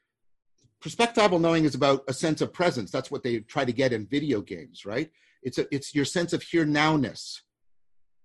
Perspectival 0.85 1.41
knowing 1.41 1.65
is 1.65 1.75
about 1.75 2.05
a 2.09 2.13
sense 2.13 2.41
of 2.41 2.53
presence. 2.53 2.91
That's 2.91 3.11
what 3.11 3.23
they 3.23 3.41
try 3.41 3.65
to 3.65 3.73
get 3.73 3.93
in 3.93 4.07
video 4.07 4.41
games 4.41 4.85
right? 4.85 5.11
It's 5.43 5.59
a 5.59 5.67
it's 5.75 5.95
your 5.95 6.05
sense 6.05 6.33
of 6.33 6.43
here 6.43 6.67
nowness. 6.67 7.41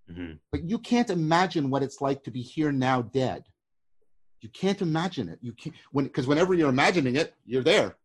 Mm-hmm. 0.09 0.33
but 0.51 0.67
you 0.67 0.77
can't 0.77 1.09
imagine 1.09 1.69
what 1.69 1.83
it's 1.83 2.01
like 2.01 2.21
to 2.23 2.31
be 2.31 2.41
here 2.41 2.71
now 2.73 3.01
dead 3.01 3.43
you 4.41 4.49
can't 4.49 4.81
imagine 4.81 5.29
it. 5.29 5.39
You 5.41 5.53
can't 5.53 5.75
when 5.91 6.05
because 6.05 6.27
whenever 6.27 6.53
you're 6.53 6.69
imagining 6.69 7.15
it, 7.15 7.33
you're 7.45 7.63
there, 7.63 7.95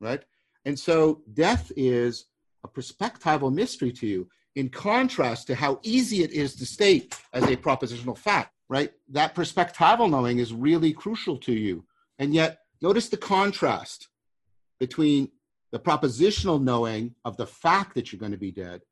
right? 0.00 0.22
And 0.64 0.78
so 0.78 1.22
death 1.32 1.70
is 1.76 2.26
a 2.64 2.68
perspectival 2.68 3.52
mystery 3.52 3.92
to 3.92 4.06
you, 4.06 4.28
in 4.56 4.70
contrast 4.70 5.46
to 5.48 5.54
how 5.54 5.78
easy 5.82 6.22
it 6.22 6.32
is 6.32 6.56
to 6.56 6.66
state 6.66 7.18
as 7.32 7.44
a 7.44 7.56
propositional 7.56 8.16
fact, 8.16 8.54
right? 8.68 8.92
That 9.10 9.34
perspectival 9.34 10.10
knowing 10.10 10.38
is 10.38 10.52
really 10.52 10.92
crucial 10.92 11.36
to 11.38 11.52
you. 11.52 11.84
And 12.18 12.32
yet, 12.32 12.60
notice 12.80 13.08
the 13.08 13.16
contrast 13.16 14.08
between 14.80 15.30
the 15.72 15.78
propositional 15.78 16.62
knowing 16.62 17.14
of 17.24 17.36
the 17.36 17.46
fact 17.46 17.94
that 17.94 18.12
you're 18.12 18.20
going 18.20 18.32
to 18.32 18.38
be 18.38 18.52
dead 18.52 18.82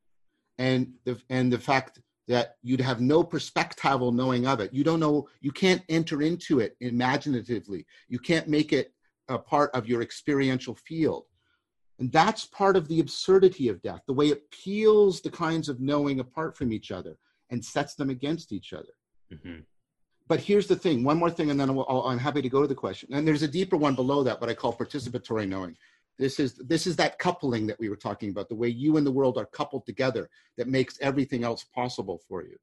and 0.58 0.94
the, 1.04 1.20
and 1.30 1.52
the 1.52 1.58
fact 1.58 2.00
that 2.28 2.56
you'd 2.62 2.80
have 2.80 3.00
no 3.00 3.24
perspectival 3.24 4.14
knowing 4.14 4.46
of 4.46 4.60
it. 4.60 4.72
You 4.72 4.84
don't 4.84 5.00
know, 5.00 5.28
you 5.40 5.50
can't 5.50 5.82
enter 5.88 6.22
into 6.22 6.60
it 6.60 6.76
imaginatively. 6.80 7.86
You 8.08 8.18
can't 8.18 8.48
make 8.48 8.72
it 8.72 8.92
a 9.28 9.38
part 9.38 9.70
of 9.74 9.88
your 9.88 10.02
experiential 10.02 10.74
field. 10.74 11.24
And 11.98 12.10
that's 12.10 12.46
part 12.46 12.76
of 12.76 12.88
the 12.88 13.00
absurdity 13.00 13.68
of 13.68 13.82
death, 13.82 14.02
the 14.06 14.12
way 14.12 14.28
it 14.28 14.50
peels 14.50 15.20
the 15.20 15.30
kinds 15.30 15.68
of 15.68 15.80
knowing 15.80 16.20
apart 16.20 16.56
from 16.56 16.72
each 16.72 16.90
other 16.90 17.16
and 17.50 17.64
sets 17.64 17.94
them 17.94 18.10
against 18.10 18.52
each 18.52 18.72
other. 18.72 18.92
Mm-hmm. 19.32 19.60
But 20.28 20.40
here's 20.40 20.66
the 20.66 20.76
thing 20.76 21.04
one 21.04 21.18
more 21.18 21.30
thing, 21.30 21.50
and 21.50 21.60
then 21.60 21.70
i 21.70 22.12
am 22.12 22.18
happy 22.18 22.42
to 22.42 22.48
go 22.48 22.62
to 22.62 22.68
the 22.68 22.74
question. 22.74 23.12
And 23.12 23.26
there's 23.26 23.42
a 23.42 23.48
deeper 23.48 23.76
one 23.76 23.94
below 23.94 24.22
that, 24.22 24.40
what 24.40 24.48
I 24.48 24.54
call 24.54 24.72
participatory 24.72 25.48
knowing. 25.48 25.76
This 26.18 26.38
is 26.38 26.54
this 26.54 26.86
is 26.86 26.96
that 26.96 27.18
coupling 27.18 27.66
that 27.66 27.78
we 27.80 27.88
were 27.88 27.96
talking 27.96 28.30
about, 28.30 28.48
the 28.48 28.54
way 28.54 28.68
you 28.68 28.96
and 28.96 29.06
the 29.06 29.12
world 29.12 29.38
are 29.38 29.46
coupled 29.46 29.86
together 29.86 30.28
that 30.56 30.68
makes 30.68 30.98
everything 31.00 31.42
else 31.42 31.64
possible 31.64 32.20
for 32.28 32.42
you. 32.42 32.56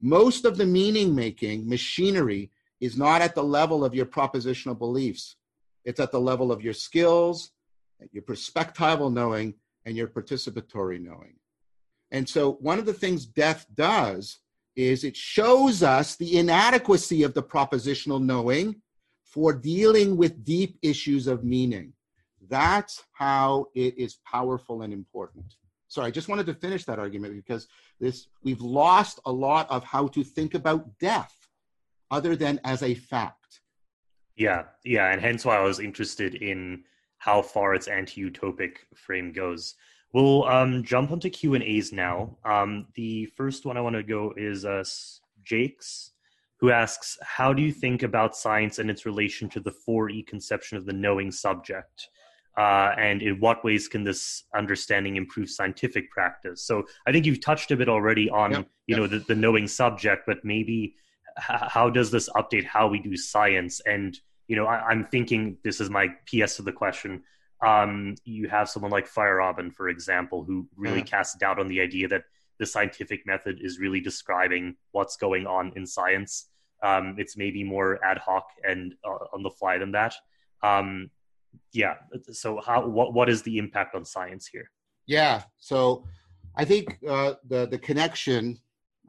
Most 0.00 0.44
of 0.44 0.58
the 0.58 0.66
meaning 0.66 1.14
making 1.14 1.68
machinery 1.68 2.50
is 2.80 2.96
not 2.96 3.22
at 3.22 3.34
the 3.34 3.44
level 3.44 3.84
of 3.84 3.94
your 3.94 4.06
propositional 4.06 4.76
beliefs. 4.76 5.36
It's 5.84 6.00
at 6.00 6.10
the 6.10 6.20
level 6.20 6.50
of 6.50 6.62
your 6.62 6.74
skills, 6.74 7.52
your 8.10 8.24
perspectival 8.24 9.12
knowing, 9.12 9.54
and 9.84 9.96
your 9.96 10.08
participatory 10.08 11.00
knowing. 11.00 11.34
And 12.10 12.28
so 12.28 12.52
one 12.54 12.78
of 12.78 12.86
the 12.86 12.92
things 12.92 13.24
death 13.24 13.66
does 13.74 14.38
is 14.74 15.04
it 15.04 15.16
shows 15.16 15.82
us 15.82 16.16
the 16.16 16.38
inadequacy 16.38 17.22
of 17.22 17.34
the 17.34 17.42
propositional 17.42 18.22
knowing 18.22 18.76
for 19.24 19.52
dealing 19.52 20.16
with 20.16 20.44
deep 20.44 20.78
issues 20.82 21.26
of 21.26 21.44
meaning. 21.44 21.92
That's 22.52 23.02
how 23.14 23.68
it 23.74 23.96
is 23.96 24.18
powerful 24.30 24.82
and 24.82 24.92
important. 24.92 25.54
So 25.88 26.02
I 26.02 26.10
just 26.10 26.28
wanted 26.28 26.44
to 26.44 26.54
finish 26.54 26.84
that 26.84 26.98
argument 26.98 27.34
because 27.34 27.66
this 27.98 28.26
we've 28.44 28.60
lost 28.60 29.20
a 29.24 29.32
lot 29.32 29.70
of 29.70 29.82
how 29.84 30.06
to 30.08 30.22
think 30.22 30.52
about 30.52 30.98
death 30.98 31.34
other 32.10 32.36
than 32.36 32.60
as 32.64 32.82
a 32.82 32.94
fact. 32.94 33.60
Yeah, 34.36 34.64
yeah, 34.84 35.12
and 35.12 35.18
hence 35.18 35.46
why 35.46 35.56
I 35.56 35.62
was 35.62 35.80
interested 35.80 36.34
in 36.34 36.84
how 37.16 37.40
far 37.40 37.74
its 37.74 37.88
anti-utopic 37.88 38.76
frame 38.94 39.32
goes. 39.32 39.74
We'll 40.12 40.44
um, 40.44 40.82
jump 40.82 41.10
onto 41.10 41.30
Q 41.30 41.54
and 41.54 41.64
A's 41.64 41.90
now. 41.90 42.36
Um, 42.44 42.88
the 42.96 43.24
first 43.34 43.64
one 43.64 43.78
I 43.78 43.80
want 43.80 43.96
to 43.96 44.02
go 44.02 44.34
is 44.36 44.66
uh, 44.66 44.84
Jake's, 45.42 46.10
who 46.60 46.70
asks, 46.70 47.16
"How 47.22 47.54
do 47.54 47.62
you 47.62 47.72
think 47.72 48.02
about 48.02 48.36
science 48.36 48.78
and 48.78 48.90
its 48.90 49.06
relation 49.06 49.48
to 49.48 49.60
the 49.60 49.72
4E 49.88 50.26
conception 50.26 50.76
of 50.76 50.84
the 50.84 50.92
knowing 50.92 51.32
subject?" 51.32 52.10
Uh, 52.56 52.94
and 52.98 53.22
in 53.22 53.40
what 53.40 53.64
ways 53.64 53.88
can 53.88 54.04
this 54.04 54.44
understanding 54.54 55.16
improve 55.16 55.48
scientific 55.48 56.10
practice 56.10 56.62
so 56.62 56.84
i 57.06 57.12
think 57.12 57.24
you've 57.26 57.40
touched 57.40 57.70
a 57.70 57.76
bit 57.76 57.88
already 57.88 58.28
on 58.30 58.52
yep, 58.52 58.68
you 58.86 58.96
yep. 58.96 58.98
know 58.98 59.06
the, 59.06 59.24
the, 59.26 59.34
knowing 59.34 59.66
subject 59.66 60.24
but 60.26 60.44
maybe 60.44 60.94
h- 61.38 61.60
how 61.68 61.88
does 61.88 62.10
this 62.10 62.28
update 62.30 62.64
how 62.64 62.86
we 62.86 62.98
do 62.98 63.16
science 63.16 63.80
and 63.86 64.18
you 64.48 64.56
know 64.56 64.66
I, 64.66 64.92
am 64.92 65.06
thinking 65.06 65.56
this 65.64 65.80
is 65.80 65.88
my 65.88 66.08
ps 66.26 66.56
to 66.56 66.62
the 66.62 66.72
question 66.72 67.22
um, 67.62 68.16
you 68.24 68.48
have 68.48 68.68
someone 68.68 68.90
like 68.90 69.08
Feyerabend, 69.08 69.72
for 69.74 69.88
example, 69.88 70.42
who 70.42 70.66
really 70.76 70.98
yeah. 70.98 71.04
casts 71.04 71.36
doubt 71.38 71.60
on 71.60 71.68
the 71.68 71.80
idea 71.80 72.08
that 72.08 72.24
the 72.58 72.66
scientific 72.66 73.26
method 73.26 73.60
is 73.62 73.78
really 73.78 74.00
describing 74.00 74.76
what's 74.90 75.16
going 75.16 75.46
on 75.46 75.72
in 75.76 75.86
science. 75.86 76.48
Um, 76.82 77.14
it's 77.18 77.36
maybe 77.36 77.62
more 77.62 78.04
ad 78.04 78.18
hoc 78.18 78.48
and 78.68 78.94
uh, 79.04 79.26
on 79.32 79.44
the 79.44 79.50
fly 79.50 79.78
than 79.78 79.92
that. 79.92 80.14
Um, 80.62 81.10
yeah 81.72 81.94
so 82.30 82.60
how 82.64 82.86
what 82.86 83.14
what 83.14 83.28
is 83.28 83.42
the 83.42 83.58
impact 83.58 83.94
on 83.94 84.04
science 84.04 84.46
here 84.46 84.70
yeah 85.06 85.42
so 85.58 86.04
i 86.56 86.64
think 86.64 86.98
uh, 87.08 87.34
the 87.48 87.66
the 87.66 87.78
connection 87.78 88.58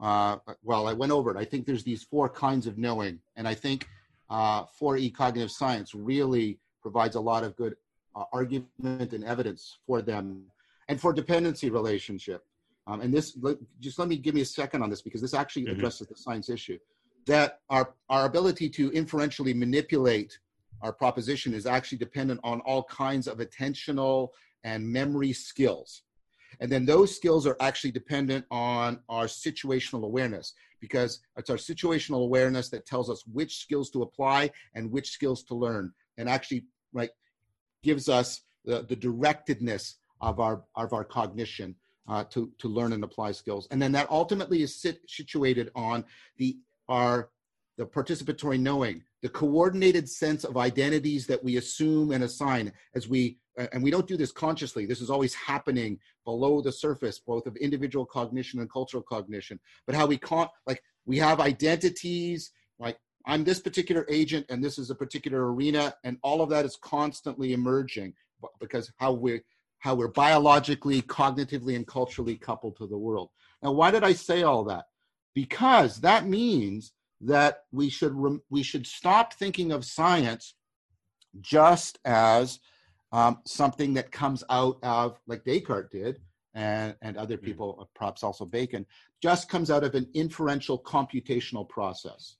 uh, 0.00 0.36
well, 0.62 0.88
I 0.88 0.92
went 0.92 1.12
over 1.12 1.30
it. 1.30 1.36
I 1.36 1.44
think 1.44 1.66
there's 1.66 1.84
these 1.84 2.02
four 2.02 2.28
kinds 2.28 2.66
of 2.66 2.78
knowing, 2.78 3.20
and 3.36 3.46
I 3.46 3.54
think 3.54 3.88
uh, 4.28 4.64
4E 4.80 5.14
cognitive 5.14 5.50
science 5.50 5.94
really 5.94 6.58
provides 6.82 7.16
a 7.16 7.20
lot 7.20 7.44
of 7.44 7.56
good 7.56 7.76
uh, 8.16 8.24
argument 8.32 8.68
and 9.12 9.24
evidence 9.24 9.78
for 9.86 10.02
them 10.02 10.42
and 10.88 11.00
for 11.00 11.12
dependency 11.12 11.70
relationship. 11.70 12.44
Um, 12.86 13.00
and 13.00 13.14
this, 13.14 13.38
just 13.80 13.98
let 13.98 14.08
me 14.08 14.18
give 14.18 14.34
me 14.34 14.42
a 14.42 14.46
second 14.46 14.82
on 14.82 14.90
this 14.90 15.00
because 15.00 15.22
this 15.22 15.32
actually 15.32 15.62
mm-hmm. 15.62 15.76
addresses 15.76 16.06
the 16.06 16.16
science 16.16 16.50
issue. 16.50 16.78
That 17.26 17.60
our, 17.70 17.94
our 18.10 18.26
ability 18.26 18.68
to 18.70 18.90
inferentially 18.90 19.54
manipulate 19.54 20.38
our 20.84 20.92
proposition 20.92 21.54
is 21.54 21.64
actually 21.66 21.96
dependent 21.96 22.38
on 22.44 22.60
all 22.60 22.84
kinds 22.84 23.26
of 23.26 23.38
attentional 23.38 24.28
and 24.64 24.86
memory 24.86 25.32
skills. 25.32 26.02
And 26.60 26.70
then 26.70 26.84
those 26.84 27.16
skills 27.16 27.46
are 27.46 27.56
actually 27.58 27.90
dependent 27.90 28.44
on 28.50 29.00
our 29.08 29.24
situational 29.24 30.04
awareness 30.04 30.52
because 30.80 31.20
it's 31.38 31.48
our 31.48 31.56
situational 31.56 32.22
awareness 32.22 32.68
that 32.68 32.84
tells 32.84 33.08
us 33.08 33.24
which 33.32 33.62
skills 33.62 33.90
to 33.90 34.02
apply 34.02 34.50
and 34.74 34.90
which 34.92 35.10
skills 35.10 35.42
to 35.44 35.54
learn 35.54 35.90
and 36.18 36.28
actually 36.28 36.66
right 36.92 37.10
gives 37.82 38.10
us 38.10 38.42
the, 38.66 38.82
the 38.82 38.96
directedness 38.96 39.94
of 40.20 40.38
our 40.38 40.62
of 40.76 40.92
our 40.92 41.04
cognition 41.04 41.74
uh, 42.08 42.24
to 42.24 42.52
to 42.58 42.68
learn 42.68 42.92
and 42.92 43.02
apply 43.02 43.32
skills 43.32 43.66
and 43.70 43.80
then 43.80 43.92
that 43.92 44.08
ultimately 44.10 44.62
is 44.62 44.80
sit, 44.80 45.00
situated 45.08 45.70
on 45.74 46.04
the 46.36 46.58
our 46.88 47.30
the 47.78 47.86
participatory 47.86 48.60
knowing 48.60 49.02
the 49.24 49.30
coordinated 49.30 50.06
sense 50.06 50.44
of 50.44 50.58
identities 50.58 51.26
that 51.26 51.42
we 51.42 51.56
assume 51.56 52.12
and 52.12 52.24
assign 52.24 52.70
as 52.94 53.08
we 53.08 53.38
uh, 53.58 53.66
and 53.72 53.82
we 53.82 53.90
don't 53.90 54.06
do 54.06 54.18
this 54.18 54.30
consciously. 54.30 54.84
This 54.84 55.00
is 55.00 55.08
always 55.08 55.32
happening 55.32 55.98
below 56.26 56.60
the 56.60 56.70
surface 56.70 57.20
both 57.20 57.46
of 57.46 57.56
individual 57.56 58.04
cognition 58.04 58.60
and 58.60 58.70
cultural 58.70 59.02
cognition. 59.02 59.58
But 59.86 59.94
how 59.94 60.04
we 60.04 60.18
can't 60.18 60.50
like 60.66 60.82
we 61.06 61.16
have 61.18 61.40
identities 61.40 62.50
like 62.78 62.98
i'm 63.24 63.44
this 63.44 63.60
particular 63.60 64.04
agent 64.10 64.44
and 64.50 64.62
this 64.62 64.78
is 64.78 64.90
a 64.90 64.94
particular 64.94 65.54
arena 65.54 65.94
and 66.04 66.18
all 66.22 66.42
of 66.42 66.50
that 66.50 66.66
is 66.66 66.76
constantly 66.76 67.54
emerging 67.54 68.12
because 68.60 68.92
how 68.98 69.14
we 69.14 69.40
how 69.78 69.94
we're 69.94 70.08
biologically 70.08 71.00
cognitively 71.00 71.76
and 71.76 71.86
culturally 71.86 72.36
coupled 72.36 72.76
to 72.76 72.86
the 72.86 72.98
world. 72.98 73.30
Now 73.62 73.72
why 73.72 73.90
did 73.90 74.04
i 74.04 74.12
say 74.12 74.42
all 74.42 74.64
that? 74.64 74.84
Because 75.34 76.02
that 76.02 76.26
means 76.26 76.92
that 77.20 77.62
we 77.72 77.88
should 77.88 78.14
we 78.50 78.62
should 78.62 78.86
stop 78.86 79.34
thinking 79.34 79.72
of 79.72 79.84
science 79.84 80.54
just 81.40 81.98
as 82.04 82.60
um, 83.12 83.38
something 83.46 83.94
that 83.94 84.10
comes 84.10 84.42
out 84.50 84.78
of 84.82 85.18
like 85.26 85.44
Descartes 85.44 85.90
did 85.90 86.20
and 86.54 86.94
and 87.02 87.16
other 87.16 87.36
hmm. 87.36 87.44
people 87.44 87.78
mm. 87.80 87.86
perhaps 87.94 88.22
also 88.22 88.44
Bacon 88.44 88.86
just 89.22 89.48
comes 89.48 89.70
out 89.70 89.84
of 89.84 89.94
an 89.94 90.08
inferential 90.14 90.78
computational 90.78 91.68
process 91.68 92.36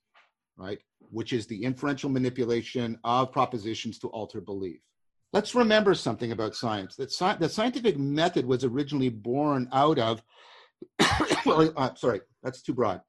right 0.57 0.79
which 1.11 1.33
is 1.33 1.47
the 1.47 1.63
inferential 1.63 2.09
manipulation 2.09 2.97
of 3.03 3.31
propositions 3.31 3.99
to 3.99 4.07
alter 4.09 4.41
belief 4.41 4.79
let's 5.33 5.55
remember 5.55 5.93
something 5.93 6.31
about 6.31 6.55
science 6.55 6.95
that 6.95 7.11
sci- 7.11 7.35
the 7.39 7.49
scientific 7.49 7.97
method 7.97 8.45
was 8.45 8.63
originally 8.63 9.09
born 9.09 9.67
out 9.73 9.99
of 9.99 10.21
well 11.45 11.71
uh, 11.75 11.93
sorry 11.95 12.21
that's 12.43 12.61
too 12.61 12.73
broad 12.73 13.01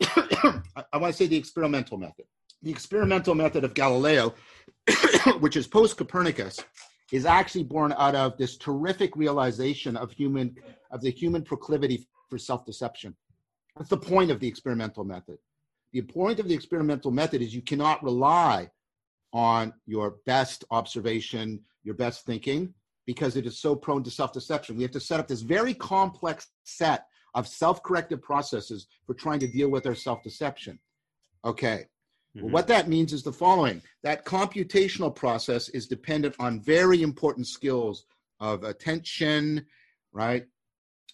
I 0.02 0.96
want 0.96 1.12
to 1.12 1.12
say 1.12 1.26
the 1.26 1.36
experimental 1.36 1.98
method. 1.98 2.26
The 2.62 2.70
experimental 2.70 3.34
method 3.34 3.64
of 3.64 3.74
Galileo, 3.74 4.34
which 5.40 5.56
is 5.56 5.66
post 5.66 5.96
Copernicus, 5.96 6.58
is 7.12 7.26
actually 7.26 7.64
born 7.64 7.94
out 7.96 8.14
of 8.14 8.36
this 8.36 8.56
terrific 8.56 9.16
realization 9.16 9.96
of 9.96 10.12
human 10.12 10.54
of 10.90 11.00
the 11.00 11.10
human 11.10 11.42
proclivity 11.42 12.06
for 12.28 12.38
self-deception. 12.38 13.14
That's 13.76 13.90
the 13.90 13.96
point 13.96 14.30
of 14.30 14.40
the 14.40 14.48
experimental 14.48 15.04
method. 15.04 15.38
The 15.92 16.02
point 16.02 16.40
of 16.40 16.48
the 16.48 16.54
experimental 16.54 17.10
method 17.10 17.42
is 17.42 17.54
you 17.54 17.62
cannot 17.62 18.02
rely 18.02 18.70
on 19.32 19.72
your 19.86 20.16
best 20.26 20.64
observation, 20.70 21.60
your 21.84 21.94
best 21.94 22.24
thinking, 22.26 22.74
because 23.06 23.36
it 23.36 23.46
is 23.46 23.58
so 23.58 23.74
prone 23.74 24.02
to 24.04 24.10
self-deception. 24.10 24.76
We 24.76 24.82
have 24.82 24.92
to 24.92 25.00
set 25.00 25.20
up 25.20 25.28
this 25.28 25.42
very 25.42 25.74
complex 25.74 26.48
set 26.64 27.06
of 27.34 27.46
self-corrective 27.46 28.22
processes 28.22 28.86
for 29.06 29.14
trying 29.14 29.40
to 29.40 29.48
deal 29.48 29.68
with 29.68 29.86
our 29.86 29.94
self-deception. 29.94 30.78
Okay. 31.44 31.86
Mm-hmm. 32.36 32.44
Well, 32.44 32.52
what 32.52 32.68
that 32.68 32.88
means 32.88 33.12
is 33.12 33.22
the 33.22 33.32
following 33.32 33.82
that 34.02 34.24
computational 34.24 35.14
process 35.14 35.68
is 35.70 35.86
dependent 35.86 36.34
on 36.38 36.60
very 36.60 37.02
important 37.02 37.46
skills 37.46 38.04
of 38.38 38.64
attention, 38.64 39.66
right? 40.12 40.46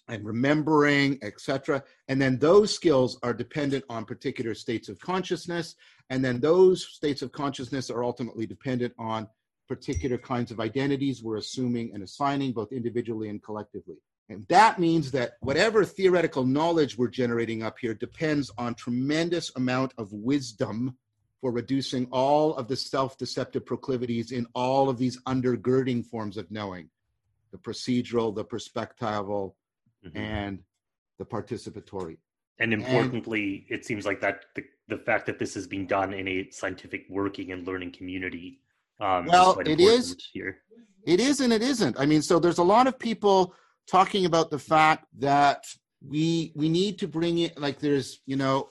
And 0.09 0.25
remembering, 0.25 1.19
etc. 1.21 1.83
And 2.07 2.21
then 2.21 2.39
those 2.39 2.73
skills 2.73 3.19
are 3.23 3.33
dependent 3.33 3.83
on 3.89 4.05
particular 4.05 4.53
states 4.53 4.87
of 4.87 4.99
consciousness. 4.99 5.75
And 6.09 6.23
then 6.23 6.39
those 6.39 6.85
states 6.85 7.21
of 7.21 7.33
consciousness 7.33 7.89
are 7.89 8.03
ultimately 8.03 8.45
dependent 8.45 8.93
on 8.97 9.27
particular 9.67 10.17
kinds 10.17 10.49
of 10.49 10.61
identities 10.61 11.21
we're 11.21 11.37
assuming 11.37 11.91
and 11.93 12.03
assigning 12.03 12.53
both 12.53 12.71
individually 12.71 13.27
and 13.27 13.43
collectively. 13.43 13.97
And 14.29 14.45
that 14.49 14.77
means 14.79 15.11
that 15.11 15.33
whatever 15.39 15.85
theoretical 15.85 16.45
knowledge 16.45 16.97
we're 16.97 17.07
generating 17.07 17.63
up 17.63 17.77
here 17.79 17.93
depends 17.93 18.51
on 18.57 18.75
tremendous 18.75 19.51
amount 19.55 19.93
of 19.97 20.11
wisdom 20.11 20.97
for 21.39 21.51
reducing 21.51 22.07
all 22.11 22.55
of 22.55 22.67
the 22.67 22.75
self-deceptive 22.75 23.65
proclivities 23.65 24.31
in 24.31 24.45
all 24.53 24.89
of 24.89 24.97
these 24.97 25.21
undergirding 25.23 26.05
forms 26.05 26.35
of 26.35 26.49
knowing, 26.51 26.89
the 27.51 27.57
procedural, 27.57 28.35
the 28.35 28.43
perspectival, 28.43 29.53
mm-hmm. 30.05 30.17
and 30.17 30.59
the 31.19 31.25
participatory. 31.25 32.17
And 32.59 32.73
importantly, 32.73 33.65
and, 33.69 33.79
it 33.79 33.85
seems 33.85 34.05
like 34.05 34.19
that 34.21 34.45
the, 34.55 34.63
the 34.87 34.97
fact 34.97 35.27
that 35.27 35.37
this 35.37 35.55
is 35.55 35.67
being 35.67 35.85
done 35.85 36.13
in 36.13 36.27
a 36.27 36.49
scientific 36.49 37.05
working 37.07 37.51
and 37.51 37.67
learning 37.67 37.91
community. 37.91 38.59
Um, 38.99 39.27
well, 39.27 39.59
is 39.59 39.67
it 39.67 39.79
is 39.79 40.15
here. 40.33 40.57
It 41.05 41.19
is 41.19 41.39
and 41.39 41.53
it 41.53 41.61
isn't. 41.61 41.99
I 41.99 42.07
mean, 42.07 42.23
so 42.23 42.39
there's 42.39 42.57
a 42.57 42.63
lot 42.63 42.87
of 42.87 42.97
people 42.97 43.53
talking 43.87 44.25
about 44.25 44.51
the 44.51 44.59
fact 44.59 45.05
that 45.17 45.65
we 46.05 46.51
we 46.55 46.69
need 46.69 46.99
to 46.99 47.07
bring 47.07 47.39
it 47.39 47.59
like 47.59 47.79
there's 47.79 48.21
you 48.25 48.35
know 48.35 48.69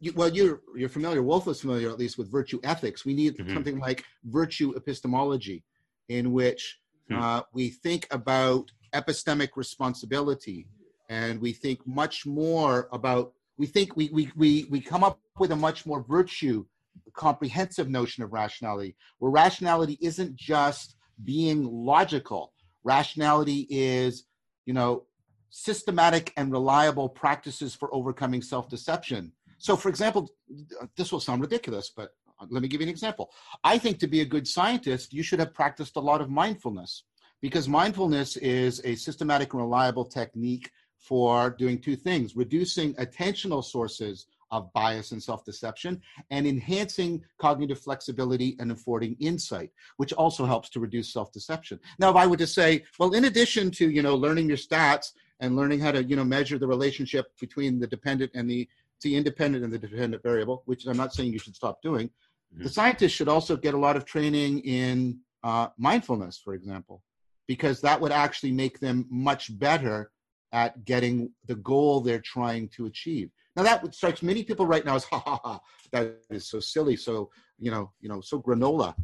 you, 0.00 0.12
well 0.14 0.28
you're 0.28 0.62
you're 0.74 0.88
familiar 0.88 1.22
wolf 1.22 1.46
is 1.46 1.60
familiar 1.60 1.90
at 1.90 1.98
least 1.98 2.18
with 2.18 2.30
virtue 2.30 2.58
ethics 2.64 3.04
we 3.04 3.14
need 3.14 3.36
mm-hmm. 3.36 3.54
something 3.54 3.78
like 3.78 4.04
virtue 4.24 4.72
epistemology 4.74 5.62
in 6.08 6.32
which 6.32 6.78
mm-hmm. 7.10 7.22
uh, 7.22 7.42
we 7.52 7.70
think 7.70 8.06
about 8.10 8.70
epistemic 8.92 9.50
responsibility 9.56 10.66
and 11.08 11.40
we 11.40 11.52
think 11.52 11.86
much 11.86 12.26
more 12.26 12.88
about 12.92 13.32
we 13.56 13.66
think 13.66 13.96
we 13.96 14.08
we 14.12 14.30
we, 14.34 14.66
we 14.70 14.80
come 14.80 15.04
up 15.04 15.20
with 15.38 15.52
a 15.52 15.56
much 15.56 15.86
more 15.86 16.02
virtue 16.02 16.64
comprehensive 17.12 17.88
notion 17.88 18.24
of 18.24 18.32
rationality 18.32 18.96
where 19.18 19.30
rationality 19.30 19.98
isn't 20.00 20.34
just 20.34 20.96
being 21.24 21.64
logical 21.64 22.52
rationality 22.84 23.66
is 23.70 24.24
you 24.66 24.74
know, 24.74 25.04
systematic 25.50 26.32
and 26.36 26.50
reliable 26.50 27.08
practices 27.08 27.74
for 27.74 27.94
overcoming 27.94 28.42
self-deception. 28.42 29.32
So, 29.58 29.76
for 29.76 29.88
example, 29.88 30.30
this 30.96 31.12
will 31.12 31.20
sound 31.20 31.40
ridiculous, 31.40 31.90
but 31.96 32.10
let 32.50 32.60
me 32.60 32.68
give 32.68 32.80
you 32.80 32.86
an 32.86 32.90
example. 32.90 33.30
I 33.62 33.78
think 33.78 33.98
to 34.00 34.06
be 34.06 34.20
a 34.20 34.24
good 34.24 34.46
scientist, 34.48 35.12
you 35.12 35.22
should 35.22 35.38
have 35.38 35.54
practiced 35.54 35.96
a 35.96 36.00
lot 36.00 36.20
of 36.20 36.28
mindfulness 36.28 37.04
because 37.40 37.68
mindfulness 37.68 38.36
is 38.38 38.80
a 38.84 38.94
systematic 38.94 39.52
and 39.52 39.62
reliable 39.62 40.04
technique 40.04 40.70
for 40.98 41.50
doing 41.50 41.78
two 41.78 41.96
things 41.96 42.34
reducing 42.34 42.94
attentional 42.94 43.62
sources 43.62 44.26
of 44.54 44.72
bias 44.72 45.10
and 45.10 45.20
self-deception 45.20 46.00
and 46.30 46.46
enhancing 46.46 47.20
cognitive 47.38 47.78
flexibility 47.78 48.56
and 48.60 48.70
affording 48.70 49.16
insight 49.18 49.70
which 49.96 50.12
also 50.12 50.46
helps 50.46 50.70
to 50.70 50.78
reduce 50.78 51.12
self-deception 51.12 51.78
now 51.98 52.08
if 52.08 52.16
i 52.16 52.26
were 52.26 52.36
to 52.36 52.46
say 52.46 52.82
well 52.98 53.12
in 53.14 53.24
addition 53.24 53.68
to 53.70 53.90
you 53.90 54.00
know 54.00 54.14
learning 54.14 54.46
your 54.46 54.56
stats 54.56 55.12
and 55.40 55.56
learning 55.56 55.80
how 55.80 55.90
to 55.90 56.04
you 56.04 56.14
know 56.14 56.24
measure 56.24 56.56
the 56.56 56.66
relationship 56.66 57.26
between 57.40 57.80
the 57.80 57.86
dependent 57.86 58.30
and 58.34 58.48
the 58.48 58.68
the 59.02 59.16
independent 59.16 59.64
and 59.64 59.72
the 59.72 59.78
dependent 59.78 60.22
variable 60.22 60.62
which 60.66 60.86
i'm 60.86 60.96
not 60.96 61.12
saying 61.12 61.32
you 61.32 61.38
should 61.38 61.56
stop 61.56 61.82
doing 61.82 62.06
mm-hmm. 62.06 62.62
the 62.62 62.68
scientists 62.68 63.12
should 63.12 63.28
also 63.28 63.56
get 63.56 63.74
a 63.74 63.78
lot 63.86 63.96
of 63.96 64.04
training 64.04 64.60
in 64.60 65.18
uh, 65.42 65.66
mindfulness 65.76 66.38
for 66.38 66.54
example 66.54 67.02
because 67.48 67.80
that 67.80 68.00
would 68.00 68.12
actually 68.12 68.52
make 68.52 68.78
them 68.78 69.04
much 69.10 69.58
better 69.58 70.12
at 70.52 70.84
getting 70.84 71.30
the 71.46 71.56
goal 71.56 72.00
they're 72.00 72.20
trying 72.20 72.68
to 72.68 72.86
achieve 72.86 73.30
now 73.56 73.62
that 73.62 73.94
strikes 73.94 74.22
many 74.22 74.42
people 74.42 74.66
right 74.66 74.84
now 74.84 74.96
as 74.96 75.04
ha 75.04 75.18
ha 75.18 75.40
ha. 75.42 75.60
That 75.92 76.18
is 76.30 76.48
so 76.48 76.60
silly. 76.60 76.96
So 76.96 77.30
you 77.58 77.70
know, 77.70 77.92
you 78.00 78.08
know, 78.08 78.20
so 78.20 78.40
granola. 78.40 78.94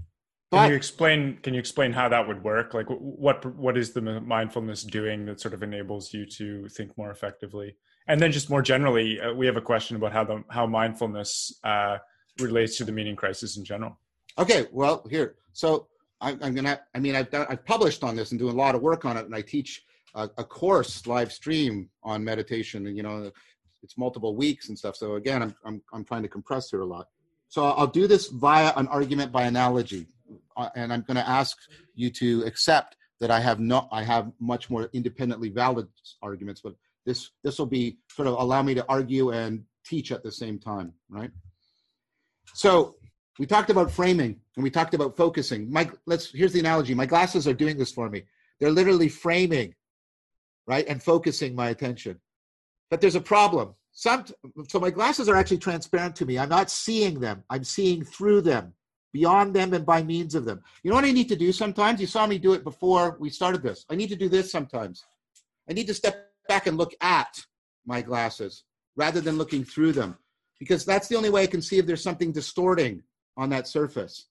But, 0.50 0.62
can 0.62 0.70
you 0.70 0.76
explain? 0.76 1.38
Can 1.42 1.54
you 1.54 1.60
explain 1.60 1.92
how 1.92 2.08
that 2.08 2.26
would 2.26 2.42
work? 2.42 2.74
Like, 2.74 2.86
what 2.88 3.46
what 3.54 3.78
is 3.78 3.92
the 3.92 4.00
mindfulness 4.00 4.82
doing 4.82 5.24
that 5.26 5.40
sort 5.40 5.54
of 5.54 5.62
enables 5.62 6.12
you 6.12 6.26
to 6.26 6.68
think 6.68 6.96
more 6.98 7.10
effectively? 7.10 7.76
And 8.08 8.20
then, 8.20 8.32
just 8.32 8.50
more 8.50 8.60
generally, 8.60 9.20
uh, 9.20 9.32
we 9.32 9.46
have 9.46 9.56
a 9.56 9.60
question 9.60 9.94
about 9.96 10.12
how 10.12 10.24
the 10.24 10.42
how 10.50 10.66
mindfulness 10.66 11.60
uh, 11.62 11.98
relates 12.40 12.76
to 12.78 12.84
the 12.84 12.90
meaning 12.90 13.14
crisis 13.14 13.56
in 13.56 13.64
general. 13.64 13.96
Okay, 14.38 14.66
well, 14.72 15.06
here, 15.08 15.36
so 15.52 15.86
I, 16.20 16.30
I'm 16.42 16.54
gonna. 16.54 16.80
I 16.96 16.98
mean, 16.98 17.14
I've 17.14 17.30
done, 17.30 17.46
I've 17.48 17.64
published 17.64 18.02
on 18.02 18.16
this 18.16 18.32
and 18.32 18.40
doing 18.40 18.54
a 18.54 18.58
lot 18.58 18.74
of 18.74 18.82
work 18.82 19.04
on 19.04 19.16
it, 19.16 19.26
and 19.26 19.34
I 19.34 19.42
teach 19.42 19.84
a, 20.14 20.28
a 20.36 20.44
course 20.44 21.06
live 21.06 21.32
stream 21.32 21.88
on 22.02 22.24
meditation, 22.24 22.88
and 22.88 22.96
you 22.96 23.04
know, 23.04 23.30
it's 23.82 23.96
multiple 23.96 24.36
weeks 24.36 24.68
and 24.68 24.78
stuff. 24.78 24.96
So 24.96 25.14
again, 25.14 25.42
I'm 25.42 25.54
I'm 25.64 25.82
I'm 25.92 26.04
trying 26.04 26.22
to 26.22 26.28
compress 26.28 26.70
here 26.70 26.80
a 26.80 26.86
lot. 26.86 27.08
So 27.48 27.64
I'll 27.64 27.86
do 27.86 28.06
this 28.06 28.28
via 28.28 28.72
an 28.76 28.86
argument 28.88 29.32
by 29.32 29.42
analogy, 29.42 30.06
uh, 30.56 30.68
and 30.76 30.92
I'm 30.92 31.02
going 31.02 31.16
to 31.16 31.28
ask 31.28 31.56
you 31.94 32.10
to 32.10 32.44
accept 32.44 32.96
that 33.20 33.30
I 33.30 33.40
have 33.40 33.60
no 33.60 33.88
I 33.92 34.02
have 34.02 34.32
much 34.40 34.70
more 34.70 34.88
independently 34.92 35.48
valid 35.48 35.88
arguments, 36.22 36.60
but 36.62 36.74
this 37.06 37.30
this 37.42 37.58
will 37.58 37.66
be 37.66 37.98
sort 38.10 38.28
of 38.28 38.34
allow 38.34 38.62
me 38.62 38.74
to 38.74 38.84
argue 38.88 39.30
and 39.30 39.64
teach 39.84 40.12
at 40.12 40.22
the 40.22 40.32
same 40.32 40.58
time, 40.58 40.92
right? 41.08 41.30
So 42.54 42.94
we 43.38 43.46
talked 43.46 43.70
about 43.70 43.90
framing 43.90 44.40
and 44.56 44.62
we 44.62 44.70
talked 44.70 44.94
about 44.94 45.16
focusing. 45.16 45.70
My 45.70 45.90
let's 46.06 46.32
here's 46.32 46.52
the 46.52 46.60
analogy. 46.60 46.94
My 46.94 47.06
glasses 47.06 47.46
are 47.46 47.54
doing 47.54 47.78
this 47.78 47.92
for 47.92 48.08
me. 48.08 48.24
They're 48.58 48.70
literally 48.70 49.08
framing, 49.08 49.74
right, 50.66 50.86
and 50.86 51.02
focusing 51.02 51.54
my 51.54 51.70
attention. 51.70 52.20
But 52.90 53.00
there's 53.00 53.14
a 53.14 53.20
problem. 53.20 53.74
Some 53.92 54.24
so 54.68 54.80
my 54.80 54.90
glasses 54.90 55.28
are 55.28 55.36
actually 55.36 55.58
transparent 55.58 56.16
to 56.16 56.26
me. 56.26 56.38
I'm 56.38 56.48
not 56.48 56.70
seeing 56.70 57.20
them. 57.20 57.44
I'm 57.50 57.64
seeing 57.64 58.04
through 58.04 58.42
them, 58.42 58.72
beyond 59.12 59.54
them, 59.54 59.74
and 59.74 59.86
by 59.86 60.02
means 60.02 60.34
of 60.34 60.44
them. 60.44 60.60
You 60.82 60.90
know 60.90 60.96
what 60.96 61.04
I 61.04 61.12
need 61.12 61.28
to 61.28 61.36
do 61.36 61.52
sometimes? 61.52 62.00
You 62.00 62.06
saw 62.06 62.26
me 62.26 62.38
do 62.38 62.52
it 62.52 62.64
before 62.64 63.16
we 63.20 63.30
started 63.30 63.62
this. 63.62 63.84
I 63.90 63.94
need 63.94 64.08
to 64.08 64.16
do 64.16 64.28
this 64.28 64.50
sometimes. 64.50 65.04
I 65.68 65.72
need 65.72 65.86
to 65.86 65.94
step 65.94 66.30
back 66.48 66.66
and 66.66 66.76
look 66.76 66.94
at 67.00 67.40
my 67.86 68.02
glasses 68.02 68.64
rather 68.96 69.20
than 69.20 69.38
looking 69.38 69.64
through 69.64 69.92
them 69.92 70.16
because 70.58 70.84
that's 70.84 71.08
the 71.08 71.16
only 71.16 71.30
way 71.30 71.42
I 71.42 71.46
can 71.46 71.62
see 71.62 71.78
if 71.78 71.86
there's 71.86 72.02
something 72.02 72.32
distorting 72.32 73.02
on 73.36 73.50
that 73.50 73.66
surface. 73.66 74.26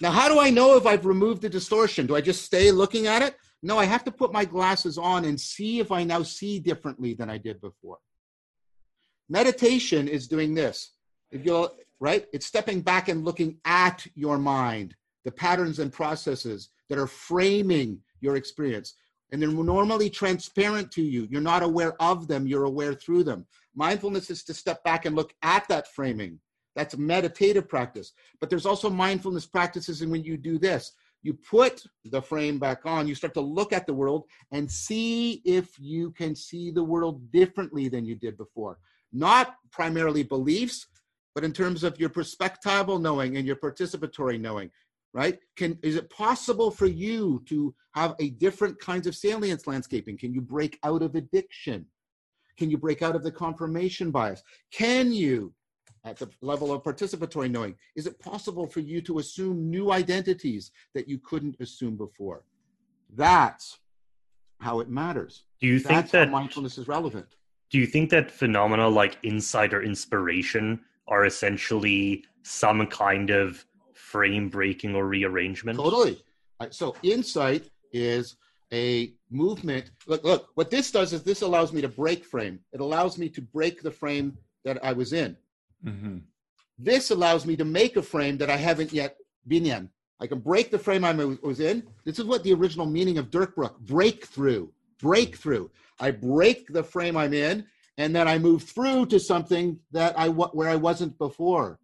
Now, 0.00 0.10
how 0.10 0.28
do 0.28 0.40
I 0.40 0.48
know 0.48 0.76
if 0.76 0.86
I've 0.86 1.04
removed 1.04 1.42
the 1.42 1.50
distortion? 1.50 2.06
Do 2.06 2.16
I 2.16 2.22
just 2.22 2.42
stay 2.42 2.72
looking 2.72 3.06
at 3.06 3.22
it? 3.22 3.36
No, 3.62 3.78
I 3.78 3.84
have 3.84 4.04
to 4.04 4.10
put 4.10 4.32
my 4.32 4.44
glasses 4.44 4.96
on 4.96 5.24
and 5.24 5.38
see 5.38 5.80
if 5.80 5.92
I 5.92 6.04
now 6.04 6.22
see 6.22 6.58
differently 6.58 7.14
than 7.14 7.28
I 7.28 7.38
did 7.38 7.60
before. 7.60 7.98
Meditation 9.28 10.08
is 10.08 10.28
doing 10.28 10.54
this. 10.54 10.92
If 11.30 11.44
you'll, 11.44 11.76
right? 12.00 12.26
It's 12.32 12.46
stepping 12.46 12.80
back 12.80 13.08
and 13.08 13.24
looking 13.24 13.58
at 13.64 14.06
your 14.14 14.38
mind, 14.38 14.96
the 15.24 15.30
patterns 15.30 15.78
and 15.78 15.92
processes 15.92 16.70
that 16.88 16.98
are 16.98 17.06
framing 17.06 18.00
your 18.20 18.36
experience 18.36 18.94
and 19.32 19.40
they're 19.40 19.50
normally 19.50 20.10
transparent 20.10 20.90
to 20.92 21.02
you. 21.02 21.26
You're 21.30 21.40
not 21.40 21.62
aware 21.62 22.00
of 22.02 22.26
them, 22.26 22.46
you're 22.46 22.64
aware 22.64 22.94
through 22.94 23.24
them. 23.24 23.46
Mindfulness 23.74 24.30
is 24.30 24.42
to 24.44 24.54
step 24.54 24.82
back 24.84 25.04
and 25.04 25.14
look 25.14 25.34
at 25.42 25.68
that 25.68 25.92
framing. 25.92 26.40
That's 26.76 26.96
meditative 26.96 27.68
practice. 27.68 28.12
But 28.40 28.50
there's 28.50 28.66
also 28.66 28.90
mindfulness 28.90 29.46
practices, 29.46 30.02
and 30.02 30.10
when 30.10 30.24
you 30.24 30.36
do 30.36 30.58
this, 30.58 30.92
you 31.22 31.34
put 31.34 31.82
the 32.04 32.22
frame 32.22 32.58
back 32.58 32.86
on, 32.86 33.06
you 33.06 33.14
start 33.14 33.34
to 33.34 33.40
look 33.40 33.72
at 33.72 33.86
the 33.86 33.94
world 33.94 34.24
and 34.52 34.70
see 34.70 35.42
if 35.44 35.78
you 35.78 36.12
can 36.12 36.34
see 36.34 36.70
the 36.70 36.84
world 36.84 37.30
differently 37.30 37.88
than 37.88 38.04
you 38.04 38.14
did 38.14 38.36
before. 38.36 38.78
Not 39.12 39.56
primarily 39.70 40.22
beliefs, 40.22 40.86
but 41.34 41.44
in 41.44 41.52
terms 41.52 41.84
of 41.84 41.98
your 42.00 42.10
perspectival 42.10 43.00
knowing 43.00 43.36
and 43.36 43.46
your 43.46 43.56
participatory 43.56 44.40
knowing 44.40 44.70
right? 45.12 45.38
Can 45.56 45.78
is 45.82 45.96
it 45.96 46.10
possible 46.10 46.70
for 46.70 46.86
you 46.86 47.42
to 47.46 47.74
have 47.94 48.14
a 48.20 48.30
different 48.30 48.78
kinds 48.78 49.06
of 49.06 49.16
salience 49.16 49.66
landscaping? 49.66 50.16
Can 50.18 50.32
you 50.32 50.40
break 50.40 50.78
out 50.84 51.02
of 51.02 51.14
addiction? 51.14 51.86
Can 52.56 52.70
you 52.70 52.78
break 52.78 53.02
out 53.02 53.16
of 53.16 53.22
the 53.22 53.32
confirmation 53.32 54.10
bias? 54.10 54.42
Can 54.72 55.12
you, 55.12 55.52
at 56.04 56.16
the 56.16 56.28
level 56.40 56.72
of 56.72 56.82
participatory 56.82 57.50
knowing, 57.50 57.74
is 57.96 58.06
it 58.06 58.18
possible 58.18 58.66
for 58.66 58.80
you 58.80 59.00
to 59.02 59.18
assume 59.18 59.70
new 59.70 59.92
identities 59.92 60.72
that 60.94 61.08
you 61.08 61.18
couldn't 61.18 61.56
assume 61.60 61.96
before? 61.96 62.44
That's 63.14 63.78
how 64.60 64.80
it 64.80 64.88
matters. 64.88 65.44
Do 65.60 65.66
you 65.66 65.78
think 65.78 66.00
That's 66.00 66.12
that 66.12 66.30
mindfulness 66.30 66.78
is 66.78 66.88
relevant? 66.88 67.26
Do 67.70 67.78
you 67.78 67.86
think 67.86 68.10
that 68.10 68.30
phenomena 68.30 68.88
like 68.88 69.18
insight 69.22 69.72
or 69.72 69.82
inspiration 69.82 70.80
are 71.08 71.24
essentially 71.24 72.24
some 72.42 72.86
kind 72.86 73.30
of 73.30 73.64
frame 73.94 74.48
breaking 74.48 74.94
or 74.94 75.06
rearrangement? 75.06 75.78
Totally. 75.78 76.22
Uh, 76.58 76.66
so 76.70 76.94
insight 77.02 77.70
is 77.92 78.36
a 78.72 79.12
movement. 79.30 79.90
Look, 80.06 80.24
look, 80.24 80.50
what 80.54 80.70
this 80.70 80.90
does 80.90 81.12
is 81.12 81.22
this 81.22 81.42
allows 81.42 81.72
me 81.72 81.80
to 81.80 81.88
break 81.88 82.24
frame. 82.24 82.60
It 82.72 82.80
allows 82.80 83.18
me 83.18 83.28
to 83.30 83.40
break 83.40 83.82
the 83.82 83.90
frame 83.90 84.36
that 84.64 84.84
I 84.84 84.92
was 84.92 85.12
in. 85.12 85.36
Mm-hmm. 85.84 86.18
This 86.78 87.10
allows 87.10 87.46
me 87.46 87.56
to 87.56 87.64
make 87.64 87.96
a 87.96 88.02
frame 88.02 88.38
that 88.38 88.50
I 88.50 88.56
haven't 88.56 88.92
yet 88.92 89.16
been 89.46 89.66
in. 89.66 89.90
I 90.20 90.26
can 90.26 90.40
break 90.40 90.70
the 90.70 90.78
frame 90.78 91.04
I 91.04 91.12
was 91.14 91.60
in. 91.60 91.82
This 92.04 92.18
is 92.18 92.26
what 92.26 92.42
the 92.42 92.52
original 92.52 92.86
meaning 92.86 93.18
of 93.18 93.30
Durchbruch 93.30 93.78
breakthrough, 93.80 94.68
breakthrough. 95.00 95.68
I 95.98 96.10
break 96.10 96.66
the 96.72 96.82
frame 96.82 97.16
I'm 97.16 97.32
in, 97.32 97.66
and 97.96 98.14
then 98.14 98.28
I 98.28 98.38
move 98.38 98.62
through 98.64 99.06
to 99.06 99.18
something 99.20 99.78
that 99.92 100.18
I 100.18 100.28
where 100.28 100.68
I 100.68 100.76
wasn't 100.76 101.16
before. 101.18 101.78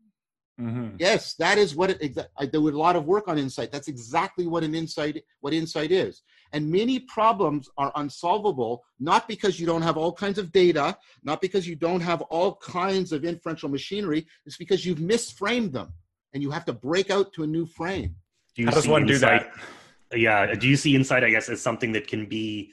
Mm-hmm. 0.61 0.97
Yes, 0.99 1.35
that 1.35 1.59
is 1.59 1.75
what 1.75 1.91
it. 1.91 2.19
I 2.39 2.47
do 2.47 2.69
a 2.69 2.71
lot 2.71 2.97
of 2.97 3.05
work 3.05 3.29
on 3.29 3.39
insight. 3.39 3.73
That's 3.73 3.89
exactly 3.89 4.47
what 4.47 4.65
an 4.65 4.75
insight 4.75 5.23
what 5.41 5.53
insight 5.53 5.91
is. 5.91 6.23
And 6.53 6.71
many 6.71 7.01
problems 7.01 7.69
are 7.77 7.93
unsolvable 7.97 8.85
not 8.99 9.29
because 9.29 9.59
you 9.61 9.67
don't 9.67 9.83
have 9.83 9.97
all 9.97 10.13
kinds 10.13 10.39
of 10.39 10.53
data, 10.53 10.97
not 11.23 11.41
because 11.41 11.67
you 11.67 11.77
don't 11.77 12.01
have 12.01 12.23
all 12.23 12.57
kinds 12.57 13.13
of 13.13 13.25
inferential 13.25 13.69
machinery. 13.69 14.27
It's 14.45 14.57
because 14.57 14.85
you've 14.87 14.99
misframed 14.99 15.73
them, 15.73 15.93
and 16.33 16.43
you 16.43 16.51
have 16.51 16.65
to 16.67 16.73
break 16.73 17.11
out 17.11 17.33
to 17.35 17.43
a 17.43 17.47
new 17.47 17.67
frame. 17.67 18.17
Do 18.55 18.65
How 18.65 18.71
does 18.71 18.89
one 18.89 19.09
insight, 19.09 19.43
do 19.43 19.61
that? 20.13 20.19
Yeah. 20.19 20.55
Do 20.55 20.69
you 20.69 20.77
see 20.77 20.95
insight? 20.95 21.25
I 21.25 21.31
guess 21.31 21.49
as 21.49 21.61
something 21.61 21.93
that 21.93 22.07
can 22.07 22.27
be 22.27 22.73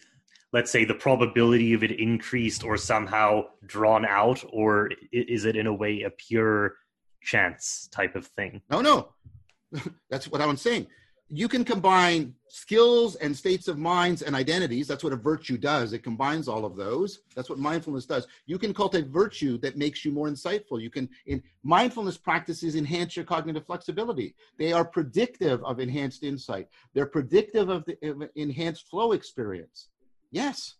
let's 0.54 0.70
say 0.70 0.86
the 0.86 0.94
probability 0.94 1.74
of 1.74 1.84
it 1.84 1.92
increased 2.00 2.64
or 2.64 2.78
somehow 2.78 3.44
drawn 3.66 4.06
out 4.06 4.44
or 4.54 4.92
is 5.12 5.46
it 5.46 5.56
in 5.56 5.66
a 5.66 5.74
way 5.74 6.04
a 6.04 6.12
pure 6.12 6.76
chance 7.24 7.90
type 7.92 8.16
of 8.16 8.28
thing. 8.28 8.62
No, 8.70 8.82
no. 8.82 9.10
That's 10.10 10.28
what 10.28 10.42
I'm 10.42 10.58
saying. 10.58 10.88
You 11.30 11.48
can 11.48 11.64
combine 11.66 12.36
skills 12.54 13.16
and 13.16 13.36
states 13.36 13.68
of 13.68 13.80
minds 13.80 14.22
and 14.22 14.36
identities. 14.36 14.88
That's 14.88 15.04
what 15.04 15.12
a 15.12 15.16
virtue 15.16 15.58
does. 15.58 15.92
It 15.92 16.04
combines 16.04 16.48
all 16.48 16.66
of 16.66 16.76
those. 16.76 17.22
That's 17.36 17.50
what 17.50 17.58
mindfulness 17.58 18.06
does. 18.06 18.28
You 18.46 18.60
can 18.60 18.76
cultivate 18.76 19.10
virtue 19.10 19.58
that 19.58 19.76
makes 19.76 20.06
you 20.06 20.12
more 20.12 20.28
insightful. 20.30 20.80
You 20.80 20.92
can 20.92 21.10
in 21.26 21.42
mindfulness 21.64 22.16
practices 22.16 22.76
enhance 22.76 23.16
your 23.16 23.26
cognitive 23.26 23.66
flexibility. 23.66 24.36
They 24.60 24.72
are 24.72 24.86
predictive 24.86 25.64
of 25.64 25.80
enhanced 25.80 26.22
insight. 26.22 26.68
They're 26.94 27.08
predictive 27.08 27.70
of 27.70 27.86
the 27.86 27.98
of 28.08 28.30
enhanced 28.36 28.88
flow 28.88 29.14
experience. 29.14 29.88
Yes, 30.30 30.76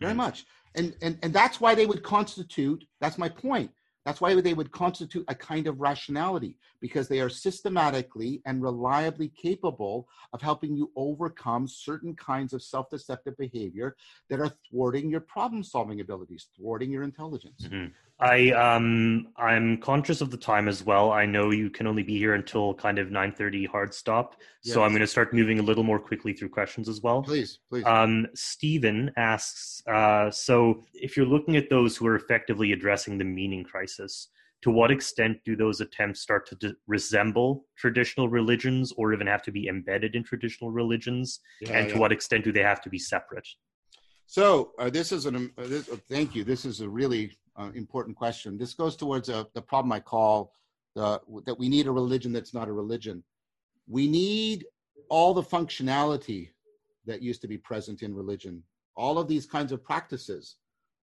very 0.00 0.14
much. 0.14 0.46
And, 0.76 0.96
and 1.02 1.18
and 1.22 1.34
that's 1.34 1.60
why 1.60 1.74
they 1.74 1.84
would 1.84 2.02
constitute, 2.02 2.86
that's 3.00 3.18
my 3.18 3.28
point 3.28 3.70
that's 4.08 4.22
why 4.22 4.34
they 4.40 4.54
would 4.54 4.72
constitute 4.72 5.26
a 5.28 5.34
kind 5.34 5.66
of 5.66 5.82
rationality, 5.82 6.56
because 6.80 7.08
they 7.08 7.20
are 7.20 7.28
systematically 7.28 8.40
and 8.46 8.62
reliably 8.62 9.28
capable 9.28 10.08
of 10.32 10.40
helping 10.40 10.74
you 10.74 10.90
overcome 10.96 11.68
certain 11.68 12.14
kinds 12.16 12.54
of 12.54 12.62
self 12.62 12.88
deceptive 12.88 13.36
behavior 13.36 13.96
that 14.30 14.40
are 14.40 14.50
thwarting 14.70 15.10
your 15.10 15.20
problem 15.20 15.62
solving 15.62 16.00
abilities, 16.00 16.46
thwarting 16.56 16.90
your 16.90 17.02
intelligence. 17.02 17.64
Mm-hmm. 17.64 17.88
I 18.20 18.50
um 18.50 19.28
I'm 19.36 19.78
conscious 19.78 20.20
of 20.20 20.30
the 20.30 20.36
time 20.36 20.66
as 20.66 20.84
well. 20.84 21.12
I 21.12 21.24
know 21.24 21.50
you 21.50 21.70
can 21.70 21.86
only 21.86 22.02
be 22.02 22.18
here 22.18 22.34
until 22.34 22.74
kind 22.74 22.98
of 22.98 23.08
9:30 23.08 23.68
hard 23.68 23.94
stop. 23.94 24.36
Yes. 24.64 24.74
So 24.74 24.82
I'm 24.82 24.90
going 24.90 25.00
to 25.00 25.06
start 25.06 25.32
moving 25.32 25.60
a 25.60 25.62
little 25.62 25.84
more 25.84 26.00
quickly 26.00 26.32
through 26.32 26.48
questions 26.48 26.88
as 26.88 27.00
well. 27.00 27.22
Please, 27.22 27.60
please. 27.68 27.84
Um 27.86 28.26
Stephen 28.34 29.12
asks 29.16 29.82
uh 29.86 30.30
so 30.30 30.84
if 30.94 31.16
you're 31.16 31.26
looking 31.26 31.56
at 31.56 31.70
those 31.70 31.96
who 31.96 32.06
are 32.08 32.16
effectively 32.16 32.72
addressing 32.72 33.18
the 33.18 33.24
meaning 33.24 33.62
crisis, 33.62 34.28
to 34.62 34.70
what 34.72 34.90
extent 34.90 35.38
do 35.44 35.54
those 35.54 35.80
attempts 35.80 36.20
start 36.20 36.44
to 36.48 36.56
d- 36.56 36.74
resemble 36.88 37.66
traditional 37.76 38.28
religions 38.28 38.92
or 38.96 39.12
even 39.12 39.28
have 39.28 39.42
to 39.42 39.52
be 39.52 39.68
embedded 39.68 40.16
in 40.16 40.24
traditional 40.24 40.72
religions 40.72 41.40
yeah, 41.60 41.72
and 41.78 41.88
to 41.90 41.98
what 41.98 42.10
extent 42.10 42.42
do 42.42 42.50
they 42.50 42.62
have 42.62 42.80
to 42.80 42.90
be 42.90 42.98
separate? 42.98 43.46
So 44.30 44.72
uh, 44.78 44.90
this 44.90 45.10
is 45.10 45.24
an 45.24 45.50
uh, 45.56 45.66
this, 45.66 45.88
uh, 45.88 45.96
thank 46.06 46.34
you. 46.34 46.44
This 46.44 46.66
is 46.66 46.82
a 46.82 46.88
really 46.88 47.32
uh, 47.56 47.70
important 47.74 48.14
question. 48.14 48.58
This 48.58 48.74
goes 48.74 48.94
towards 48.94 49.30
a, 49.30 49.38
uh, 49.38 49.44
the 49.54 49.62
problem 49.62 49.90
I 49.90 50.00
call 50.00 50.52
the, 50.94 51.18
that 51.46 51.58
we 51.58 51.70
need 51.70 51.86
a 51.86 51.90
religion 51.90 52.30
that's 52.30 52.52
not 52.52 52.68
a 52.68 52.72
religion. 52.72 53.24
We 53.88 54.06
need 54.06 54.66
all 55.08 55.32
the 55.32 55.42
functionality 55.42 56.50
that 57.06 57.22
used 57.22 57.40
to 57.40 57.48
be 57.48 57.56
present 57.56 58.02
in 58.02 58.14
religion, 58.14 58.62
all 58.96 59.16
of 59.18 59.28
these 59.28 59.46
kinds 59.46 59.72
of 59.72 59.82
practices 59.82 60.56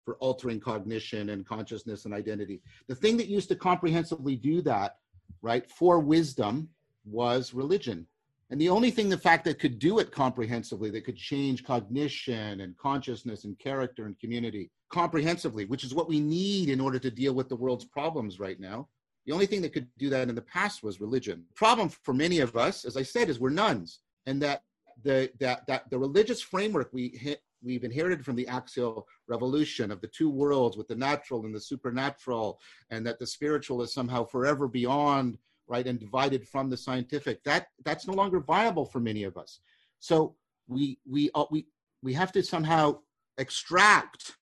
for 0.04 0.16
altering 0.16 0.58
cognition 0.58 1.28
and 1.28 1.46
consciousness 1.46 2.06
and 2.06 2.12
identity. 2.12 2.60
The 2.88 2.96
thing 2.96 3.16
that 3.18 3.28
used 3.28 3.48
to 3.50 3.54
comprehensively 3.54 4.34
do 4.34 4.62
that, 4.62 4.96
right, 5.42 5.70
for 5.70 6.00
wisdom 6.00 6.70
was 7.04 7.54
religion. 7.54 8.04
And 8.52 8.60
the 8.60 8.68
only 8.68 8.90
thing, 8.90 9.08
the 9.08 9.16
fact 9.16 9.46
that 9.46 9.58
could 9.58 9.78
do 9.78 9.98
it 9.98 10.12
comprehensively, 10.12 10.90
that 10.90 11.06
could 11.06 11.16
change 11.16 11.64
cognition 11.64 12.60
and 12.60 12.76
consciousness 12.76 13.44
and 13.44 13.58
character 13.58 14.04
and 14.04 14.18
community 14.20 14.70
comprehensively, 14.90 15.64
which 15.64 15.84
is 15.84 15.94
what 15.94 16.06
we 16.06 16.20
need 16.20 16.68
in 16.68 16.78
order 16.78 16.98
to 16.98 17.10
deal 17.10 17.32
with 17.32 17.48
the 17.48 17.56
world's 17.56 17.86
problems 17.86 18.38
right 18.38 18.60
now. 18.60 18.86
The 19.24 19.32
only 19.32 19.46
thing 19.46 19.62
that 19.62 19.72
could 19.72 19.88
do 19.96 20.10
that 20.10 20.28
in 20.28 20.34
the 20.34 20.42
past 20.42 20.82
was 20.82 21.00
religion. 21.00 21.46
The 21.48 21.54
problem 21.54 21.88
for 21.88 22.12
many 22.12 22.40
of 22.40 22.54
us, 22.54 22.84
as 22.84 22.98
I 22.98 23.02
said, 23.02 23.30
is 23.30 23.40
we're 23.40 23.48
nones, 23.48 24.00
and 24.26 24.42
that 24.42 24.64
the 25.02 25.30
that 25.40 25.66
that 25.66 25.88
the 25.88 25.98
religious 25.98 26.42
framework 26.42 26.90
we 26.92 27.38
we've 27.62 27.84
inherited 27.84 28.22
from 28.22 28.36
the 28.36 28.48
axial 28.48 29.06
revolution 29.28 29.90
of 29.90 30.02
the 30.02 30.08
two 30.08 30.28
worlds 30.28 30.76
with 30.76 30.88
the 30.88 30.94
natural 30.94 31.46
and 31.46 31.54
the 31.54 31.60
supernatural, 31.60 32.60
and 32.90 33.06
that 33.06 33.18
the 33.18 33.26
spiritual 33.26 33.80
is 33.80 33.94
somehow 33.94 34.26
forever 34.26 34.68
beyond, 34.68 35.38
right, 35.68 35.86
and 35.86 35.98
divided 35.98 36.46
from 36.46 36.70
the 36.70 36.76
scientific. 36.76 37.42
That 37.44 37.68
that's 37.84 38.06
no 38.06 38.14
longer 38.14 38.40
viable 38.40 38.84
for 38.84 39.00
many 39.00 39.24
of 39.24 39.36
us. 39.36 39.60
So 39.98 40.34
we 40.68 40.98
we 41.08 41.30
uh, 41.34 41.44
we 41.50 41.66
we 42.02 42.12
have 42.14 42.32
to 42.32 42.42
somehow 42.42 42.98
extract 43.38 44.36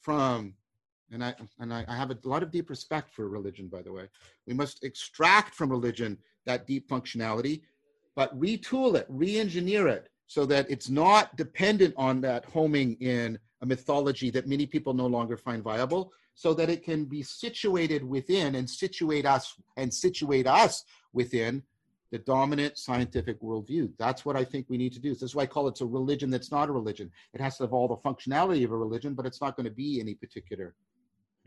from 0.00 0.54
and 1.10 1.24
I 1.24 1.34
and 1.60 1.72
I, 1.72 1.84
I 1.88 1.96
have 1.96 2.10
a 2.10 2.18
lot 2.24 2.42
of 2.42 2.50
deep 2.50 2.70
respect 2.70 3.10
for 3.14 3.28
religion, 3.28 3.68
by 3.68 3.82
the 3.82 3.92
way. 3.92 4.08
We 4.46 4.54
must 4.54 4.84
extract 4.84 5.54
from 5.54 5.70
religion 5.70 6.18
that 6.46 6.66
deep 6.66 6.88
functionality, 6.88 7.62
but 8.16 8.38
retool 8.38 8.96
it, 8.96 9.06
re-engineer 9.08 9.88
it, 9.88 10.08
so 10.26 10.44
that 10.46 10.70
it's 10.70 10.88
not 10.88 11.36
dependent 11.36 11.94
on 11.96 12.20
that 12.22 12.44
homing 12.44 12.94
in 13.00 13.38
a 13.62 13.66
mythology 13.66 14.30
that 14.30 14.46
many 14.46 14.66
people 14.66 14.92
no 14.92 15.06
longer 15.06 15.36
find 15.36 15.62
viable, 15.62 16.12
so 16.34 16.52
that 16.54 16.68
it 16.68 16.82
can 16.82 17.04
be 17.04 17.22
situated 17.22 18.04
within 18.04 18.56
and 18.56 18.68
situate 18.68 19.26
us 19.26 19.54
and 19.76 19.92
situate 19.92 20.46
us 20.46 20.84
within 21.12 21.62
the 22.10 22.18
dominant 22.18 22.78
scientific 22.78 23.40
worldview. 23.40 23.90
That's 23.98 24.24
what 24.24 24.36
I 24.36 24.44
think 24.44 24.66
we 24.68 24.76
need 24.76 24.92
to 24.92 25.00
do. 25.00 25.10
This 25.10 25.22
is 25.22 25.34
why 25.34 25.42
I 25.42 25.46
call 25.46 25.66
it 25.68 25.80
a 25.80 25.86
religion 25.86 26.30
that's 26.30 26.52
not 26.52 26.68
a 26.68 26.72
religion. 26.72 27.10
It 27.32 27.40
has 27.40 27.56
to 27.56 27.64
have 27.64 27.72
all 27.72 27.88
the 27.88 27.96
functionality 27.96 28.64
of 28.64 28.72
a 28.72 28.76
religion, 28.76 29.14
but 29.14 29.26
it's 29.26 29.40
not 29.40 29.56
going 29.56 29.64
to 29.64 29.72
be 29.72 30.00
any 30.00 30.14
particular 30.14 30.74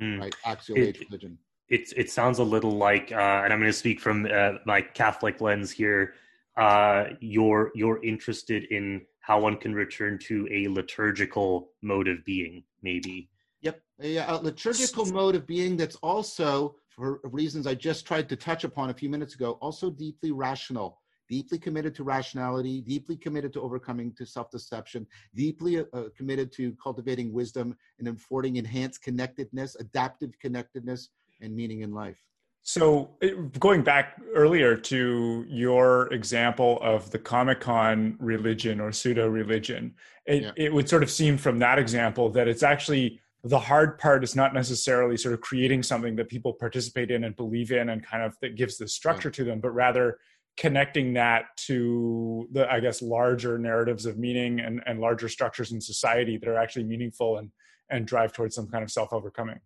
mm. 0.02 0.20
right 0.20 0.36
axial 0.46 0.78
age 0.78 1.00
religion. 1.00 1.38
It, 1.70 1.94
it 1.96 2.10
sounds 2.10 2.40
a 2.40 2.44
little 2.44 2.72
like, 2.72 3.12
uh, 3.12 3.42
and 3.44 3.54
I'm 3.54 3.60
going 3.60 3.72
to 3.72 3.74
speak 3.78 4.00
from 4.00 4.26
uh, 4.26 4.54
my 4.66 4.82
Catholic 4.82 5.42
lens 5.42 5.72
here. 5.72 6.16
Uh, 6.56 7.12
you're 7.20 7.72
you're 7.76 8.04
interested 8.04 8.64
in 8.66 9.06
how 9.20 9.40
one 9.40 9.58
can 9.58 9.74
return 9.74 10.18
to 10.18 10.48
a 10.52 10.68
liturgical 10.70 11.70
mode 11.82 12.08
of 12.08 12.24
being, 12.26 12.64
maybe. 12.82 13.30
Yep, 13.62 13.82
a, 14.02 14.18
a 14.18 14.36
liturgical 14.38 15.06
mode 15.06 15.36
of 15.36 15.48
being 15.48 15.78
that's 15.78 15.96
also 15.98 16.76
for 16.98 17.20
reasons 17.24 17.68
I 17.68 17.76
just 17.76 18.06
tried 18.06 18.28
to 18.30 18.36
touch 18.36 18.64
upon 18.64 18.90
a 18.90 18.94
few 18.94 19.10
minutes 19.10 19.36
ago, 19.36 19.52
also 19.62 19.90
deeply 19.90 20.32
rational, 20.32 21.00
deeply 21.30 21.60
committed 21.60 21.94
to 21.96 22.04
rationality, 22.04 22.82
deeply 22.82 23.16
committed 23.16 23.54
to 23.54 23.62
overcoming 23.62 24.14
to 24.14 24.26
self-deception, 24.26 25.06
deeply 25.36 25.80
uh, 25.80 25.84
uh, 25.94 26.04
committed 26.16 26.52
to 26.54 26.76
cultivating 26.82 27.32
wisdom 27.32 27.76
and 28.00 28.08
affording 28.08 28.56
enhanced 28.56 29.04
connectedness, 29.04 29.76
adaptive 29.76 30.32
connectedness, 30.40 31.10
and 31.42 31.56
meaning 31.56 31.82
in 31.82 31.94
life. 31.94 32.18
So, 32.64 33.12
going 33.60 33.82
back 33.82 34.20
earlier 34.36 34.76
to 34.76 35.46
your 35.48 36.12
example 36.12 36.80
of 36.82 37.10
the 37.12 37.20
Comic 37.20 37.62
Con 37.62 38.18
religion 38.20 38.82
or 38.82 38.92
pseudo 38.92 39.28
religion, 39.28 39.96
it, 40.26 40.44
yeah. 40.44 40.52
it 40.58 40.74
would 40.74 40.90
sort 40.90 41.02
of 41.02 41.10
seem 41.10 41.38
from 41.38 41.60
that 41.60 41.80
example 41.80 42.30
that 42.32 42.50
it's 42.50 42.64
actually 42.64 43.22
the 43.48 43.60
hard 43.60 43.98
part 43.98 44.24
is 44.24 44.36
not 44.36 44.54
necessarily 44.54 45.16
sort 45.16 45.34
of 45.34 45.42
creating 45.42 45.82
something 45.82 46.16
that 46.16 46.28
people 46.28 46.54
participate 46.54 47.12
in 47.12 47.24
and 47.24 47.36
believe 47.36 47.72
in 47.72 47.90
and 47.90 48.06
kind 48.06 48.24
of 48.24 48.36
that 48.42 48.56
gives 48.56 48.78
the 48.78 48.88
structure 48.88 49.30
yeah. 49.30 49.34
to 49.34 49.44
them 49.44 49.60
but 49.60 49.72
rather 49.72 50.20
connecting 50.58 51.14
that 51.14 51.46
to 51.56 52.48
the 52.52 52.72
i 52.72 52.80
guess 52.80 53.02
larger 53.02 53.58
narratives 53.58 54.06
of 54.06 54.18
meaning 54.18 54.60
and, 54.60 54.82
and 54.86 55.00
larger 55.00 55.30
structures 55.30 55.72
in 55.72 55.80
society 55.80 56.38
that 56.38 56.50
are 56.50 56.58
actually 56.58 56.84
meaningful 56.84 57.38
and 57.38 57.52
and 57.90 58.06
drive 58.06 58.34
towards 58.34 58.54
some 58.54 58.68
kind 58.68 58.84
of 58.84 58.92
self 58.92 59.14
overcoming 59.14 59.60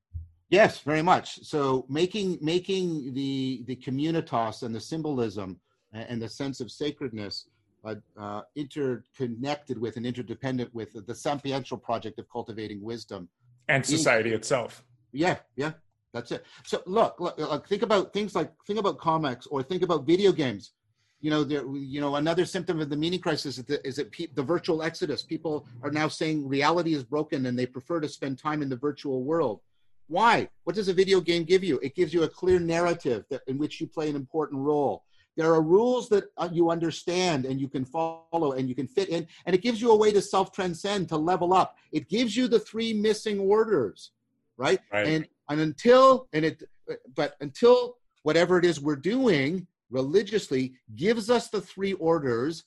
yes 0.49 0.79
very 0.79 1.01
much 1.01 1.39
so 1.43 1.85
making 1.89 2.37
making 2.41 3.13
the 3.13 3.63
the 3.67 3.75
communitas 3.75 4.63
and 4.63 4.75
the 4.75 4.79
symbolism 4.79 5.59
and 5.93 6.21
the 6.21 6.29
sense 6.29 6.61
of 6.61 6.71
sacredness 6.71 7.47
uh, 7.83 7.95
uh, 8.19 8.41
interconnected 8.55 9.77
with 9.77 9.97
and 9.97 10.05
interdependent 10.05 10.73
with 10.73 10.93
the 10.93 11.13
sapiential 11.13 11.81
project 11.81 12.19
of 12.19 12.29
cultivating 12.29 12.79
wisdom 12.81 13.27
and 13.67 13.85
society 13.85 14.33
itself. 14.33 14.83
Yeah, 15.11 15.37
yeah, 15.55 15.73
that's 16.13 16.31
it. 16.31 16.45
So 16.65 16.81
look, 16.85 17.19
look, 17.19 17.37
look, 17.37 17.67
think 17.67 17.81
about 17.81 18.13
things 18.13 18.35
like 18.35 18.51
think 18.65 18.79
about 18.79 18.97
comics 18.97 19.47
or 19.47 19.63
think 19.63 19.83
about 19.83 20.05
video 20.05 20.31
games. 20.31 20.71
You 21.19 21.29
know, 21.29 21.43
there, 21.43 21.63
you 21.75 22.01
know, 22.01 22.15
another 22.15 22.45
symptom 22.45 22.79
of 22.79 22.89
the 22.89 22.97
meaning 22.97 23.19
crisis 23.19 23.59
is 23.59 23.65
that, 23.65 23.87
is 23.87 23.97
that 23.97 24.11
pe- 24.11 24.33
the 24.33 24.41
virtual 24.41 24.81
exodus. 24.81 25.21
People 25.21 25.67
are 25.83 25.91
now 25.91 26.07
saying 26.07 26.47
reality 26.47 26.95
is 26.95 27.03
broken 27.03 27.45
and 27.45 27.57
they 27.57 27.67
prefer 27.67 27.99
to 27.99 28.09
spend 28.09 28.39
time 28.39 28.63
in 28.63 28.69
the 28.69 28.75
virtual 28.75 29.23
world. 29.23 29.61
Why? 30.07 30.49
What 30.63 30.75
does 30.75 30.87
a 30.87 30.93
video 30.93 31.21
game 31.21 31.43
give 31.43 31.63
you? 31.63 31.79
It 31.83 31.95
gives 31.95 32.11
you 32.13 32.23
a 32.23 32.27
clear 32.27 32.59
narrative 32.59 33.25
that, 33.29 33.41
in 33.47 33.59
which 33.59 33.79
you 33.79 33.87
play 33.87 34.09
an 34.09 34.15
important 34.15 34.61
role. 34.61 35.03
There 35.37 35.53
are 35.53 35.61
rules 35.61 36.09
that 36.09 36.25
uh, 36.37 36.49
you 36.51 36.69
understand 36.69 37.45
and 37.45 37.59
you 37.59 37.69
can 37.69 37.85
follow 37.85 38.53
and 38.53 38.67
you 38.67 38.75
can 38.75 38.87
fit 38.87 39.09
in, 39.09 39.27
and 39.45 39.55
it 39.55 39.61
gives 39.61 39.81
you 39.81 39.91
a 39.91 39.95
way 39.95 40.11
to 40.11 40.21
self 40.21 40.51
transcend, 40.51 41.09
to 41.09 41.17
level 41.17 41.53
up. 41.53 41.77
It 41.91 42.09
gives 42.09 42.35
you 42.35 42.47
the 42.47 42.59
three 42.59 42.93
missing 42.93 43.39
orders, 43.39 44.11
right? 44.57 44.79
right? 44.91 45.07
And 45.07 45.27
and 45.49 45.61
until 45.61 46.27
and 46.33 46.45
it, 46.45 46.63
but 47.15 47.35
until 47.39 47.97
whatever 48.23 48.57
it 48.57 48.65
is 48.65 48.79
we're 48.79 48.95
doing 48.95 49.67
religiously 49.89 50.73
gives 50.95 51.29
us 51.29 51.49
the 51.49 51.61
three 51.61 51.93
orders, 51.93 52.65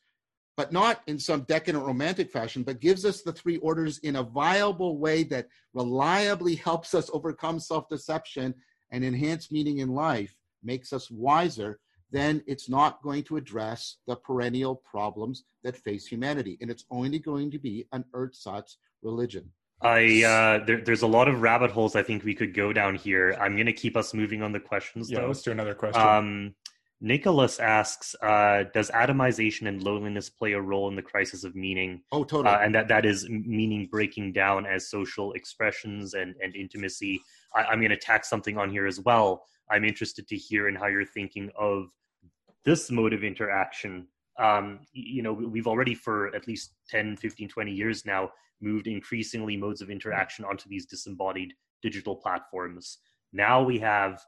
but 0.57 0.73
not 0.73 1.03
in 1.07 1.19
some 1.19 1.43
decadent 1.43 1.85
romantic 1.85 2.31
fashion, 2.31 2.62
but 2.62 2.81
gives 2.81 3.05
us 3.05 3.23
the 3.23 3.33
three 3.33 3.59
orders 3.59 3.99
in 3.99 4.17
a 4.17 4.23
viable 4.23 4.99
way 4.99 5.23
that 5.25 5.49
reliably 5.75 6.55
helps 6.55 6.95
us 6.95 7.11
overcome 7.12 7.61
self 7.61 7.89
deception 7.89 8.55
and 8.91 9.05
enhance 9.05 9.51
meaning 9.51 9.79
in 9.79 9.89
life, 9.89 10.35
makes 10.62 10.93
us 10.93 11.11
wiser 11.11 11.79
then 12.15 12.43
it's 12.47 12.69
not 12.69 13.03
going 13.03 13.25
to 13.25 13.37
address 13.37 13.97
the 14.07 14.15
perennial 14.15 14.77
problems 14.77 15.45
that 15.65 15.77
face 15.77 16.07
humanity. 16.07 16.57
And 16.61 16.71
it's 16.71 16.85
only 16.91 17.19
going 17.19 17.51
to 17.51 17.59
be 17.59 17.87
an 17.93 18.05
ersatz 18.15 18.77
religion. 19.03 19.51
I 19.83 20.23
uh, 20.23 20.65
there, 20.65 20.81
there's 20.81 21.03
a 21.03 21.07
lot 21.07 21.29
of 21.29 21.43
rabbit 21.43 21.73
holes 21.73 21.97
I 21.97 22.03
think 22.03 22.25
we 22.25 22.35
could 22.35 22.55
go 22.55 22.73
down 22.73 22.95
here. 22.95 23.37
I'm 23.41 23.57
going 23.57 23.67
to 23.67 23.73
keep 23.73 23.97
us 23.97 24.15
moving 24.15 24.43
on 24.43 24.53
the 24.53 24.61
questions. 24.61 25.11
Yeah, 25.11 25.21
though. 25.21 25.27
let's 25.27 25.43
do 25.43 25.51
another 25.51 25.75
question. 25.75 26.01
Um, 26.01 26.55
Nicholas 27.01 27.59
asks, 27.59 28.15
uh, 28.23 28.65
"Does 28.73 28.91
atomization 28.93 29.69
and 29.69 29.83
loneliness 29.83 30.31
play 30.31 30.53
a 30.53 30.61
role 30.61 30.89
in 30.89 30.95
the 30.95 31.03
crisis 31.03 31.43
of 31.43 31.55
meaning? 31.57 32.01
Oh, 32.12 32.23
totally. 32.23 32.55
Uh, 32.55 32.61
and 32.61 32.75
that 32.75 32.89
that 32.89 33.05
is 33.05 33.29
meaning 33.29 33.89
breaking 33.91 34.33
down 34.33 34.65
as 34.65 34.89
social 34.89 35.33
expressions 35.33 36.15
and 36.15 36.35
and 36.41 36.55
intimacy. 36.55 37.21
I, 37.55 37.65
I'm 37.65 37.81
going 37.81 37.91
to 37.91 37.99
tack 37.99 38.25
something 38.25 38.57
on 38.57 38.71
here 38.71 38.87
as 38.87 39.01
well. 39.01 39.43
I'm 39.71 39.85
interested 39.85 40.29
to 40.29 40.37
hear 40.37 40.69
in 40.69 40.77
how 40.77 40.87
you're 40.87 41.05
thinking 41.05 41.51
of 41.59 41.89
this 42.65 42.91
mode 42.91 43.12
of 43.12 43.25
interaction 43.25 44.07
um, 44.39 44.81
you 44.93 45.23
know 45.23 45.33
we've 45.33 45.67
already 45.67 45.95
for 45.95 46.35
at 46.35 46.49
least 46.49 46.75
10 46.89 47.17
15 47.17 47.49
20 47.49 47.73
years 47.73 48.05
now 48.05 48.31
moved 48.61 48.87
increasingly 48.87 49.57
modes 49.57 49.83
of 49.83 49.91
interaction 49.91 50.45
onto 50.45 50.69
these 50.69 50.87
disembodied 50.87 51.53
digital 51.83 52.17
platforms. 52.17 52.99
Now 53.33 53.62
we 53.62 53.79
have 53.81 54.21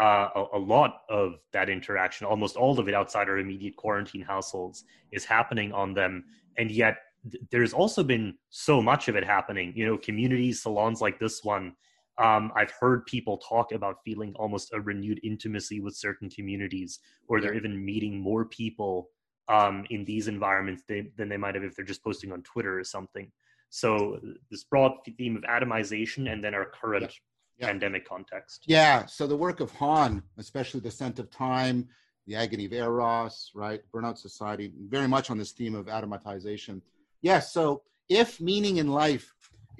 uh, 0.00 0.28
a, 0.34 0.44
a, 0.54 0.58
lot 0.58 1.02
of 1.10 1.34
that 1.52 1.68
interaction 1.68 2.26
almost 2.26 2.56
all 2.56 2.78
of 2.80 2.88
it 2.88 2.94
outside 2.94 3.28
our 3.28 3.38
immediate 3.38 3.76
quarantine 3.76 4.22
households 4.22 4.84
is 5.12 5.24
happening 5.26 5.70
on 5.72 5.92
them. 5.92 6.24
And 6.56 6.70
yet 6.70 6.96
th- 7.30 7.44
there's 7.50 7.74
also 7.74 8.02
been 8.02 8.34
so 8.48 8.80
much 8.80 9.08
of 9.08 9.16
it 9.16 9.24
happening 9.24 9.74
you 9.76 9.84
know 9.84 9.98
communities 9.98 10.62
salons 10.62 11.02
like 11.02 11.18
this 11.18 11.44
one 11.44 11.74
um, 12.18 12.52
I've 12.54 12.72
heard 12.78 13.06
people 13.06 13.38
talk 13.38 13.72
about 13.72 13.96
feeling 14.04 14.34
almost 14.36 14.72
a 14.72 14.80
renewed 14.80 15.20
intimacy 15.24 15.80
with 15.80 15.96
certain 15.96 16.28
communities, 16.28 16.98
or 17.28 17.40
they're 17.40 17.54
even 17.54 17.82
meeting 17.84 18.20
more 18.20 18.44
people 18.44 19.08
um, 19.48 19.84
in 19.90 20.04
these 20.04 20.28
environments 20.28 20.82
they, 20.86 21.08
than 21.16 21.28
they 21.28 21.36
might 21.36 21.54
have 21.54 21.64
if 21.64 21.74
they're 21.74 21.84
just 21.84 22.04
posting 22.04 22.32
on 22.32 22.42
Twitter 22.42 22.78
or 22.78 22.84
something. 22.84 23.30
So 23.70 24.20
this 24.50 24.64
broad 24.64 24.92
theme 25.16 25.36
of 25.36 25.42
atomization 25.44 26.30
and 26.30 26.44
then 26.44 26.54
our 26.54 26.66
current 26.66 27.04
yeah. 27.04 27.10
Yeah. 27.58 27.66
pandemic 27.68 28.06
context. 28.06 28.64
Yeah. 28.66 29.06
So 29.06 29.26
the 29.26 29.36
work 29.36 29.60
of 29.60 29.70
Han, 29.72 30.22
especially 30.38 30.80
the 30.80 30.90
scent 30.90 31.18
of 31.18 31.30
time, 31.30 31.88
the 32.26 32.36
agony 32.36 32.66
of 32.66 32.72
eros, 32.72 33.50
right, 33.54 33.80
burnout 33.92 34.18
society, 34.18 34.70
very 34.88 35.08
much 35.08 35.30
on 35.30 35.38
this 35.38 35.52
theme 35.52 35.74
of 35.74 35.86
atomization. 35.86 36.82
Yes. 37.22 37.52
so 37.52 37.82
if 38.08 38.40
meaning 38.40 38.76
in 38.76 38.88
life 38.88 39.32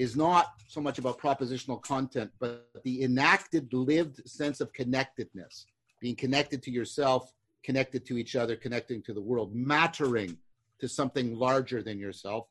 is 0.02 0.16
not 0.16 0.54
so 0.66 0.80
much 0.80 0.98
about 0.98 1.20
propositional 1.20 1.80
content, 1.80 2.28
but 2.40 2.68
the 2.82 3.04
enacted, 3.04 3.72
lived 3.72 4.28
sense 4.28 4.60
of 4.60 4.72
connectedness, 4.72 5.66
being 6.00 6.16
connected 6.16 6.60
to 6.64 6.72
yourself, 6.72 7.32
connected 7.62 8.04
to 8.06 8.18
each 8.18 8.34
other, 8.34 8.56
connecting 8.56 9.00
to 9.00 9.12
the 9.14 9.20
world, 9.20 9.54
mattering 9.54 10.36
to 10.80 10.88
something 10.88 11.36
larger 11.36 11.84
than 11.84 12.00
yourself. 12.00 12.48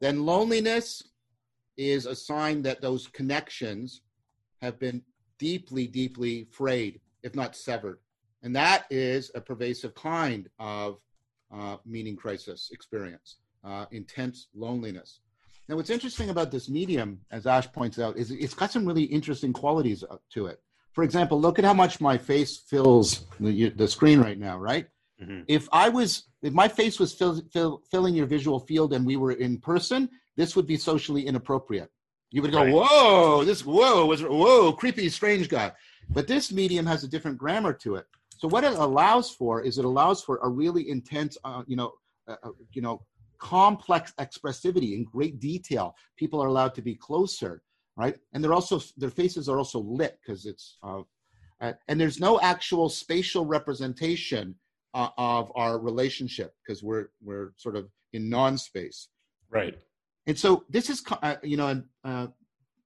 Then 0.00 0.24
loneliness 0.24 1.02
is 1.76 2.06
a 2.06 2.14
sign 2.14 2.62
that 2.62 2.80
those 2.80 3.06
connections 3.08 4.00
have 4.62 4.78
been 4.78 5.02
deeply, 5.38 5.86
deeply 5.86 6.48
frayed, 6.50 6.98
if 7.22 7.34
not 7.34 7.54
severed. 7.54 7.98
And 8.42 8.56
that 8.56 8.86
is 8.88 9.30
a 9.34 9.40
pervasive 9.40 9.94
kind 9.94 10.48
of 10.58 10.98
uh, 11.54 11.76
meaning 11.84 12.16
crisis 12.16 12.70
experience, 12.72 13.36
uh, 13.64 13.84
intense 13.90 14.48
loneliness. 14.54 15.20
Now, 15.70 15.76
what's 15.76 15.88
interesting 15.88 16.30
about 16.30 16.50
this 16.50 16.68
medium, 16.68 17.20
as 17.30 17.46
Ash 17.46 17.70
points 17.70 18.00
out, 18.00 18.16
is 18.16 18.32
it's 18.32 18.54
got 18.54 18.72
some 18.72 18.84
really 18.84 19.04
interesting 19.04 19.52
qualities 19.52 20.02
uh, 20.02 20.16
to 20.30 20.46
it. 20.46 20.60
For 20.94 21.04
example, 21.04 21.40
look 21.40 21.60
at 21.60 21.64
how 21.64 21.74
much 21.74 22.00
my 22.00 22.18
face 22.18 22.56
fills 22.56 23.24
the, 23.38 23.68
the 23.68 23.86
screen 23.86 24.20
right 24.20 24.36
now, 24.36 24.58
right? 24.58 24.88
Mm-hmm. 25.22 25.42
If 25.46 25.68
I 25.72 25.88
was, 25.88 26.24
if 26.42 26.52
my 26.52 26.66
face 26.66 26.98
was 26.98 27.14
fill, 27.14 27.40
fill, 27.52 27.82
filling 27.88 28.16
your 28.16 28.26
visual 28.26 28.58
field 28.58 28.92
and 28.94 29.06
we 29.06 29.14
were 29.14 29.30
in 29.30 29.58
person, 29.58 30.10
this 30.36 30.56
would 30.56 30.66
be 30.66 30.76
socially 30.76 31.24
inappropriate. 31.24 31.92
You 32.32 32.42
would 32.42 32.50
go, 32.50 32.64
Right. 32.64 32.74
whoa, 32.74 33.44
this 33.44 33.64
whoa 33.64 34.06
was 34.06 34.24
whoa, 34.24 34.72
creepy, 34.72 35.08
strange 35.08 35.48
guy. 35.48 35.70
But 36.08 36.26
this 36.26 36.50
medium 36.50 36.84
has 36.86 37.04
a 37.04 37.08
different 37.08 37.38
grammar 37.38 37.74
to 37.74 37.94
it. 37.94 38.06
So 38.38 38.48
what 38.48 38.64
it 38.64 38.72
allows 38.72 39.30
for 39.30 39.62
is 39.62 39.78
it 39.78 39.84
allows 39.84 40.20
for 40.20 40.40
a 40.42 40.48
really 40.48 40.90
intense, 40.90 41.38
uh, 41.44 41.62
you 41.68 41.76
know, 41.76 41.92
uh, 42.26 42.36
uh, 42.42 42.50
you 42.72 42.82
know, 42.82 43.02
complex 43.40 44.12
expressivity 44.20 44.94
in 44.94 45.04
great 45.04 45.40
detail. 45.40 45.94
People 46.16 46.42
are 46.42 46.46
allowed 46.46 46.74
to 46.74 46.82
be 46.82 46.94
closer, 46.94 47.62
right? 47.96 48.16
And 48.32 48.42
they're 48.42 48.52
also 48.52 48.80
their 48.96 49.10
faces 49.10 49.48
are 49.48 49.58
also 49.58 49.80
lit 49.80 50.18
because 50.20 50.46
it's 50.46 50.78
uh, 50.82 51.02
uh, 51.60 51.72
and 51.88 52.00
there's 52.00 52.20
no 52.20 52.40
actual 52.40 52.88
spatial 52.88 53.44
representation 53.44 54.54
uh, 54.94 55.08
of 55.18 55.50
our 55.54 55.78
relationship 55.78 56.54
because 56.64 56.82
we're 56.82 57.08
we're 57.22 57.52
sort 57.56 57.76
of 57.76 57.88
in 58.12 58.28
non-space. 58.28 59.08
Right. 59.50 59.76
And 60.26 60.38
so 60.38 60.64
this 60.68 60.90
is, 60.90 61.02
uh, 61.22 61.36
you 61.42 61.56
know, 61.56 61.68
and 61.68 61.84
uh, 62.04 62.26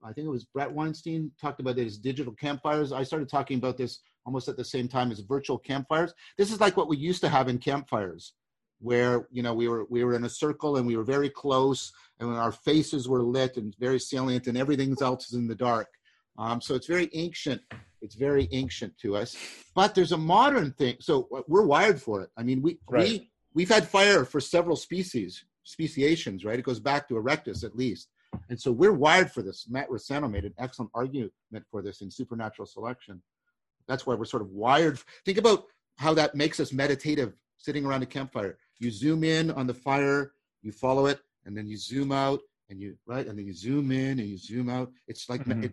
I 0.02 0.12
think 0.12 0.26
it 0.26 0.30
was 0.30 0.44
Bret 0.44 0.72
Weinstein 0.72 1.30
talked 1.40 1.60
about 1.60 1.78
it 1.78 1.86
as 1.86 1.98
digital 1.98 2.32
campfires. 2.32 2.92
I 2.92 3.02
started 3.02 3.28
talking 3.28 3.58
about 3.58 3.76
this 3.76 4.00
almost 4.26 4.48
at 4.48 4.56
the 4.56 4.64
same 4.64 4.88
time 4.88 5.10
as 5.10 5.20
virtual 5.20 5.58
campfires. 5.58 6.14
This 6.38 6.52
is 6.52 6.60
like 6.60 6.76
what 6.76 6.88
we 6.88 6.96
used 6.96 7.20
to 7.22 7.28
have 7.28 7.48
in 7.48 7.58
campfires, 7.58 8.32
where 8.80 9.26
you 9.30 9.42
know 9.42 9.54
we 9.54 9.68
were 9.68 9.84
we 9.90 10.04
were 10.04 10.14
in 10.14 10.24
a 10.24 10.28
circle 10.28 10.76
and 10.76 10.86
we 10.86 10.96
were 10.96 11.04
very 11.04 11.30
close, 11.30 11.92
and 12.20 12.30
our 12.30 12.52
faces 12.52 13.08
were 13.08 13.22
lit 13.22 13.56
and 13.56 13.74
very 13.78 13.98
salient, 13.98 14.46
and 14.46 14.56
everything 14.58 14.94
else 15.00 15.28
is 15.28 15.34
in 15.34 15.46
the 15.46 15.54
dark. 15.54 15.88
Um, 16.38 16.60
so 16.60 16.74
it's 16.74 16.86
very 16.86 17.08
ancient. 17.12 17.62
It's 18.02 18.16
very 18.16 18.48
ancient 18.52 18.98
to 18.98 19.16
us. 19.16 19.36
But 19.74 19.94
there's 19.94 20.12
a 20.12 20.18
modern 20.18 20.72
thing. 20.72 20.96
So 21.00 21.28
uh, 21.34 21.42
we're 21.48 21.64
wired 21.64 22.02
for 22.02 22.20
it. 22.22 22.30
I 22.36 22.42
mean, 22.42 22.60
we 22.60 22.78
Right. 22.88 23.08
we 23.08 23.30
we've 23.54 23.68
had 23.68 23.86
fire 23.88 24.24
for 24.24 24.40
several 24.40 24.76
species, 24.76 25.44
speciations, 25.62 26.44
right? 26.44 26.58
It 26.58 26.64
goes 26.64 26.80
back 26.80 27.08
to 27.08 27.14
Erectus 27.14 27.64
at 27.64 27.76
least. 27.76 28.08
And 28.50 28.60
so 28.60 28.72
we're 28.72 28.92
wired 28.92 29.30
for 29.30 29.42
this. 29.42 29.66
Matt 29.68 29.88
Rossano 29.88 30.28
made 30.30 30.44
an 30.44 30.54
excellent 30.58 30.90
argument 30.92 31.32
for 31.70 31.82
this 31.82 32.00
in 32.00 32.10
supernatural 32.10 32.66
selection. 32.66 33.22
That's 33.86 34.06
why 34.06 34.14
we're 34.16 34.24
sort 34.24 34.42
of 34.42 34.50
wired. 34.50 34.98
Think 35.24 35.38
about 35.38 35.66
how 35.98 36.14
that 36.14 36.34
makes 36.34 36.58
us 36.58 36.72
meditative 36.72 37.34
sitting 37.58 37.84
around 37.86 38.02
a 38.02 38.06
campfire. 38.06 38.58
You 38.78 38.90
zoom 38.90 39.24
in 39.24 39.50
on 39.50 39.66
the 39.66 39.74
fire, 39.74 40.32
you 40.62 40.72
follow 40.72 41.06
it, 41.06 41.20
and 41.44 41.56
then 41.56 41.66
you 41.66 41.76
zoom 41.76 42.12
out, 42.12 42.40
and 42.70 42.80
you 42.80 42.96
right, 43.06 43.26
and 43.26 43.38
then 43.38 43.46
you 43.46 43.52
zoom 43.54 43.92
in 43.92 44.18
and 44.18 44.28
you 44.28 44.38
zoom 44.38 44.68
out. 44.68 44.90
It's 45.06 45.28
like 45.28 45.44
Mhm. 45.44 45.64
it, 45.64 45.72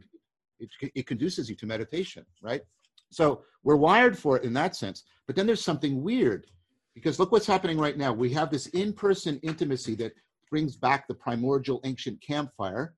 it, 0.59 0.91
it 0.95 1.07
conduces 1.07 1.49
you 1.49 1.55
to 1.55 1.65
meditation, 1.65 2.25
right? 2.41 2.61
So 3.09 3.43
we're 3.63 3.77
wired 3.77 4.17
for 4.17 4.37
it 4.37 4.43
in 4.43 4.53
that 4.53 4.75
sense. 4.75 5.03
But 5.27 5.35
then 5.35 5.45
there's 5.47 5.63
something 5.63 6.01
weird 6.03 6.47
because 6.93 7.19
look 7.19 7.31
what's 7.31 7.47
happening 7.47 7.77
right 7.77 7.97
now. 7.97 8.13
We 8.13 8.31
have 8.33 8.51
this 8.51 8.67
in 8.67 8.93
person 8.93 9.39
intimacy 9.43 9.95
that 9.95 10.13
brings 10.49 10.75
back 10.75 11.07
the 11.07 11.13
primordial 11.15 11.79
ancient 11.83 12.21
campfire. 12.21 12.93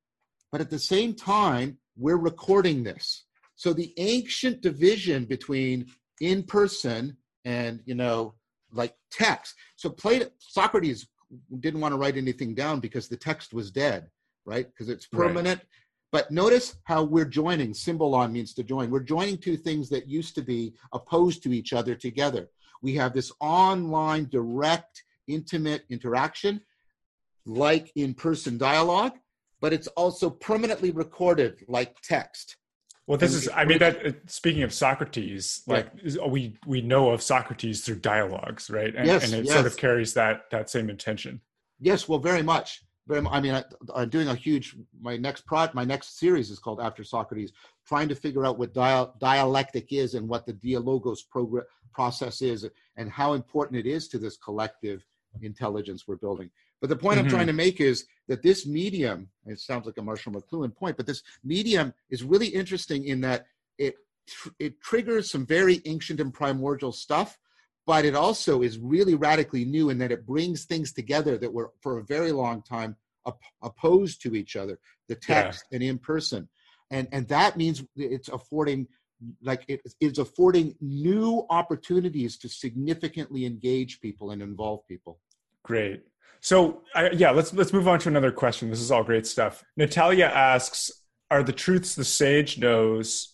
But 0.52 0.62
at 0.62 0.70
the 0.70 0.80
same 0.80 1.14
time, 1.14 1.78
we're 1.96 2.18
recording 2.18 2.84
this. 2.84 3.26
So 3.56 3.74
the 3.74 3.94
ancient 3.98 4.62
division 4.62 5.26
between 5.26 5.88
in 6.22 6.44
person 6.44 7.18
and, 7.46 7.82
you 7.86 7.96
know, 7.96 8.36
like 8.74 8.96
text. 9.12 9.56
So 9.76 9.90
Plato, 9.90 10.30
Socrates 10.40 11.08
didn't 11.60 11.82
want 11.82 11.94
to 11.94 11.98
write 11.98 12.18
anything 12.18 12.54
down 12.54 12.80
because 12.80 13.08
the 13.08 13.18
text 13.18 13.54
was 13.54 13.72
dead, 13.72 14.10
right? 14.46 14.68
Because 14.68 14.90
it's 14.90 15.08
Right. 15.12 15.28
permanent. 15.28 15.62
But 16.12 16.30
notice 16.30 16.76
how 16.84 17.04
we're 17.04 17.26
joining. 17.26 17.74
Symbolon 17.74 18.32
means 18.32 18.54
to 18.56 18.64
join. 18.64 18.92
We're 18.92 19.00
joining 19.00 19.38
two 19.38 19.58
things 19.58 19.90
that 19.90 20.08
used 20.08 20.36
to 20.36 20.44
be 20.44 20.76
opposed 20.92 21.42
to 21.44 21.54
each 21.54 21.74
other 21.74 21.96
together. 21.96 22.50
We 22.82 22.94
have 22.96 23.14
this 23.14 23.32
online, 23.40 24.30
direct, 24.30 25.04
intimate 25.28 25.86
interaction, 25.90 26.62
like 27.46 27.92
in 27.96 28.14
person 28.14 28.58
dialogue, 28.58 29.14
but 29.60 29.74
it's 29.74 29.88
also 29.88 30.30
permanently 30.30 30.92
recorded 30.92 31.64
like 31.68 32.00
text. 32.02 32.58
Well, 33.06 33.18
this 33.18 33.34
is, 33.34 33.50
I 33.54 33.66
mean, 33.66 33.80
that 33.80 34.06
uh, 34.06 34.12
speaking 34.28 34.64
of 34.64 34.74
Socrates, 34.74 35.62
like 35.68 35.90
is- 36.02 36.18
we 36.20 36.58
we 36.66 36.82
know 36.82 37.10
of 37.10 37.22
Socrates 37.22 37.84
through 37.84 37.98
dialogues, 38.00 38.70
right? 38.70 38.96
And, 38.96 39.06
Yes, 39.06 39.26
and 39.26 39.46
it 39.46 39.52
sort 39.52 39.66
of 39.66 39.76
carries 39.76 40.14
that 40.14 40.50
that 40.52 40.70
same 40.70 40.90
intention. 40.90 41.42
Yes, 41.80 42.08
well, 42.08 42.20
very 42.20 42.42
much. 42.44 42.84
Very. 43.06 43.26
I 43.28 43.42
mean, 43.42 43.56
I, 43.56 43.64
I'm 43.94 44.08
doing 44.10 44.30
a 44.30 44.36
huge. 44.36 44.78
My 45.02 45.18
next 45.18 45.46
pro, 45.46 45.68
my 45.74 45.84
next 45.84 46.18
series 46.18 46.50
is 46.50 46.60
called 46.60 46.80
After 46.80 47.04
Socrates, 47.04 47.52
trying 47.86 48.08
to 48.08 48.16
figure 48.16 48.46
out 48.46 48.58
what 48.58 48.74
dia- 48.74 49.10
dialectic 49.20 49.92
is 49.92 50.14
and 50.14 50.30
what 50.30 50.46
the 50.46 50.54
dialogos 50.54 51.20
progr- 51.36 51.66
process 51.94 52.42
is, 52.42 52.66
and 52.96 53.12
how 53.12 53.34
important 53.34 53.78
it 53.86 53.86
is 53.86 54.08
to 54.10 54.18
this 54.18 54.38
collective 54.38 55.06
intelligence 55.42 56.08
we're 56.08 56.16
building. 56.16 56.50
But 56.80 56.90
the 56.90 56.96
point 56.96 57.20
I'm 57.20 57.26
Mhm. 57.26 57.30
trying 57.32 57.48
to 57.48 57.54
make 57.54 57.82
is 57.82 58.06
that 58.28 58.42
this 58.42 58.66
medium. 58.66 59.30
It 59.46 59.60
sounds 59.60 59.86
like 59.86 59.98
a 59.98 60.02
Marshall 60.02 60.34
McLuhan 60.34 60.76
point, 60.76 60.98
but 60.98 61.06
this 61.06 61.24
medium 61.44 61.94
is 62.10 62.24
really 62.24 62.48
interesting 62.48 63.06
in 63.06 63.22
that 63.22 63.46
it 63.78 63.96
tr- 64.28 64.50
it 64.60 64.82
triggers 64.82 65.30
some 65.32 65.46
very 65.46 65.82
ancient 65.86 66.20
and 66.20 66.34
primordial 66.34 66.92
stuff 66.92 67.38
but 67.86 68.06
it 68.06 68.16
also 68.16 68.62
is 68.62 68.78
really 68.80 69.16
radically 69.16 69.66
new 69.66 69.90
in 69.90 69.98
that 69.98 70.12
it 70.12 70.26
brings 70.26 70.66
things 70.66 70.94
together 70.94 71.38
that 71.38 71.54
were 71.54 71.72
for 71.82 72.00
a 72.00 72.04
very 72.06 72.32
long 72.32 72.62
time 72.62 72.96
op- 73.26 73.42
opposed 73.62 74.22
to 74.22 74.36
each 74.36 74.56
other 74.56 74.80
the 75.08 75.16
text 75.16 75.66
and 75.72 75.84
in 75.84 75.98
person 75.98 76.48
and 76.92 77.08
and 77.12 77.28
that 77.28 77.58
means 77.58 77.84
it's 77.96 78.30
affording 78.30 78.88
like 79.42 79.64
it's 80.02 80.18
affording 80.18 80.76
new 80.82 81.46
opportunities 81.50 82.38
to 82.38 82.50
significantly 82.50 83.46
engage 83.46 84.02
people 84.02 84.32
and 84.32 84.42
involve 84.42 84.86
people 84.88 85.20
Great. 85.64 86.04
So 86.42 86.84
I, 86.94 87.10
yeah, 87.12 87.32
let's 87.32 87.54
let's 87.54 87.72
move 87.74 87.88
on 87.88 88.00
to 88.00 88.10
another 88.10 88.32
question. 88.32 88.70
This 88.70 88.82
is 88.82 88.92
all 88.92 89.04
great 89.04 89.26
stuff. 89.26 89.64
Natalia 89.78 90.26
asks, 90.26 90.92
"Are 91.32 91.42
the 91.44 91.54
truths 91.54 91.96
the 91.96 92.04
sage 92.04 92.58
knows, 92.58 93.34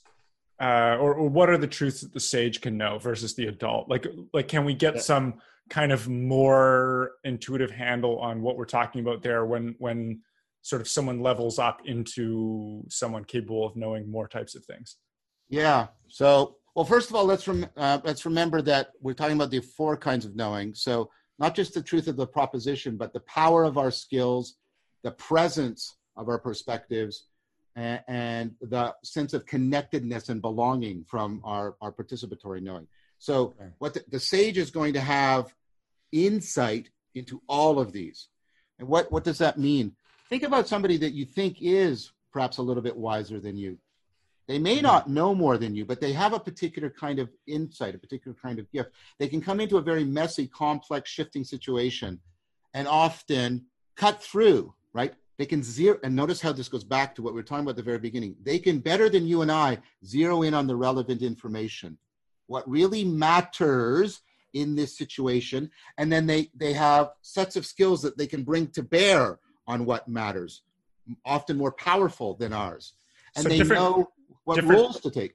uh, 0.62 0.96
or, 1.00 1.16
or 1.16 1.28
what 1.30 1.50
are 1.50 1.58
the 1.58 1.68
truths 1.68 2.02
that 2.02 2.14
the 2.14 2.20
sage 2.20 2.62
can 2.62 2.78
know 2.78 3.00
versus 3.00 3.34
the 3.36 3.48
adult? 3.48 3.90
Like 3.90 4.06
like 4.34 4.48
can 4.48 4.64
we 4.64 4.76
get 4.76 4.96
Yeah. 4.96 5.02
some 5.02 5.42
kind 5.70 5.92
of 5.92 6.08
more 6.08 7.12
intuitive 7.24 7.72
handle 7.72 8.20
on 8.20 8.42
what 8.42 8.58
we're 8.58 8.66
talking 8.66 9.02
about 9.02 9.22
there 9.24 9.46
when 9.46 9.76
when 9.80 10.22
sort 10.62 10.82
of 10.82 10.88
someone 10.88 11.20
levels 11.22 11.58
up 11.58 11.82
into 11.86 12.84
someone 12.90 13.24
capable 13.24 13.66
of 13.66 13.76
knowing 13.76 14.10
more 14.12 14.28
types 14.28 14.54
of 14.56 14.64
things?" 14.66 14.98
Yeah. 15.50 15.88
So, 16.10 16.58
well, 16.76 16.86
first 16.86 17.10
of 17.10 17.16
all, 17.16 17.26
let's 17.26 17.48
rem- 17.48 17.66
uh, 17.76 18.02
let's 18.04 18.24
remember 18.24 18.62
that 18.62 18.92
we're 19.02 19.16
talking 19.16 19.36
about 19.36 19.50
the 19.50 19.62
four 19.62 19.98
kinds 19.98 20.26
of 20.26 20.36
knowing. 20.36 20.76
So, 20.76 21.10
not 21.40 21.56
just 21.56 21.74
the 21.74 21.82
truth 21.82 22.08
of 22.08 22.18
the 22.18 22.28
proposition, 22.28 22.98
but 22.98 23.14
the 23.14 23.22
power 23.22 23.64
of 23.64 23.78
our 23.78 23.92
skills, 23.92 24.56
the 25.04 25.12
presence 25.12 25.96
of 26.18 26.28
our 26.28 26.38
perspectives, 26.40 27.26
and, 27.76 28.02
and 28.08 28.56
the 28.62 28.94
sense 29.04 29.34
of 29.34 29.46
connectedness 29.46 30.30
and 30.30 30.42
belonging 30.42 31.06
from 31.08 31.40
our 31.44 31.76
our 31.82 31.92
participatory 31.92 32.62
knowing. 32.62 32.88
So, 33.20 33.56
Okay. 33.60 33.70
what 33.80 33.94
the, 33.94 34.04
the 34.10 34.20
sage 34.20 34.58
is 34.58 34.72
going 34.72 34.94
to 34.94 35.02
have 35.02 35.54
insight 36.12 36.90
into 37.16 37.42
all 37.48 37.80
of 37.80 37.92
these. 37.92 38.28
And 38.80 38.88
what 38.88 39.12
what 39.12 39.24
does 39.24 39.38
that 39.40 39.58
mean? 39.58 39.96
Think 40.30 40.44
about 40.44 40.68
somebody 40.68 40.98
that 40.98 41.14
you 41.14 41.26
think 41.26 41.58
is 41.62 42.12
perhaps 42.32 42.58
a 42.58 42.62
little 42.62 42.84
bit 42.84 42.96
wiser 42.96 43.40
than 43.40 43.58
you. 43.58 43.78
They 44.50 44.58
may 44.58 44.80
Mhm. 44.80 44.82
not 44.82 45.08
know 45.08 45.36
more 45.36 45.60
than 45.60 45.76
you, 45.76 45.86
but 45.86 46.02
they 46.02 46.12
have 46.14 46.34
a 46.34 46.40
particular 46.40 46.90
kind 46.90 47.20
of 47.20 47.30
insight, 47.46 47.94
a 47.94 48.00
particular 48.00 48.36
kind 48.42 48.58
of 48.58 48.70
gift. 48.72 48.90
They 49.20 49.28
can 49.28 49.42
come 49.42 49.60
into 49.60 49.78
a 49.78 49.82
very 49.82 50.04
messy, 50.04 50.48
complex, 50.48 51.12
shifting 51.12 51.44
situation 51.44 52.20
and 52.74 52.88
often 52.88 53.68
cut 53.96 54.24
through, 54.24 54.74
right? 54.92 55.14
They 55.38 55.46
can 55.46 55.62
zero, 55.62 56.00
and 56.04 56.16
notice 56.16 56.42
how 56.42 56.52
this 56.52 56.68
goes 56.68 56.84
back 56.84 57.14
to 57.16 57.22
what 57.22 57.34
we 57.34 57.40
were 57.40 57.44
talking 57.44 57.62
about 57.62 57.72
at 57.72 57.76
the 57.78 57.84
very 57.84 58.00
beginning. 58.00 58.38
They 58.42 58.58
can, 58.58 58.80
better 58.80 59.08
than 59.08 59.28
you 59.28 59.44
and 59.44 59.52
I, 59.52 59.84
zero 60.04 60.42
in 60.42 60.56
on 60.56 60.66
the 60.66 60.76
relevant 60.76 61.22
information. 61.22 62.00
What 62.48 62.68
really 62.68 63.04
matters 63.04 64.22
in 64.54 64.74
this 64.74 64.98
situation, 64.98 65.70
and 66.00 66.12
then 66.12 66.26
they, 66.26 66.50
they 66.56 66.74
have 66.74 67.12
sets 67.22 67.56
of 67.56 67.68
skills 67.68 68.02
that 68.02 68.18
they 68.18 68.26
can 68.26 68.44
bring 68.44 68.70
to 68.70 68.82
bear 68.82 69.38
on 69.68 69.86
what 69.86 70.08
matters, 70.08 70.64
often 71.24 71.56
more 71.56 71.72
powerful 71.72 72.34
than 72.34 72.52
ours 72.52 72.96
and 73.36 73.44
So 73.44 73.50
they 73.50 73.60
different- 73.60 73.80
know 73.84 74.08
what 74.50 74.56
different- 74.56 74.82
roles 74.82 75.00
to 75.02 75.12
take. 75.12 75.34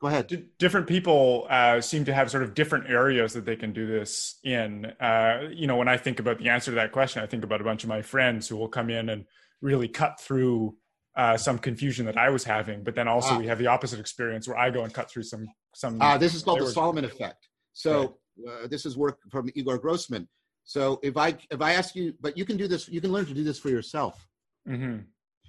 Go 0.00 0.08
ahead. 0.08 0.26
D- 0.28 0.44
different 0.58 0.86
people 0.86 1.46
uh, 1.50 1.80
seem 1.80 2.06
to 2.06 2.14
have 2.14 2.30
sort 2.30 2.42
of 2.42 2.54
different 2.54 2.88
areas 2.88 3.34
that 3.34 3.44
they 3.44 3.54
can 3.54 3.72
do 3.74 3.86
this 3.86 4.38
in. 4.42 4.86
Uh, 4.98 5.48
you 5.52 5.66
know, 5.66 5.76
when 5.76 5.88
I 5.88 5.98
think 5.98 6.18
about 6.20 6.38
the 6.38 6.48
answer 6.48 6.70
to 6.70 6.74
that 6.76 6.90
question, 6.90 7.22
I 7.22 7.26
think 7.26 7.44
about 7.44 7.60
a 7.60 7.64
bunch 7.64 7.82
of 7.84 7.90
my 7.90 8.00
friends 8.00 8.48
who 8.48 8.56
will 8.56 8.68
come 8.68 8.88
in 8.88 9.10
and 9.10 9.26
really 9.60 9.88
cut 9.88 10.18
through 10.18 10.74
uh, 11.16 11.36
some 11.36 11.58
confusion 11.58 12.06
that 12.06 12.16
I 12.16 12.30
was 12.30 12.44
having. 12.44 12.82
But 12.82 12.94
then 12.94 13.08
also 13.08 13.34
Ah. 13.34 13.38
we 13.38 13.46
have 13.48 13.58
the 13.58 13.66
opposite 13.66 14.00
experience 14.00 14.48
where 14.48 14.56
I 14.56 14.70
go 14.70 14.84
and 14.84 14.92
cut 14.94 15.10
through 15.10 15.24
some 15.24 15.46
some. 15.74 16.00
Uh, 16.00 16.16
this 16.16 16.34
is 16.34 16.42
called 16.42 16.60
the 16.60 16.66
Solomon 16.70 17.04
effect. 17.04 17.48
So 17.74 18.16
uh, 18.48 18.66
this 18.68 18.86
is 18.86 18.96
work 18.96 19.18
from 19.30 19.50
Igor 19.54 19.78
Grossmann. 19.78 20.26
So 20.64 20.98
if 21.02 21.18
I 21.18 21.36
if 21.50 21.60
I 21.60 21.72
ask 21.74 21.94
you, 21.94 22.14
but 22.22 22.38
you 22.38 22.46
can 22.46 22.56
do 22.56 22.66
this, 22.68 22.88
you 22.88 23.02
can 23.02 23.12
learn 23.12 23.26
to 23.26 23.34
do 23.34 23.44
this 23.44 23.58
for 23.58 23.68
yourself. 23.68 24.26
Mhm. 24.66 25.04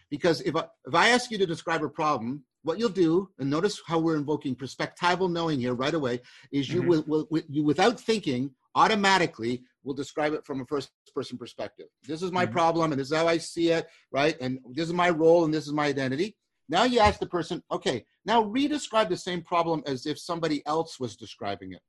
Because 0.10 0.42
if 0.42 0.58
I, 0.58 0.66
if 0.86 0.94
I 0.94 1.08
ask 1.16 1.32
you 1.32 1.38
to 1.38 1.46
describe 1.46 1.84
a 1.84 1.90
problem, 1.90 2.44
what 2.64 2.78
you'll 2.78 2.90
do, 2.90 3.30
and 3.40 3.50
notice 3.50 3.82
how 3.86 4.00
we're 4.00 4.16
invoking 4.18 4.56
perspectival 4.56 5.32
knowing 5.32 5.60
here 5.60 5.74
right 5.74 5.94
away, 5.94 6.22
is 6.52 6.72
you 6.72 6.84
Mhm. 6.84 6.88
will, 7.08 7.28
will, 7.30 7.42
you 7.50 7.64
without 7.64 8.00
thinking 8.00 8.54
automatically 8.76 9.64
will 9.84 9.94
describe 9.94 10.34
it 10.34 10.46
from 10.46 10.62
a 10.62 10.66
first 10.66 10.92
person 11.14 11.38
perspective. 11.38 11.88
This 12.08 12.22
is 12.22 12.32
my 12.32 12.46
Mhm. 12.46 12.52
problem, 12.52 12.92
and 12.92 13.00
this 13.00 13.12
is 13.12 13.18
how 13.18 13.28
I 13.28 13.38
see 13.38 13.70
it, 13.70 13.90
right? 14.12 14.38
And 14.40 14.60
this 14.70 14.88
is 14.88 14.94
my 14.94 15.10
role, 15.10 15.44
and 15.44 15.54
this 15.54 15.68
is 15.68 15.74
my 15.74 15.88
identity. 15.88 16.38
Now 16.70 16.84
you 16.84 17.00
ask 17.00 17.20
the 17.20 17.26
person, 17.26 17.62
okay, 17.70 18.06
now 18.24 18.44
re-describe 18.44 19.10
the 19.10 19.18
same 19.18 19.42
problem 19.42 19.84
as 19.86 20.06
if 20.06 20.18
somebody 20.20 20.66
else 20.66 21.00
was 21.00 21.18
describing 21.18 21.74
it. 21.74 21.82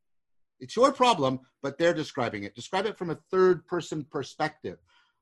It's 0.58 0.74
your 0.74 0.92
problem, 0.92 1.40
but 1.62 1.76
they're 1.76 1.94
describing 1.94 2.44
it. 2.44 2.54
Describe 2.54 2.86
it 2.86 2.98
from 2.98 3.10
a 3.10 3.18
third 3.30 3.66
person 3.66 4.04
perspective. 4.04 4.78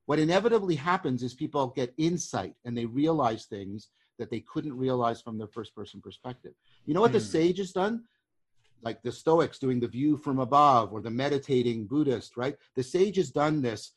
What 0.07 0.19
inevitably 0.19 0.77
happens 0.77 1.23
is 1.23 1.35
people 1.35 1.67
get 1.69 1.95
insight 1.97 2.55
and 2.65 2.77
they 2.77 2.87
realize 2.87 3.45
things 3.47 3.89
that 4.21 4.31
they 4.31 4.41
couldn't 4.41 4.77
realize 4.77 5.21
from 5.21 5.39
their 5.39 5.49
first 5.49 5.75
person 5.75 6.01
perspective. 6.01 6.53
You 6.85 6.95
know 6.95 7.01
what 7.01 7.13
the 7.13 7.19
Hmm. 7.19 7.25
sage 7.25 7.59
has 7.59 7.73
done? 7.73 8.05
Like 8.83 9.03
the 9.03 9.11
Stoics 9.11 9.59
doing 9.59 9.81
the 9.81 9.89
view 9.89 10.17
from 10.17 10.39
above 10.39 10.93
or 10.93 11.01
the 11.01 11.11
meditating 11.11 11.87
Buddhist, 11.87 12.37
right? 12.37 12.57
The 12.77 12.83
sage 12.83 13.17
has 13.17 13.31
done 13.31 13.61
this, 13.61 13.93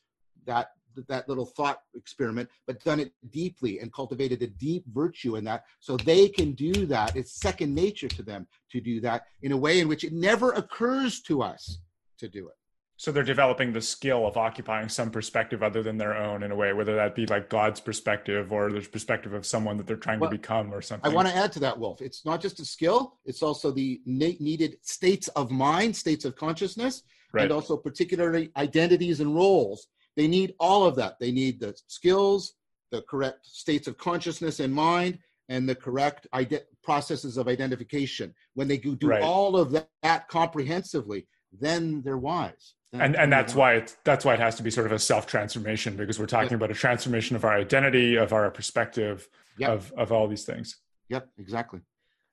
that 0.46 0.72
that 1.08 1.28
little 1.28 1.44
thought 1.44 1.82
experiment, 1.94 2.48
but 2.66 2.82
done 2.84 3.00
it 3.00 3.12
deeply 3.30 3.80
and 3.80 3.92
cultivated 3.92 4.40
a 4.42 4.46
deep 4.46 4.84
virtue 4.86 5.34
in 5.34 5.42
that 5.42 5.64
so 5.80 5.96
they 5.96 6.28
can 6.28 6.52
do 6.52 6.86
that. 6.86 7.16
It's 7.16 7.32
second 7.32 7.74
nature 7.74 8.06
to 8.06 8.22
them 8.22 8.46
to 8.70 8.80
do 8.80 9.00
that 9.00 9.26
in 9.42 9.50
a 9.50 9.56
way 9.56 9.80
in 9.80 9.88
which 9.88 10.04
it 10.04 10.12
never 10.12 10.52
occurs 10.52 11.20
to 11.22 11.42
us 11.42 11.78
to 12.18 12.28
do 12.28 12.46
it. 12.46 12.54
So 12.96 13.10
they're 13.10 13.24
developing 13.24 13.72
the 13.72 13.80
skill 13.82 14.26
of 14.26 14.36
occupying 14.36 14.88
some 14.88 15.10
perspective 15.10 15.62
other 15.62 15.82
than 15.82 15.98
their 15.98 16.16
own 16.16 16.44
in 16.44 16.52
a 16.52 16.56
way, 16.56 16.72
whether 16.72 16.94
that 16.94 17.16
be 17.16 17.26
like 17.26 17.50
God's 17.50 17.80
perspective 17.80 18.52
or 18.52 18.70
the 18.70 18.80
perspective 18.82 19.32
of 19.32 19.44
someone 19.44 19.76
that 19.78 19.86
they're 19.86 19.96
trying 19.96 20.20
Well, 20.20 20.30
to 20.30 20.36
become 20.36 20.72
or 20.72 20.80
something. 20.80 21.10
I 21.10 21.14
want 21.14 21.26
to 21.26 21.34
add 21.34 21.50
to 21.52 21.60
that, 21.60 21.78
Wolf. 21.78 22.00
It's 22.00 22.24
not 22.24 22.40
just 22.40 22.60
a 22.60 22.64
skill, 22.64 23.18
it's 23.24 23.42
also 23.42 23.72
the 23.72 24.00
needed 24.06 24.76
states 24.82 25.26
of 25.28 25.50
mind, 25.50 25.96
states 25.96 26.24
of 26.24 26.36
consciousness, 26.36 27.02
right. 27.32 27.42
and 27.42 27.52
also 27.52 27.76
particularly 27.76 28.52
identities 28.56 29.18
and 29.20 29.34
roles. 29.34 29.88
They 30.16 30.28
need 30.28 30.54
all 30.60 30.84
of 30.84 30.94
that. 30.96 31.18
They 31.18 31.32
need 31.32 31.58
the 31.58 31.76
skills, 31.88 32.54
the 32.92 33.02
correct 33.02 33.44
states 33.44 33.88
of 33.88 33.98
consciousness 33.98 34.60
and 34.60 34.72
mind, 34.72 35.18
and 35.48 35.68
the 35.68 35.74
correct 35.74 36.28
ide- 36.32 36.62
processes 36.84 37.36
of 37.38 37.48
identification. 37.48 38.32
When 38.54 38.68
they 38.68 38.78
do 38.78 38.94
do 38.94 39.08
Right. 39.08 39.22
all 39.22 39.56
of 39.56 39.72
that, 39.72 39.88
that 40.04 40.28
comprehensively, 40.28 41.26
then 41.52 42.02
they're 42.02 42.18
wise. 42.18 42.74
Then- 42.94 43.02
and 43.02 43.16
and 43.16 43.32
that's 43.32 43.54
why 43.56 43.74
it's 43.74 43.96
that's 44.04 44.24
why 44.24 44.34
it 44.34 44.40
has 44.40 44.54
to 44.56 44.62
be 44.62 44.70
sort 44.70 44.86
of 44.86 44.92
a 44.92 44.98
self 44.98 45.26
transformation 45.26 45.96
because 45.96 46.18
we're 46.20 46.26
talking 46.26 46.54
about 46.54 46.70
a 46.70 46.74
transformation 46.74 47.34
of 47.34 47.44
our 47.44 47.54
identity, 47.54 48.14
of 48.14 48.32
our 48.32 48.48
perspective, 48.52 49.28
Yep. 49.58 49.70
of 49.70 49.92
of 49.96 50.12
all 50.12 50.28
these 50.28 50.44
things. 50.44 50.76
Yep, 51.08 51.28
exactly. 51.38 51.80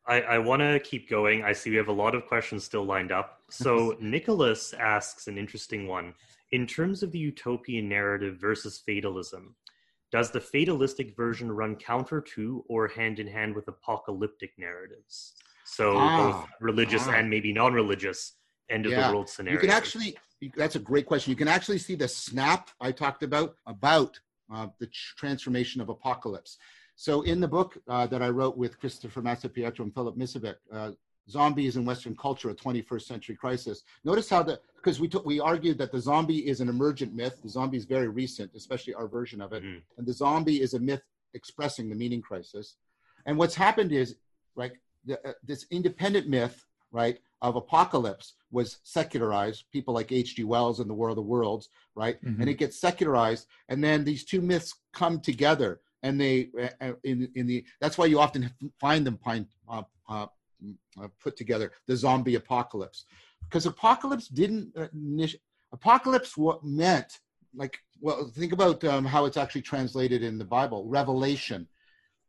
I, 0.07 0.21
I 0.21 0.37
want 0.39 0.61
to 0.61 0.79
keep 0.79 1.09
going. 1.09 1.43
I 1.43 1.53
see 1.53 1.69
we 1.71 1.75
have 1.77 1.87
a 1.87 1.91
lot 1.93 2.13
of 2.15 2.25
questions 2.27 2.63
still 2.63 2.83
lined 2.85 3.11
up. 3.11 3.37
So, 3.51 3.97
Nicholas 3.99 4.71
asks 4.73 5.27
an 5.27 5.37
interesting 5.37 5.85
one. 5.85 6.13
In 6.53 6.65
terms 6.65 7.03
of 7.03 7.11
the 7.11 7.19
utopian 7.19 7.89
narrative 7.89 8.37
versus 8.39 8.81
fatalism, 8.85 9.55
does 10.09 10.31
the 10.31 10.39
fatalistic 10.39 11.17
version 11.17 11.51
run 11.51 11.75
counter 11.75 12.21
to 12.35 12.63
or 12.69 12.87
hand 12.87 13.19
in 13.19 13.27
hand 13.27 13.53
with 13.53 13.67
apocalyptic 13.67 14.53
narratives? 14.57 15.33
So, 15.65 15.97
Ah, 15.97 16.17
both 16.31 16.49
religious 16.61 17.07
ah. 17.07 17.11
and 17.15 17.29
maybe 17.29 17.51
non 17.51 17.73
religious 17.73 18.37
end 18.69 18.85
of 18.85 18.93
Yeah. 18.93 19.07
the 19.07 19.13
world 19.13 19.27
scenario. 19.29 19.59
You 19.59 19.67
scenarios. 19.67 19.81
can 19.81 19.83
actually, 19.83 20.05
you- 20.13 20.30
that's 20.55 20.75
a 20.75 20.79
great 20.79 21.05
question. 21.05 21.31
You 21.31 21.35
can 21.35 21.47
actually 21.47 21.77
see 21.77 21.95
the 21.95 22.07
snap 22.07 22.69
I 22.79 22.91
talked 22.91 23.23
about, 23.23 23.55
about 23.65 24.19
uh, 24.53 24.67
the 24.79 24.87
transformation 25.17 25.81
of 25.81 25.89
apocalypse. 25.89 26.57
So 26.95 27.21
in 27.21 27.39
the 27.39 27.47
book 27.47 27.77
uh, 27.87 28.07
that 28.07 28.21
I 28.21 28.29
wrote 28.29 28.57
with 28.57 28.79
Christopher 28.79 29.21
Mastropietro 29.21 29.79
and 29.79 29.93
Filip 29.93 30.15
Miscevic, 30.17 30.55
uh, 30.71 30.91
Zombies 31.29 31.77
in 31.77 31.85
Western 31.85 32.15
Culture, 32.15 32.49
a 32.49 32.55
21st 32.55 33.01
Century 33.03 33.35
Crisis, 33.35 33.83
notice 34.03 34.29
how 34.29 34.43
the, 34.43 34.59
because 34.75 34.99
we, 34.99 35.07
took 35.07 35.25
we 35.25 35.39
argued 35.39 35.77
that 35.77 35.91
the 35.91 35.99
zombie 35.99 36.47
is 36.47 36.59
an 36.59 36.69
emergent 36.69 37.13
myth. 37.13 37.39
The 37.41 37.49
zombie 37.49 37.77
is 37.77 37.85
very 37.85 38.07
recent, 38.07 38.51
especially 38.55 38.93
our 38.93 39.07
version 39.07 39.41
of 39.41 39.53
it. 39.53 39.63
Mhm. 39.63 39.81
And 39.97 40.07
the 40.07 40.13
zombie 40.13 40.61
is 40.61 40.73
a 40.73 40.79
myth 40.79 41.03
expressing 41.33 41.89
the 41.89 41.95
meaning 41.95 42.21
crisis. 42.21 42.75
And 43.25 43.37
what's 43.37 43.55
happened 43.55 43.91
is, 43.91 44.15
like, 44.55 44.79
the, 45.05 45.25
uh, 45.27 45.33
this 45.43 45.65
independent 45.69 46.27
myth, 46.27 46.65
right, 46.91 47.19
of 47.41 47.55
apocalypse 47.55 48.35
was 48.51 48.77
secularized. 48.83 49.65
People 49.71 49.93
like 49.93 50.11
H.G. 50.11 50.43
Wells 50.43 50.79
and 50.79 50.89
the 50.89 50.93
War 50.93 51.09
of 51.09 51.15
the 51.15 51.21
Worlds, 51.21 51.69
right, 51.95 52.21
Mhm. 52.23 52.39
and 52.41 52.49
it 52.49 52.55
gets 52.55 52.79
secularized, 52.79 53.47
and 53.69 53.83
then 53.83 54.03
these 54.03 54.23
two 54.23 54.41
myths 54.41 54.75
come 54.93 55.19
together, 55.19 55.81
and 56.03 56.19
they 56.19 56.49
uh, 56.59 56.69
uh, 56.81 56.93
in 57.03 57.31
in 57.35 57.47
the 57.47 57.65
that's 57.79 57.97
why 57.97 58.05
you 58.05 58.19
often 58.19 58.51
find 58.79 59.05
them 59.05 59.17
find, 59.17 59.47
uh, 59.67 59.83
uh, 60.07 60.27
uh, 61.01 61.07
put 61.19 61.35
together 61.35 61.71
the 61.87 61.95
zombie 61.95 62.35
apocalypse, 62.35 63.05
because 63.45 63.65
apocalypse 63.65 64.27
didn't 64.27 64.75
uh, 64.77 64.87
apocalypse 65.73 66.37
what 66.37 66.63
meant 66.63 67.19
like 67.55 67.79
well 67.99 68.27
think 68.35 68.53
about 68.53 68.83
um, 68.83 69.05
how 69.05 69.25
it's 69.25 69.37
actually 69.37 69.61
translated 69.61 70.21
in 70.23 70.37
the 70.37 70.45
bible 70.45 70.85
revelation 70.85 71.67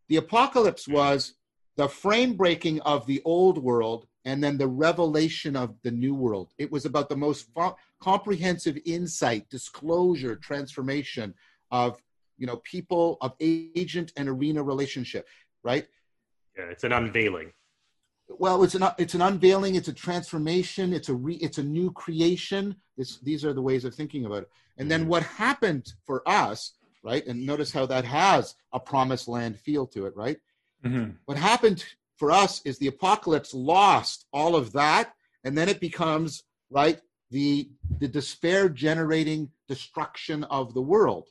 the 0.08 0.16
apocalypse 0.16 0.86
was 0.88 1.34
the 1.76 1.88
frame 1.88 2.34
breaking 2.36 2.80
of 2.82 3.06
the 3.06 3.20
old 3.24 3.58
world 3.58 4.06
and 4.24 4.42
then 4.42 4.56
the 4.56 4.68
revelation 4.68 5.56
of 5.56 5.74
the 5.82 5.90
new 5.90 6.14
world 6.14 6.52
it 6.58 6.70
was 6.70 6.84
about 6.84 7.08
the 7.08 7.16
most 7.16 7.46
fo- 7.54 7.76
comprehensive 8.00 8.78
insight 8.84 9.48
disclosure 9.50 10.36
transformation 10.36 11.34
of 11.70 12.00
you 12.38 12.46
know 12.46 12.56
people 12.58 13.18
of 13.20 13.34
agent 13.40 14.12
and 14.16 14.28
arena 14.28 14.62
relationship 14.62 15.26
right 15.62 15.86
Yeah, 16.56 16.64
it's 16.64 16.84
an 16.84 16.92
unveiling. 16.92 17.52
well 18.28 18.62
it's 18.62 18.74
an 18.74 18.84
it's 18.98 19.14
an 19.14 19.22
unveiling 19.22 19.74
it's 19.74 19.88
a 19.88 19.92
transformation 19.92 20.92
it's 20.92 21.08
a 21.08 21.14
re, 21.14 21.34
it's 21.36 21.58
a 21.58 21.62
new 21.62 21.90
creation 21.92 22.76
this 22.96 23.18
these 23.18 23.44
are 23.44 23.52
the 23.52 23.62
ways 23.62 23.84
of 23.84 23.94
thinking 23.94 24.24
about 24.24 24.42
it 24.44 24.50
and 24.78 24.90
then 24.90 25.04
Mhm. 25.04 25.08
what 25.08 25.22
happened 25.24 25.92
for 26.06 26.26
us 26.28 26.72
right 27.02 27.26
and 27.26 27.44
notice 27.44 27.72
how 27.72 27.84
that 27.86 28.04
has 28.04 28.54
a 28.72 28.80
promised 28.80 29.26
land 29.28 29.58
feel 29.58 29.86
to 29.88 30.06
it 30.06 30.14
right 30.16 30.38
Mhm. 30.84 31.16
what 31.26 31.36
happened 31.36 31.84
for 32.22 32.30
us 32.30 32.62
is 32.64 32.78
the 32.78 32.86
apocalypse 32.86 33.52
lost 33.52 34.26
all 34.32 34.54
of 34.54 34.72
that 34.72 35.12
and 35.42 35.58
then 35.58 35.68
it 35.68 35.80
becomes 35.80 36.44
right 36.70 37.00
the 37.32 37.68
the 37.98 38.06
despair 38.06 38.68
generating 38.68 39.50
destruction 39.66 40.44
of 40.44 40.72
the 40.72 40.80
world 40.80 41.26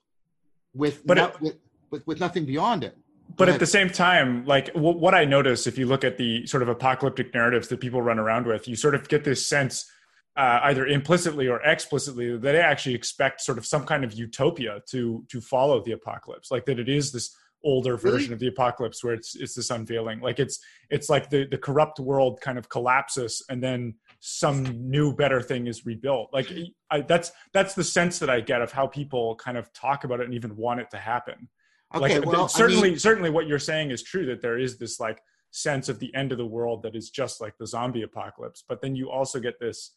with 0.73 1.07
But 1.07 1.17
it- 1.17 1.41
with, 1.41 1.55
with 1.91 2.05
with 2.09 2.19
nothing 2.19 2.43
beyond 2.45 2.83
it. 2.83 2.97
But 3.37 3.47
at 3.47 3.59
the 3.61 3.71
same 3.77 3.89
time, 3.89 4.43
like 4.45 4.65
w- 4.73 4.97
what 5.05 5.15
I 5.15 5.23
notice, 5.23 5.65
if 5.65 5.77
you 5.77 5.85
look 5.85 6.03
at 6.03 6.17
the 6.17 6.45
sort 6.45 6.61
of 6.61 6.67
apocalyptic 6.67 7.33
narratives 7.33 7.69
that 7.69 7.79
people 7.79 8.01
run 8.01 8.19
around 8.19 8.45
with, 8.45 8.67
you 8.67 8.75
sort 8.75 8.93
of 8.93 9.07
get 9.07 9.23
this 9.23 9.47
sense, 9.47 9.89
uh, 10.35 10.59
either 10.63 10.85
implicitly 10.85 11.47
or 11.47 11.61
explicitly, 11.61 12.31
that 12.31 12.41
they 12.41 12.59
actually 12.59 12.95
expect 12.95 13.39
sort 13.39 13.57
of 13.57 13.65
some 13.65 13.85
kind 13.85 14.03
of 14.03 14.11
utopia 14.25 14.81
to 14.91 15.23
to 15.31 15.39
follow 15.39 15.81
the 15.81 15.93
apocalypse, 15.93 16.51
like 16.51 16.65
that 16.65 16.79
it 16.79 16.89
is 16.89 17.13
this 17.13 17.27
older 17.63 17.95
Really? 17.95 18.11
version 18.17 18.33
of 18.33 18.39
the 18.39 18.47
apocalypse 18.47 19.03
where 19.03 19.13
it's 19.13 19.35
it's 19.35 19.55
this 19.55 19.69
unveiling, 19.69 20.19
like 20.21 20.39
it's 20.39 20.59
it's 20.89 21.09
like 21.09 21.29
the 21.29 21.45
the 21.45 21.57
corrupt 21.57 21.99
world 21.99 22.39
kind 22.41 22.57
of 22.57 22.69
collapses 22.69 23.43
and 23.49 23.63
then 23.63 23.95
some 24.19 24.63
new 24.89 25.13
better 25.15 25.41
thing 25.41 25.67
is 25.67 25.85
rebuilt. 25.85 26.29
Like 26.33 26.51
I, 26.89 27.01
that's 27.01 27.31
that's 27.53 27.73
the 27.73 27.83
sense 27.83 28.19
that 28.19 28.29
I 28.29 28.39
get 28.41 28.61
of 28.61 28.71
how 28.71 28.87
people 28.87 29.35
kind 29.35 29.57
of 29.57 29.71
talk 29.73 30.03
about 30.03 30.19
it 30.19 30.25
and 30.25 30.33
even 30.33 30.55
want 30.55 30.79
it 30.79 30.89
to 30.91 30.97
happen 30.97 31.49
okay 31.93 32.19
like 32.19 32.25
well 32.27 32.45
I 32.45 32.47
certainly 32.47 32.89
mean- 32.91 32.99
certainly 32.99 33.29
what 33.29 33.47
you're 33.47 33.59
saying 33.59 33.91
is 33.91 34.01
true 34.01 34.25
that 34.27 34.41
there 34.41 34.57
is 34.57 34.77
this 34.77 34.99
like 34.99 35.21
sense 35.51 35.89
of 35.89 35.99
the 35.99 36.13
end 36.15 36.31
of 36.31 36.37
the 36.37 36.45
world 36.45 36.83
that 36.83 36.95
is 36.95 37.09
just 37.09 37.41
like 37.41 37.57
the 37.57 37.67
zombie 37.67 38.03
apocalypse 38.03 38.63
but 38.67 38.81
then 38.81 38.95
you 38.95 39.09
also 39.09 39.39
get 39.41 39.59
this 39.59 39.95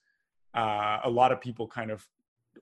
uh, 0.57 0.99
a 1.05 1.11
lot 1.11 1.31
of 1.33 1.41
people 1.41 1.67
kind 1.69 1.91
of 1.93 2.05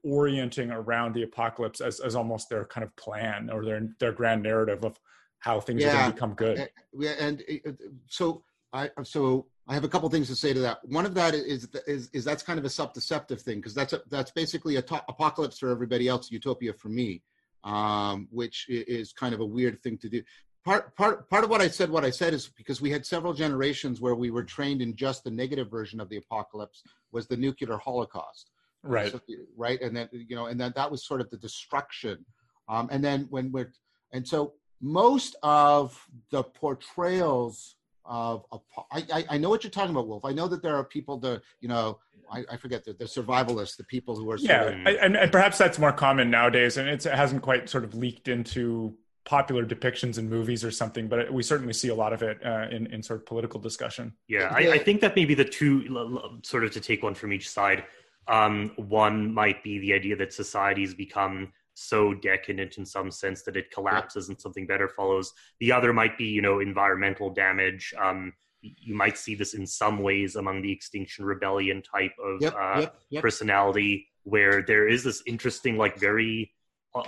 orienting 0.05 0.71
around 0.71 1.15
the 1.15 1.23
apocalypse 1.23 1.81
as, 1.81 2.01
as 2.01 2.15
almost 2.15 2.49
their 2.49 2.65
kind 2.65 2.85
of 2.85 2.95
plan 2.97 3.51
or 3.51 3.65
their 3.65 3.89
their 3.99 4.13
grand 4.13 4.43
narrative 4.43 4.85
of 4.85 4.99
how 5.39 5.61
things 5.61 5.85
are 5.85 5.93
going 5.93 6.07
to 6.07 6.13
become 6.13 6.35
good 6.35 6.69
yeah, 6.99 7.15
and 7.19 7.43
uh, 7.49 7.71
uh, 7.71 7.73
so 8.09 8.43
I 8.73 8.91
so 9.03 9.47
I 9.69 9.75
have 9.75 9.85
a 9.85 9.89
couple 9.89 10.09
things 10.09 10.29
to 10.29 10.37
say 10.37 10.53
to 10.53 10.61
that. 10.61 10.85
One 10.85 11.07
of 11.07 11.15
that 11.15 11.35
is 11.35 11.69
is, 11.87 12.11
is 12.13 12.25
that's 12.25 12.43
kind 12.43 12.59
of 12.59 12.65
a 12.65 12.71
self-deceptive 12.71 13.41
thing 13.41 13.59
because 13.59 13.75
that's 13.75 13.93
a, 13.93 14.03
that's 14.11 14.31
basically 14.31 14.77
a 14.77 14.83
to- 14.83 15.05
apocalypse 15.09 15.59
for 15.59 15.71
everybody 15.71 16.09
else, 16.09 16.31
utopia 16.31 16.73
for 16.73 16.89
me, 16.89 17.23
um, 17.65 18.29
which 18.31 18.67
is 18.69 19.13
kind 19.13 19.35
of 19.35 19.41
a 19.41 19.45
weird 19.45 19.83
thing 19.83 19.99
to 19.99 20.09
do. 20.09 20.23
Part 20.65 20.95
part 20.97 21.29
part 21.29 21.45
of 21.45 21.51
what 21.51 21.61
I 21.61 21.69
said, 21.69 21.91
what 21.91 22.05
I 22.05 22.11
said 22.11 22.35
is 22.35 22.49
because 22.49 22.81
we 22.81 22.91
had 22.91 23.05
several 23.05 23.35
generations 23.35 24.01
where 24.01 24.15
we 24.15 24.31
were 24.31 24.45
trained 24.45 24.81
in 24.81 24.97
just 24.97 25.25
the 25.25 25.31
negative 25.31 25.71
version 25.71 26.01
of 26.01 26.09
the 26.09 26.17
apocalypse 26.17 26.83
was 27.13 27.27
the 27.27 27.37
nuclear 27.37 27.77
holocaust 27.77 28.51
right 28.83 29.13
so- 29.13 29.21
right 29.57 29.81
and 29.81 29.97
then 29.97 30.09
you 30.13 30.37
know 30.37 30.47
and 30.47 30.61
then 30.61 30.73
that 30.75 30.91
was 30.91 31.05
sort 31.05 31.21
of 31.21 31.31
the 31.31 31.37
destruction 31.37 32.25
um, 32.69 32.89
and 32.91 33.03
then 33.03 33.27
when 33.31 33.51
we're 33.53 33.73
and 34.13 34.27
so 34.27 34.55
most 34.81 35.37
of 35.43 36.07
the 36.31 36.43
portrayals 36.43 37.77
of 38.05 38.45
apo- 38.53 38.87
I, 38.91 39.05
I 39.13 39.25
I 39.31 39.39
know 39.39 39.49
what 39.49 39.63
you're 39.63 39.71
talking 39.71 39.93
about 39.93 40.09
wolf 40.09 40.25
i 40.25 40.33
know 40.33 40.49
that 40.49 40.63
there 40.63 40.77
are 40.77 40.85
people 40.85 41.19
that 41.19 41.43
you 41.61 41.69
know 41.69 41.99
i, 42.33 42.45
I 42.51 42.57
forget 42.57 42.85
the, 42.85 42.93
the 42.95 43.05
survivalists 43.05 43.77
the 43.77 43.85
people 43.85 44.17
who 44.17 44.29
are 44.31 44.39
sort 44.39 44.51
yeah 44.51 44.63
of, 44.65 44.87
and, 45.01 45.17
and 45.17 45.31
perhaps 45.31 45.59
that's 45.59 45.79
more 45.79 45.93
common 45.93 46.31
nowadays 46.31 46.77
and 46.77 46.89
it's, 46.89 47.07
it 47.07 47.15
hasn't 47.15 47.43
quite 47.43 47.69
sort 47.69 47.85
of 47.85 47.95
leaked 47.95 48.27
into 48.27 48.97
popular 49.25 49.65
depictions 49.65 50.19
in 50.19 50.29
movies 50.29 50.65
or 50.65 50.71
something, 50.71 51.09
but 51.09 51.33
we 51.33 51.43
certainly 51.43 51.73
see 51.73 51.89
a 51.89 51.95
lot 51.95 52.13
of 52.13 52.23
it 52.23 52.45
uh, 52.45 52.67
in 52.71 52.87
in 52.89 53.03
sort 53.03 53.21
of 53.21 53.27
political 53.27 53.61
discussion. 53.61 54.13
Yeah, 54.29 54.49
I, 54.53 54.73
I 54.73 54.79
think 54.79 55.01
that 55.01 55.15
maybe 55.15 55.35
the 55.35 55.45
two 55.45 56.41
sort 56.43 56.65
of 56.65 56.73
to 56.73 56.81
take 56.81 57.03
one 57.03 57.15
from 57.15 57.33
each 57.33 57.49
side. 57.49 57.85
Um, 58.29 58.73
one 58.77 59.33
might 59.35 59.63
be 59.65 59.79
the 59.79 59.93
idea 59.93 60.17
that 60.17 60.33
societies 60.33 60.95
become 60.95 61.53
so 61.75 62.15
decadent 62.15 62.77
in 62.79 62.85
some 62.85 63.11
sense 63.11 63.43
that 63.43 63.57
it 63.57 63.71
collapses 63.71 64.29
and 64.29 64.41
something 64.41 64.67
better 64.67 64.89
follows. 64.89 65.33
The 65.59 65.73
other 65.73 65.93
might 65.93 66.19
be, 66.19 66.27
you 66.27 66.43
know, 66.43 66.61
environmental 66.61 67.31
damage. 67.31 67.95
Um, 68.01 68.33
you 68.61 68.95
might 68.95 69.19
see 69.19 69.35
this 69.35 69.55
in 69.55 69.67
some 69.67 69.99
ways 69.99 70.37
among 70.37 70.63
the 70.63 70.71
Extinction 70.71 71.25
Rebellion 71.25 71.83
type 71.83 72.13
of 72.23 72.41
Yep, 72.43 72.55
uh, 72.55 72.81
yep, 72.81 72.95
yep. 73.11 73.23
personality, 73.23 74.07
where 74.23 74.63
there 74.63 74.87
is 74.87 75.03
this 75.03 75.23
interesting, 75.27 75.77
like, 75.77 75.99
very, 75.99 76.53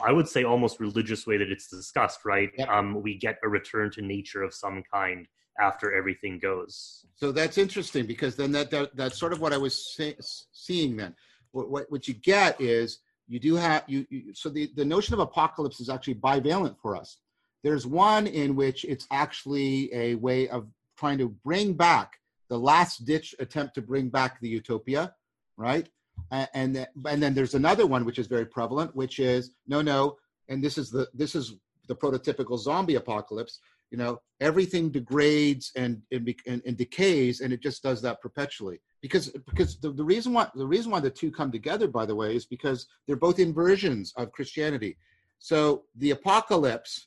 I 0.03 0.11
would 0.11 0.27
say, 0.27 0.43
almost 0.43 0.81
religious 0.81 1.27
way 1.27 1.37
that 1.37 1.53
it's 1.53 1.69
discussed. 1.69 2.25
Right? 2.25 2.51
Um, 2.69 3.03
we 3.03 3.17
get 3.17 3.37
a 3.45 3.49
return 3.49 3.91
to 3.93 4.03
nature 4.03 4.43
of 4.43 4.53
some 4.53 4.83
kind 4.93 5.29
after 5.61 5.95
everything 5.95 6.39
goes. 6.39 7.05
So 7.17 7.33
that's 7.33 7.59
interesting 7.59 8.07
because 8.07 8.37
then 8.37 8.53
that, 8.53 8.71
that 8.71 8.97
that's 8.97 9.19
sort 9.19 9.33
of 9.33 9.41
what 9.41 9.53
I 9.53 9.59
was 9.59 9.95
say, 9.95 10.17
seeing 10.53 10.97
then. 10.97 11.15
What, 11.53 11.71
what 11.71 11.91
what 11.91 12.09
you 12.09 12.15
get 12.15 12.61
is 12.61 12.99
you 13.29 13.39
do 13.39 13.55
have 13.55 13.85
you, 13.87 14.07
you 14.11 14.35
so 14.35 14.49
the, 14.49 14.71
the 14.75 14.85
notion 14.85 15.15
of 15.15 15.21
apocalypse 15.21 15.81
is 15.81 15.89
actually 15.89 16.17
bivalent 16.17 16.77
for 16.81 16.97
us. 16.97 17.19
There's 17.63 17.87
one 17.87 18.27
in 18.27 18.57
which 18.57 18.85
it's 18.85 19.07
actually 19.11 19.95
a 19.95 20.17
way 20.17 20.49
of 20.49 20.67
trying 20.99 21.19
to 21.19 21.29
bring 21.29 21.75
back 21.75 22.19
the 22.49 22.59
last 22.59 23.05
ditch 23.05 23.35
attempt 23.39 23.75
to 23.75 23.83
bring 23.83 24.09
back 24.09 24.41
the 24.41 24.49
utopia, 24.49 25.15
right? 25.57 25.89
And 26.31 26.87
and 27.07 27.23
then 27.23 27.35
there's 27.35 27.55
another 27.55 27.87
one 27.87 28.05
which 28.05 28.19
is 28.19 28.27
very 28.27 28.47
prevalent, 28.47 28.95
which 28.95 29.19
is 29.19 29.53
no, 29.67 29.83
no, 29.83 30.17
and 30.49 30.63
this 30.63 30.79
is 30.79 30.91
the 30.91 31.09
this 31.15 31.35
is 31.35 31.55
the 31.89 31.95
prototypical 31.95 32.59
zombie 32.59 32.95
apocalypse. 32.97 33.61
You 33.95 33.99
know, 33.99 34.21
everything 34.41 34.91
degrades 34.91 35.71
and 35.77 36.03
and, 36.11 36.35
and, 36.49 36.61
and 36.67 36.77
decays, 36.77 37.43
and 37.43 37.53
it 37.53 37.61
just 37.63 37.81
does 37.81 38.03
that 38.03 38.21
perpetually. 38.21 38.79
Because 39.01 39.29
because 39.51 39.71
the, 39.79 39.91
the 39.93 40.03
reason 40.15 40.33
why 40.33 40.49
the 40.57 40.67
reason 40.67 40.91
why 40.91 40.99
the 40.99 41.17
two 41.21 41.31
come 41.31 41.53
together, 41.53 41.87
by 41.87 42.05
the 42.05 42.17
way, 42.21 42.35
is 42.35 42.45
because 42.45 42.89
they're 43.05 43.25
both 43.27 43.39
inversions 43.39 44.13
of 44.17 44.33
Christianity. 44.33 44.97
So 45.39 45.85
the 46.03 46.11
apocalypse 46.11 47.07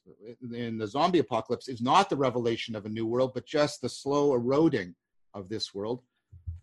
in 0.54 0.78
the 0.78 0.88
zombie 0.88 1.20
apocalypse 1.20 1.68
is 1.68 1.82
not 1.82 2.10
the 2.10 2.16
revelation 2.28 2.74
of 2.74 2.86
a 2.86 2.96
new 2.98 3.06
world, 3.06 3.32
but 3.34 3.46
just 3.46 3.82
the 3.82 3.90
slow 3.90 4.34
eroding 4.34 4.96
of 5.34 5.50
this 5.50 5.76
world. 5.76 6.00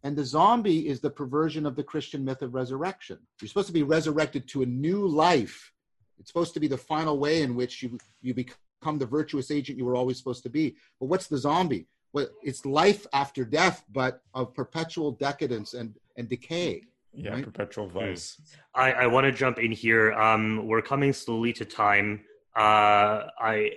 And 0.05 0.17
the 0.17 0.25
zombie 0.25 0.89
is 0.89 1.01
the 1.01 1.17
perversion 1.21 1.67
of 1.67 1.77
the 1.77 1.85
Christian 1.93 2.25
myth 2.25 2.41
of 2.41 2.55
resurrection. 2.55 3.19
You're 3.43 3.51
supposed 3.53 3.73
to 3.73 3.81
be 3.81 3.83
resurrected 3.97 4.49
to 4.49 4.63
a 4.63 4.67
new 4.87 5.07
life. 5.07 5.71
It's 6.19 6.31
supposed 6.31 6.55
to 6.55 6.61
be 6.61 6.69
the 6.69 6.79
final 6.95 7.19
way 7.19 7.43
in 7.43 7.55
which 7.55 7.83
you, 7.83 7.99
you 8.23 8.33
become 8.33 8.64
the 8.85 9.07
virtuous 9.07 9.51
agent 9.51 9.79
you 9.79 9.85
were 9.85 9.97
always 9.97 10.19
supposed 10.19 10.43
to 10.45 10.51
be. 10.51 10.77
But 11.01 11.07
what's 11.07 11.27
the 11.27 11.39
zombie? 11.39 11.87
Well, 12.13 12.29
it's 12.43 12.65
life 12.65 13.07
after 13.13 13.45
death, 13.45 13.85
but 13.91 14.21
of 14.35 14.55
perpetual 14.55 15.13
decadence 15.13 15.75
and, 15.75 15.95
and 16.17 16.29
decay. 16.29 16.83
Yeah, 17.13 17.33
Right. 17.35 17.45
perpetual 17.45 17.89
vice. 17.89 18.41
I, 18.75 18.93
I 18.93 19.07
want 19.07 19.25
to 19.25 19.33
jump 19.33 19.59
in 19.59 19.73
here. 19.73 20.13
Um, 20.13 20.67
we're 20.69 20.83
coming 20.83 21.13
slowly 21.13 21.53
to 21.55 21.65
time. 21.65 22.21
Uh, 22.57 23.27
I 23.41 23.71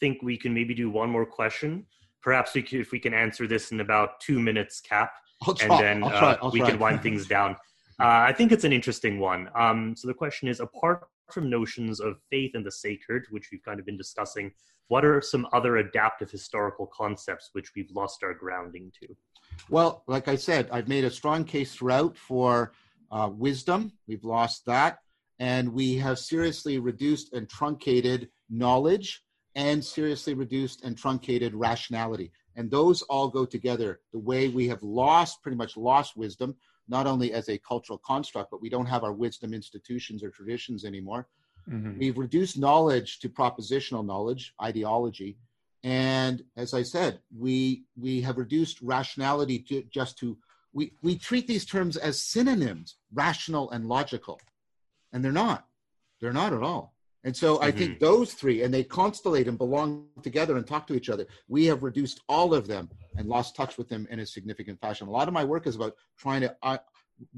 think 0.00 0.22
we 0.22 0.36
can 0.36 0.52
maybe 0.54 0.74
do 0.74 0.90
one 0.90 1.10
more 1.10 1.26
question. 1.26 1.86
Perhaps 2.22 2.54
we 2.54 2.62
could, 2.62 2.80
if 2.80 2.90
we 2.90 2.98
can 2.98 3.12
answer 3.14 3.46
this 3.46 3.70
in 3.72 3.80
about 3.80 4.18
two 4.20 4.40
minutes 4.40 4.80
cap, 4.80 5.12
I'll 5.42 5.50
and 5.52 5.60
try. 5.60 5.82
then 5.82 6.04
I'll 6.04 6.10
try. 6.10 6.32
uh, 6.32 6.38
I'll 6.42 6.50
we 6.50 6.60
try. 6.60 6.70
can 6.70 6.78
wind 6.80 7.02
things 7.02 7.26
down. 7.26 7.52
Uh, 8.00 8.06
I 8.30 8.32
think 8.32 8.50
it's 8.50 8.64
an 8.64 8.72
interesting 8.72 9.20
one. 9.20 9.48
Um, 9.54 9.94
so 9.96 10.08
the 10.08 10.14
question 10.14 10.48
is: 10.48 10.58
apart 10.58 11.06
from 11.30 11.50
notions 11.50 12.00
of 12.00 12.16
faith 12.30 12.52
and 12.54 12.64
the 12.64 12.72
sacred, 12.72 13.24
which 13.30 13.48
we've 13.50 13.64
kind 13.64 13.80
of 13.80 13.86
been 13.86 13.96
discussing, 13.96 14.52
what 14.88 15.04
are 15.04 15.20
some 15.20 15.46
other 15.52 15.78
adaptive 15.78 16.30
historical 16.30 16.86
concepts 16.86 17.50
which 17.52 17.72
we've 17.74 17.90
lost 17.92 18.22
our 18.22 18.34
grounding 18.34 18.92
to? 19.00 19.16
Well, 19.70 20.04
like 20.06 20.28
I 20.28 20.36
said, 20.36 20.68
I've 20.70 20.88
made 20.88 21.04
a 21.04 21.10
strong 21.10 21.44
case 21.44 21.74
throughout 21.74 22.16
for 22.16 22.72
uh, 23.10 23.30
wisdom. 23.32 23.92
We've 24.06 24.24
lost 24.24 24.66
that. 24.66 24.98
And 25.38 25.72
we 25.72 25.96
have 25.96 26.18
seriously 26.18 26.78
reduced 26.78 27.32
and 27.32 27.48
truncated 27.48 28.28
knowledge 28.50 29.22
and 29.54 29.84
seriously 29.84 30.34
reduced 30.34 30.84
and 30.84 30.96
truncated 30.96 31.54
rationality. 31.54 32.30
And 32.56 32.70
those 32.70 33.02
all 33.02 33.28
go 33.28 33.44
together. 33.44 34.00
The 34.12 34.18
way 34.18 34.48
we 34.48 34.68
have 34.68 34.82
lost, 34.82 35.42
pretty 35.42 35.56
much 35.56 35.76
lost 35.76 36.16
wisdom, 36.16 36.56
not 36.88 37.06
only 37.06 37.32
as 37.32 37.48
a 37.48 37.58
cultural 37.58 37.98
construct, 37.98 38.50
but 38.50 38.60
we 38.60 38.68
don't 38.68 38.86
have 38.86 39.04
our 39.04 39.12
wisdom 39.12 39.54
institutions 39.54 40.22
or 40.22 40.30
traditions 40.30 40.84
anymore. 40.84 41.28
Mhm. 41.68 41.98
We've 41.98 42.18
reduced 42.18 42.58
knowledge 42.58 43.18
to 43.20 43.28
propositional 43.28 44.04
knowledge, 44.04 44.54
ideology, 44.62 45.38
and 45.82 46.44
as 46.56 46.72
I 46.74 46.82
said, 46.82 47.20
we 47.36 47.84
we 47.96 48.22
have 48.22 48.38
reduced 48.38 48.80
rationality 48.80 49.58
to 49.68 49.82
just 49.84 50.18
to 50.18 50.38
we 50.72 50.92
we 51.02 51.16
treat 51.16 51.46
these 51.46 51.64
terms 51.64 51.96
as 51.96 52.20
synonyms, 52.20 52.96
rational 53.12 53.70
and 53.70 53.86
logical, 53.86 54.40
and 55.12 55.24
they're 55.24 55.32
not. 55.32 55.68
They're 56.20 56.32
not 56.32 56.52
at 56.52 56.62
all. 56.62 56.93
And 57.24 57.34
so 57.34 57.60
I 57.62 57.70
think 57.70 58.00
those 58.00 58.34
three, 58.34 58.62
and 58.62 58.72
they 58.72 58.84
constellate 58.84 59.48
and 59.48 59.56
belong 59.56 60.06
together 60.22 60.58
and 60.58 60.66
talk 60.66 60.86
to 60.88 60.94
each 60.94 61.08
other. 61.08 61.26
We 61.48 61.64
have 61.66 61.82
reduced 61.82 62.20
all 62.28 62.52
of 62.52 62.66
them 62.66 62.90
and 63.16 63.26
lost 63.26 63.56
touch 63.56 63.78
with 63.78 63.88
them 63.88 64.06
in 64.10 64.20
a 64.20 64.26
significant 64.26 64.78
fashion. 64.78 65.08
A 65.08 65.10
lot 65.10 65.26
of 65.26 65.32
my 65.32 65.42
work 65.42 65.66
is 65.66 65.74
about 65.74 65.94
trying 66.18 66.42
to 66.42 66.54
uh, 66.62 66.78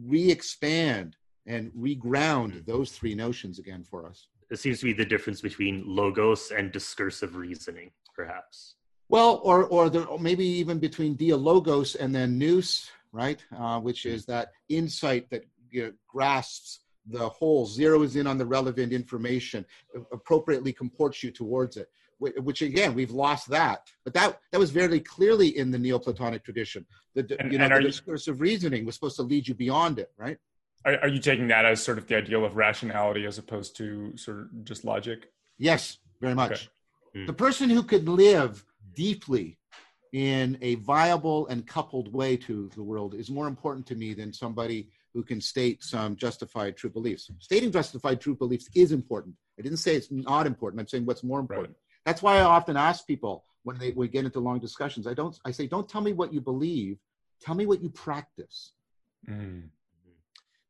re-expand 0.04 1.16
and 1.46 1.70
reground 1.72 2.66
those 2.66 2.90
three 2.90 3.14
notions 3.14 3.60
again 3.60 3.84
for 3.84 4.06
us. 4.08 4.26
It 4.50 4.58
seems 4.58 4.80
to 4.80 4.86
be 4.86 4.92
the 4.92 5.04
difference 5.04 5.40
between 5.40 5.84
logos 5.86 6.50
and 6.50 6.72
discursive 6.72 7.36
reasoning, 7.36 7.92
perhaps. 8.14 8.74
Well, 9.08 9.40
or 9.44 9.64
or 9.66 9.88
there, 9.88 10.04
or 10.04 10.18
maybe 10.18 10.44
even 10.44 10.80
between 10.80 11.16
dialogos 11.16 11.94
and 11.94 12.12
then 12.12 12.38
nous, 12.38 12.90
right? 13.12 13.44
Uh, 13.56 13.78
which 13.80 14.04
is 14.04 14.26
that 14.26 14.52
insight 14.68 15.30
that 15.30 15.44
you 15.70 15.84
know, 15.84 15.92
grasps 16.08 16.80
the 17.08 17.28
whole, 17.28 17.66
zeroes 17.66 18.16
in 18.16 18.26
on 18.26 18.38
the 18.38 18.46
relevant 18.46 18.92
information, 18.92 19.64
appropriately 20.12 20.72
comports 20.72 21.22
you 21.22 21.30
towards 21.30 21.76
it. 21.76 21.88
Which 22.18 22.62
again, 22.62 22.94
we've 22.94 23.10
lost 23.10 23.46
that, 23.50 23.90
but 24.02 24.14
that 24.14 24.40
that 24.50 24.58
was 24.58 24.70
very 24.70 25.00
clearly 25.00 25.58
in 25.58 25.70
the 25.70 25.78
Neoplatonic 25.78 26.42
tradition. 26.44 26.86
The 27.14 27.36
And- 27.38 27.52
you 27.52 27.58
know 27.58 27.68
the 27.68 27.74
are 27.74 27.80
you- 27.82 28.32
reasoning 28.34 28.86
was 28.86 28.94
supposed 28.94 29.16
to 29.16 29.22
lead 29.22 29.46
you 29.46 29.54
beyond 29.54 29.98
it, 29.98 30.10
right? 30.16 30.38
Are, 30.86 30.96
are 31.02 31.08
you 31.08 31.18
taking 31.20 31.48
that 31.48 31.66
as 31.66 31.82
sort 31.82 31.98
of 31.98 32.06
the 32.06 32.16
ideal 32.16 32.42
of 32.46 32.56
rationality 32.56 33.26
as 33.26 33.36
opposed 33.36 33.76
to 33.76 34.16
sort 34.16 34.38
of 34.38 34.64
just 34.64 34.82
logic? 34.82 35.30
Yes, 35.58 35.98
very 36.22 36.34
much. 36.34 36.52
Okay. 36.52 36.68
Hmm. 37.14 37.26
The 37.26 37.34
person 37.34 37.68
who 37.68 37.82
could 37.82 38.08
live 38.08 38.64
deeply 38.94 39.58
in 40.14 40.56
a 40.62 40.76
viable 40.76 41.46
and 41.48 41.66
coupled 41.66 42.10
way 42.14 42.38
to 42.38 42.70
the 42.74 42.82
world 42.82 43.14
is 43.14 43.28
more 43.30 43.46
important 43.46 43.86
to 43.88 43.94
me 43.94 44.14
than 44.14 44.32
somebody 44.32 44.88
who 45.16 45.22
can 45.22 45.40
state 45.40 45.82
some 45.82 46.14
justified 46.14 46.76
true 46.76 46.90
beliefs. 46.90 47.30
Stating 47.38 47.72
justified 47.72 48.20
true 48.20 48.36
beliefs 48.36 48.68
is 48.74 48.92
important. 48.92 49.34
I 49.58 49.62
didn't 49.62 49.78
say 49.78 49.96
it's 49.96 50.10
not 50.10 50.46
important. 50.46 50.78
I'm 50.78 50.86
saying 50.86 51.06
what's 51.06 51.24
more 51.24 51.40
important. 51.40 51.74
That's 52.04 52.22
why 52.22 52.36
I 52.36 52.42
often 52.42 52.76
ask 52.76 53.06
people 53.06 53.46
when 53.62 53.78
they 53.78 53.92
we 53.92 54.08
get 54.08 54.26
into 54.26 54.40
long 54.40 54.58
discussions. 54.58 55.06
I 55.06 55.14
don't. 55.14 55.34
I 55.46 55.52
say, 55.52 55.66
don't 55.66 55.88
tell 55.88 56.02
me 56.02 56.12
what 56.12 56.34
you 56.34 56.42
believe. 56.42 56.98
Tell 57.40 57.54
me 57.54 57.64
what 57.64 57.82
you 57.82 57.88
practice. 57.88 58.72
Mm. 59.26 59.70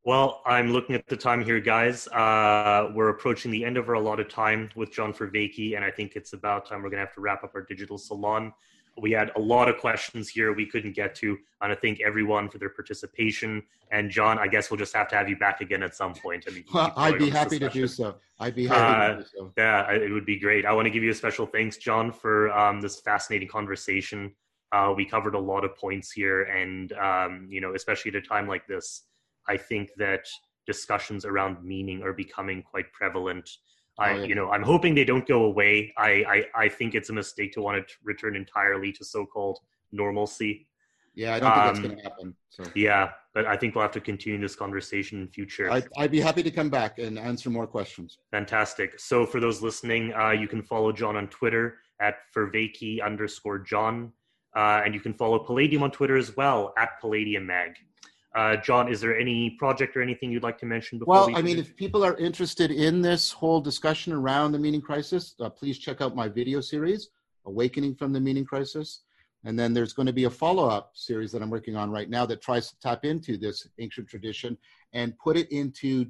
Well, 0.05 0.43
I'm 0.47 0.73
looking 0.73 0.95
at 0.95 1.09
the 1.09 1.17
time 1.17 1.45
here, 1.45 1.59
guys. 1.59 2.07
Uh, 2.07 2.93
we're 2.95 3.09
approaching 3.09 3.51
the 3.51 3.65
end 3.65 3.77
of 3.77 3.89
our 3.89 3.97
allotted 3.97 4.31
time 4.31 4.71
with 4.77 4.93
John 4.93 5.13
Vervaeke, 5.13 5.75
and 5.75 5.85
I 5.85 5.91
think 5.91 6.15
it's 6.15 6.35
about 6.35 6.69
time 6.69 6.83
we're 6.85 6.91
going 6.91 7.01
to 7.03 7.07
have 7.07 7.15
to 7.17 7.21
wrap 7.21 7.43
up 7.43 7.51
our 7.57 7.63
digital 7.63 7.99
salon. 7.99 8.53
We 9.01 9.13
had 9.13 9.31
a 9.37 9.41
lot 9.41 9.69
of 9.69 9.77
questions 9.79 10.29
here 10.29 10.55
we 10.55 10.67
couldn't 10.67 10.95
get 10.95 11.15
to, 11.17 11.37
and 11.61 11.71
I 11.73 11.75
thank 11.75 12.01
everyone 12.01 12.49
for 12.49 12.59
their 12.59 12.71
participation. 12.71 13.63
And 13.93 14.11
John, 14.11 14.39
I 14.39 14.47
guess 14.49 14.71
we'll 14.71 14.79
just 14.79 14.95
have 14.95 15.09
to 15.09 15.17
have 15.17 15.29
you 15.29 15.37
back 15.37 15.61
again 15.61 15.83
at 15.83 15.95
some 15.95 16.15
point. 16.15 16.47
And 16.47 16.65
Well, 16.75 16.93
I'd 16.97 17.19
be 17.19 17.29
happy 17.31 17.59
to 17.59 17.69
do 17.69 17.87
so. 17.87 18.17
I'd 18.41 18.55
be 18.55 18.67
happy 18.67 18.81
Uh, 18.81 19.09
to 19.17 19.23
do 19.23 19.29
so. 19.37 19.53
Yeah, 19.59 19.93
it 19.93 20.11
would 20.11 20.27
be 20.27 20.39
great. 20.39 20.65
I 20.65 20.73
want 20.73 20.87
to 20.87 20.91
give 20.91 21.03
you 21.03 21.11
a 21.11 21.15
special 21.15 21.47
thanks, 21.47 21.77
John, 21.77 22.11
for 22.11 22.51
um, 22.53 22.81
this 22.81 23.01
fascinating 23.01 23.49
conversation. 23.49 24.35
Uh, 24.73 24.93
we 24.97 25.05
covered 25.05 25.35
a 25.35 25.39
lot 25.39 25.65
of 25.65 25.77
points 25.77 26.11
here, 26.11 26.43
and 26.45 26.93
um, 26.95 27.47
you 27.51 27.61
know, 27.61 27.75
especially 27.75 28.11
at 28.11 28.17
a 28.17 28.23
time 28.23 28.49
like 28.49 28.67
this, 28.67 29.03
I 29.49 29.57
think 29.57 29.91
that 29.99 30.27
discussions 30.67 31.25
around 31.25 31.63
meaning 31.63 32.03
are 32.03 32.13
becoming 32.13 32.63
quite 32.63 32.93
prevalent. 32.93 33.49
I, 33.99 34.13
Oh, 34.13 34.17
yeah. 34.17 34.25
you 34.25 34.35
know, 34.35 34.51
I'm 34.51 34.63
hoping 34.63 34.95
they 34.95 35.05
don't 35.05 35.27
go 35.27 35.45
away. 35.45 35.93
I, 35.97 36.45
I, 36.55 36.65
I 36.65 36.69
think 36.69 36.95
it's 36.95 37.11
a 37.11 37.13
mistake 37.13 37.53
to 37.53 37.63
want 37.63 37.87
to 37.87 37.95
return 38.05 38.37
entirely 38.37 38.93
to 38.93 39.05
so-called 39.05 39.59
normalcy. 39.93 40.67
Yeah, 41.15 41.37
I 41.37 41.41
don't 41.41 41.53
think 41.55 41.65
that's 41.65 41.79
um, 41.79 41.85
going 41.85 41.97
to 41.97 42.03
happen. 42.03 42.37
So 42.51 42.65
Yeah, 42.75 43.11
but 43.33 43.47
I 43.47 43.57
think 43.57 43.75
we'll 43.75 43.83
have 43.83 43.93
to 43.93 44.01
continue 44.03 44.39
this 44.39 44.55
conversation 44.55 45.23
in 45.23 45.29
future. 45.29 45.71
I'd, 45.71 45.89
I'd 45.97 46.11
be 46.11 46.21
happy 46.21 46.43
to 46.43 46.51
come 46.51 46.69
back 46.69 46.99
and 46.99 47.19
answer 47.19 47.49
more 47.49 47.67
questions. 47.67 48.19
Fantastic. 48.31 49.01
So 49.01 49.25
for 49.25 49.41
those 49.41 49.63
listening, 49.63 50.13
uh, 50.13 50.33
you 50.33 50.47
can 50.47 50.63
follow 50.63 50.93
John 50.93 51.17
on 51.17 51.29
Twitter 51.29 51.79
at 52.01 52.17
Vervaeke 52.37 53.03
underscore 53.03 53.59
John. 53.59 54.13
Uh, 54.55 54.83
and 54.85 54.95
you 54.95 55.01
can 55.01 55.13
follow 55.13 55.39
Palladium 55.39 55.83
on 55.83 55.91
Twitter 55.91 56.17
as 56.17 56.35
well 56.37 56.73
at 56.79 56.99
Palladium 57.01 57.47
Mag. 57.47 57.77
Uh, 58.37 58.55
John, 58.55 58.93
is 58.93 59.01
there 59.01 59.19
any 59.19 59.49
project 59.49 59.97
or 59.97 60.03
anything 60.03 60.31
you'd 60.31 60.43
like 60.43 60.59
to 60.59 60.67
mention 60.67 60.99
before? 60.99 61.15
Well, 61.15 61.27
we 61.29 61.37
I 61.37 61.41
mean, 61.41 61.59
if 61.59 61.75
people 61.75 62.05
are 62.05 62.15
interested 62.19 62.71
in 62.71 63.01
this 63.01 63.33
whole 63.33 63.63
discussion 63.63 64.13
around 64.13 64.53
the 64.53 64.59
meaning 64.59 64.83
crisis, 64.83 65.35
uh, 65.41 65.49
please 65.49 65.79
check 65.79 66.03
out 66.03 66.15
my 66.15 66.29
video 66.29 66.61
series, 66.61 67.09
Awakening 67.47 67.95
from 67.95 68.13
the 68.13 68.21
Meaning 68.21 68.45
Crisis. 68.45 69.05
And 69.45 69.59
then 69.59 69.73
there's 69.73 69.95
going 69.95 70.07
to 70.07 70.13
be 70.13 70.25
a 70.25 70.31
follow 70.31 70.69
up 70.69 70.91
series 70.93 71.33
that 71.33 71.41
I'm 71.41 71.49
working 71.49 71.77
on 71.77 71.91
right 71.91 72.11
now 72.11 72.27
that 72.27 72.43
tries 72.43 72.69
to 72.69 72.79
tap 72.79 73.07
into 73.07 73.39
this 73.39 73.67
ancient 73.79 74.07
tradition 74.07 74.59
and 74.93 75.19
put 75.19 75.39
it 75.39 75.51
into 75.51 76.05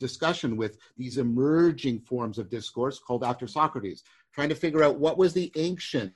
discussion 0.00 0.56
with 0.56 0.78
these 0.96 1.18
emerging 1.18 2.00
forms 2.00 2.38
of 2.38 2.50
discourse 2.50 2.98
called 2.98 3.22
after 3.22 3.46
Socrates, 3.46 4.02
trying 4.32 4.48
to 4.48 4.54
figure 4.56 4.82
out 4.82 4.98
what 4.98 5.16
was 5.16 5.32
the 5.32 5.52
ancient 5.54 6.12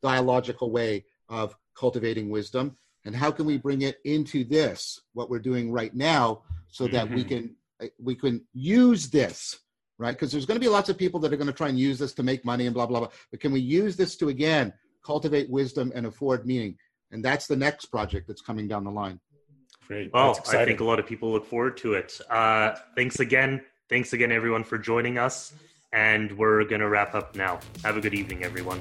dialogical 0.00 0.70
way 0.70 1.04
of 1.28 1.56
cultivating 1.74 2.30
wisdom 2.30 2.76
and 3.04 3.14
how 3.14 3.30
can 3.30 3.46
we 3.46 3.58
bring 3.58 3.82
it 3.82 3.98
into 4.04 4.44
this 4.44 5.00
what 5.12 5.28
we're 5.30 5.38
doing 5.38 5.70
right 5.72 5.94
now 5.94 6.42
so 6.68 6.86
that 6.88 7.08
we 7.10 7.24
Mhm. 7.24 7.28
can 7.28 7.56
uh, 7.80 7.86
we 7.98 8.14
can 8.14 8.44
use 8.52 9.10
this 9.10 9.58
right 9.98 10.12
because 10.12 10.30
there's 10.30 10.46
going 10.46 10.60
to 10.60 10.64
be 10.64 10.68
lots 10.68 10.88
of 10.88 10.96
people 10.96 11.18
that 11.20 11.32
are 11.32 11.36
going 11.36 11.46
to 11.46 11.52
try 11.52 11.68
and 11.68 11.78
use 11.78 11.98
this 11.98 12.12
to 12.14 12.22
make 12.22 12.44
money 12.44 12.66
and 12.66 12.74
blah 12.74 12.86
blah 12.86 13.00
blah 13.00 13.08
but 13.30 13.40
can 13.40 13.52
we 13.52 13.60
use 13.60 13.96
this 13.96 14.16
to 14.16 14.28
again 14.28 14.72
cultivate 15.04 15.50
wisdom 15.50 15.92
and 15.94 16.06
afford 16.06 16.46
meaning 16.46 16.76
and 17.10 17.24
that's 17.24 17.46
the 17.46 17.56
next 17.56 17.86
project 17.86 18.26
that's 18.28 18.40
coming 18.42 18.68
down 18.68 18.84
the 18.84 18.90
line 18.90 19.18
Great. 19.88 20.12
Well, 20.12 20.38
I 20.48 20.64
think 20.64 20.80
a 20.80 20.84
lot 20.84 21.00
of 21.00 21.06
people 21.06 21.32
look 21.32 21.44
forward 21.44 21.76
to 21.78 21.94
it. 21.94 22.18
Uh, 22.30 22.76
thanks 22.96 23.18
again. 23.20 23.62
Thanks 23.88 24.12
again, 24.12 24.30
everyone, 24.32 24.64
for 24.64 24.78
joining 24.78 25.18
us. 25.18 25.52
And 25.92 26.32
we're 26.38 26.64
going 26.64 26.80
to 26.80 26.88
wrap 26.88 27.14
up 27.14 27.34
now. 27.34 27.58
Have 27.84 27.96
a 27.96 28.00
good 28.00 28.14
evening, 28.14 28.44
everyone. 28.44 28.80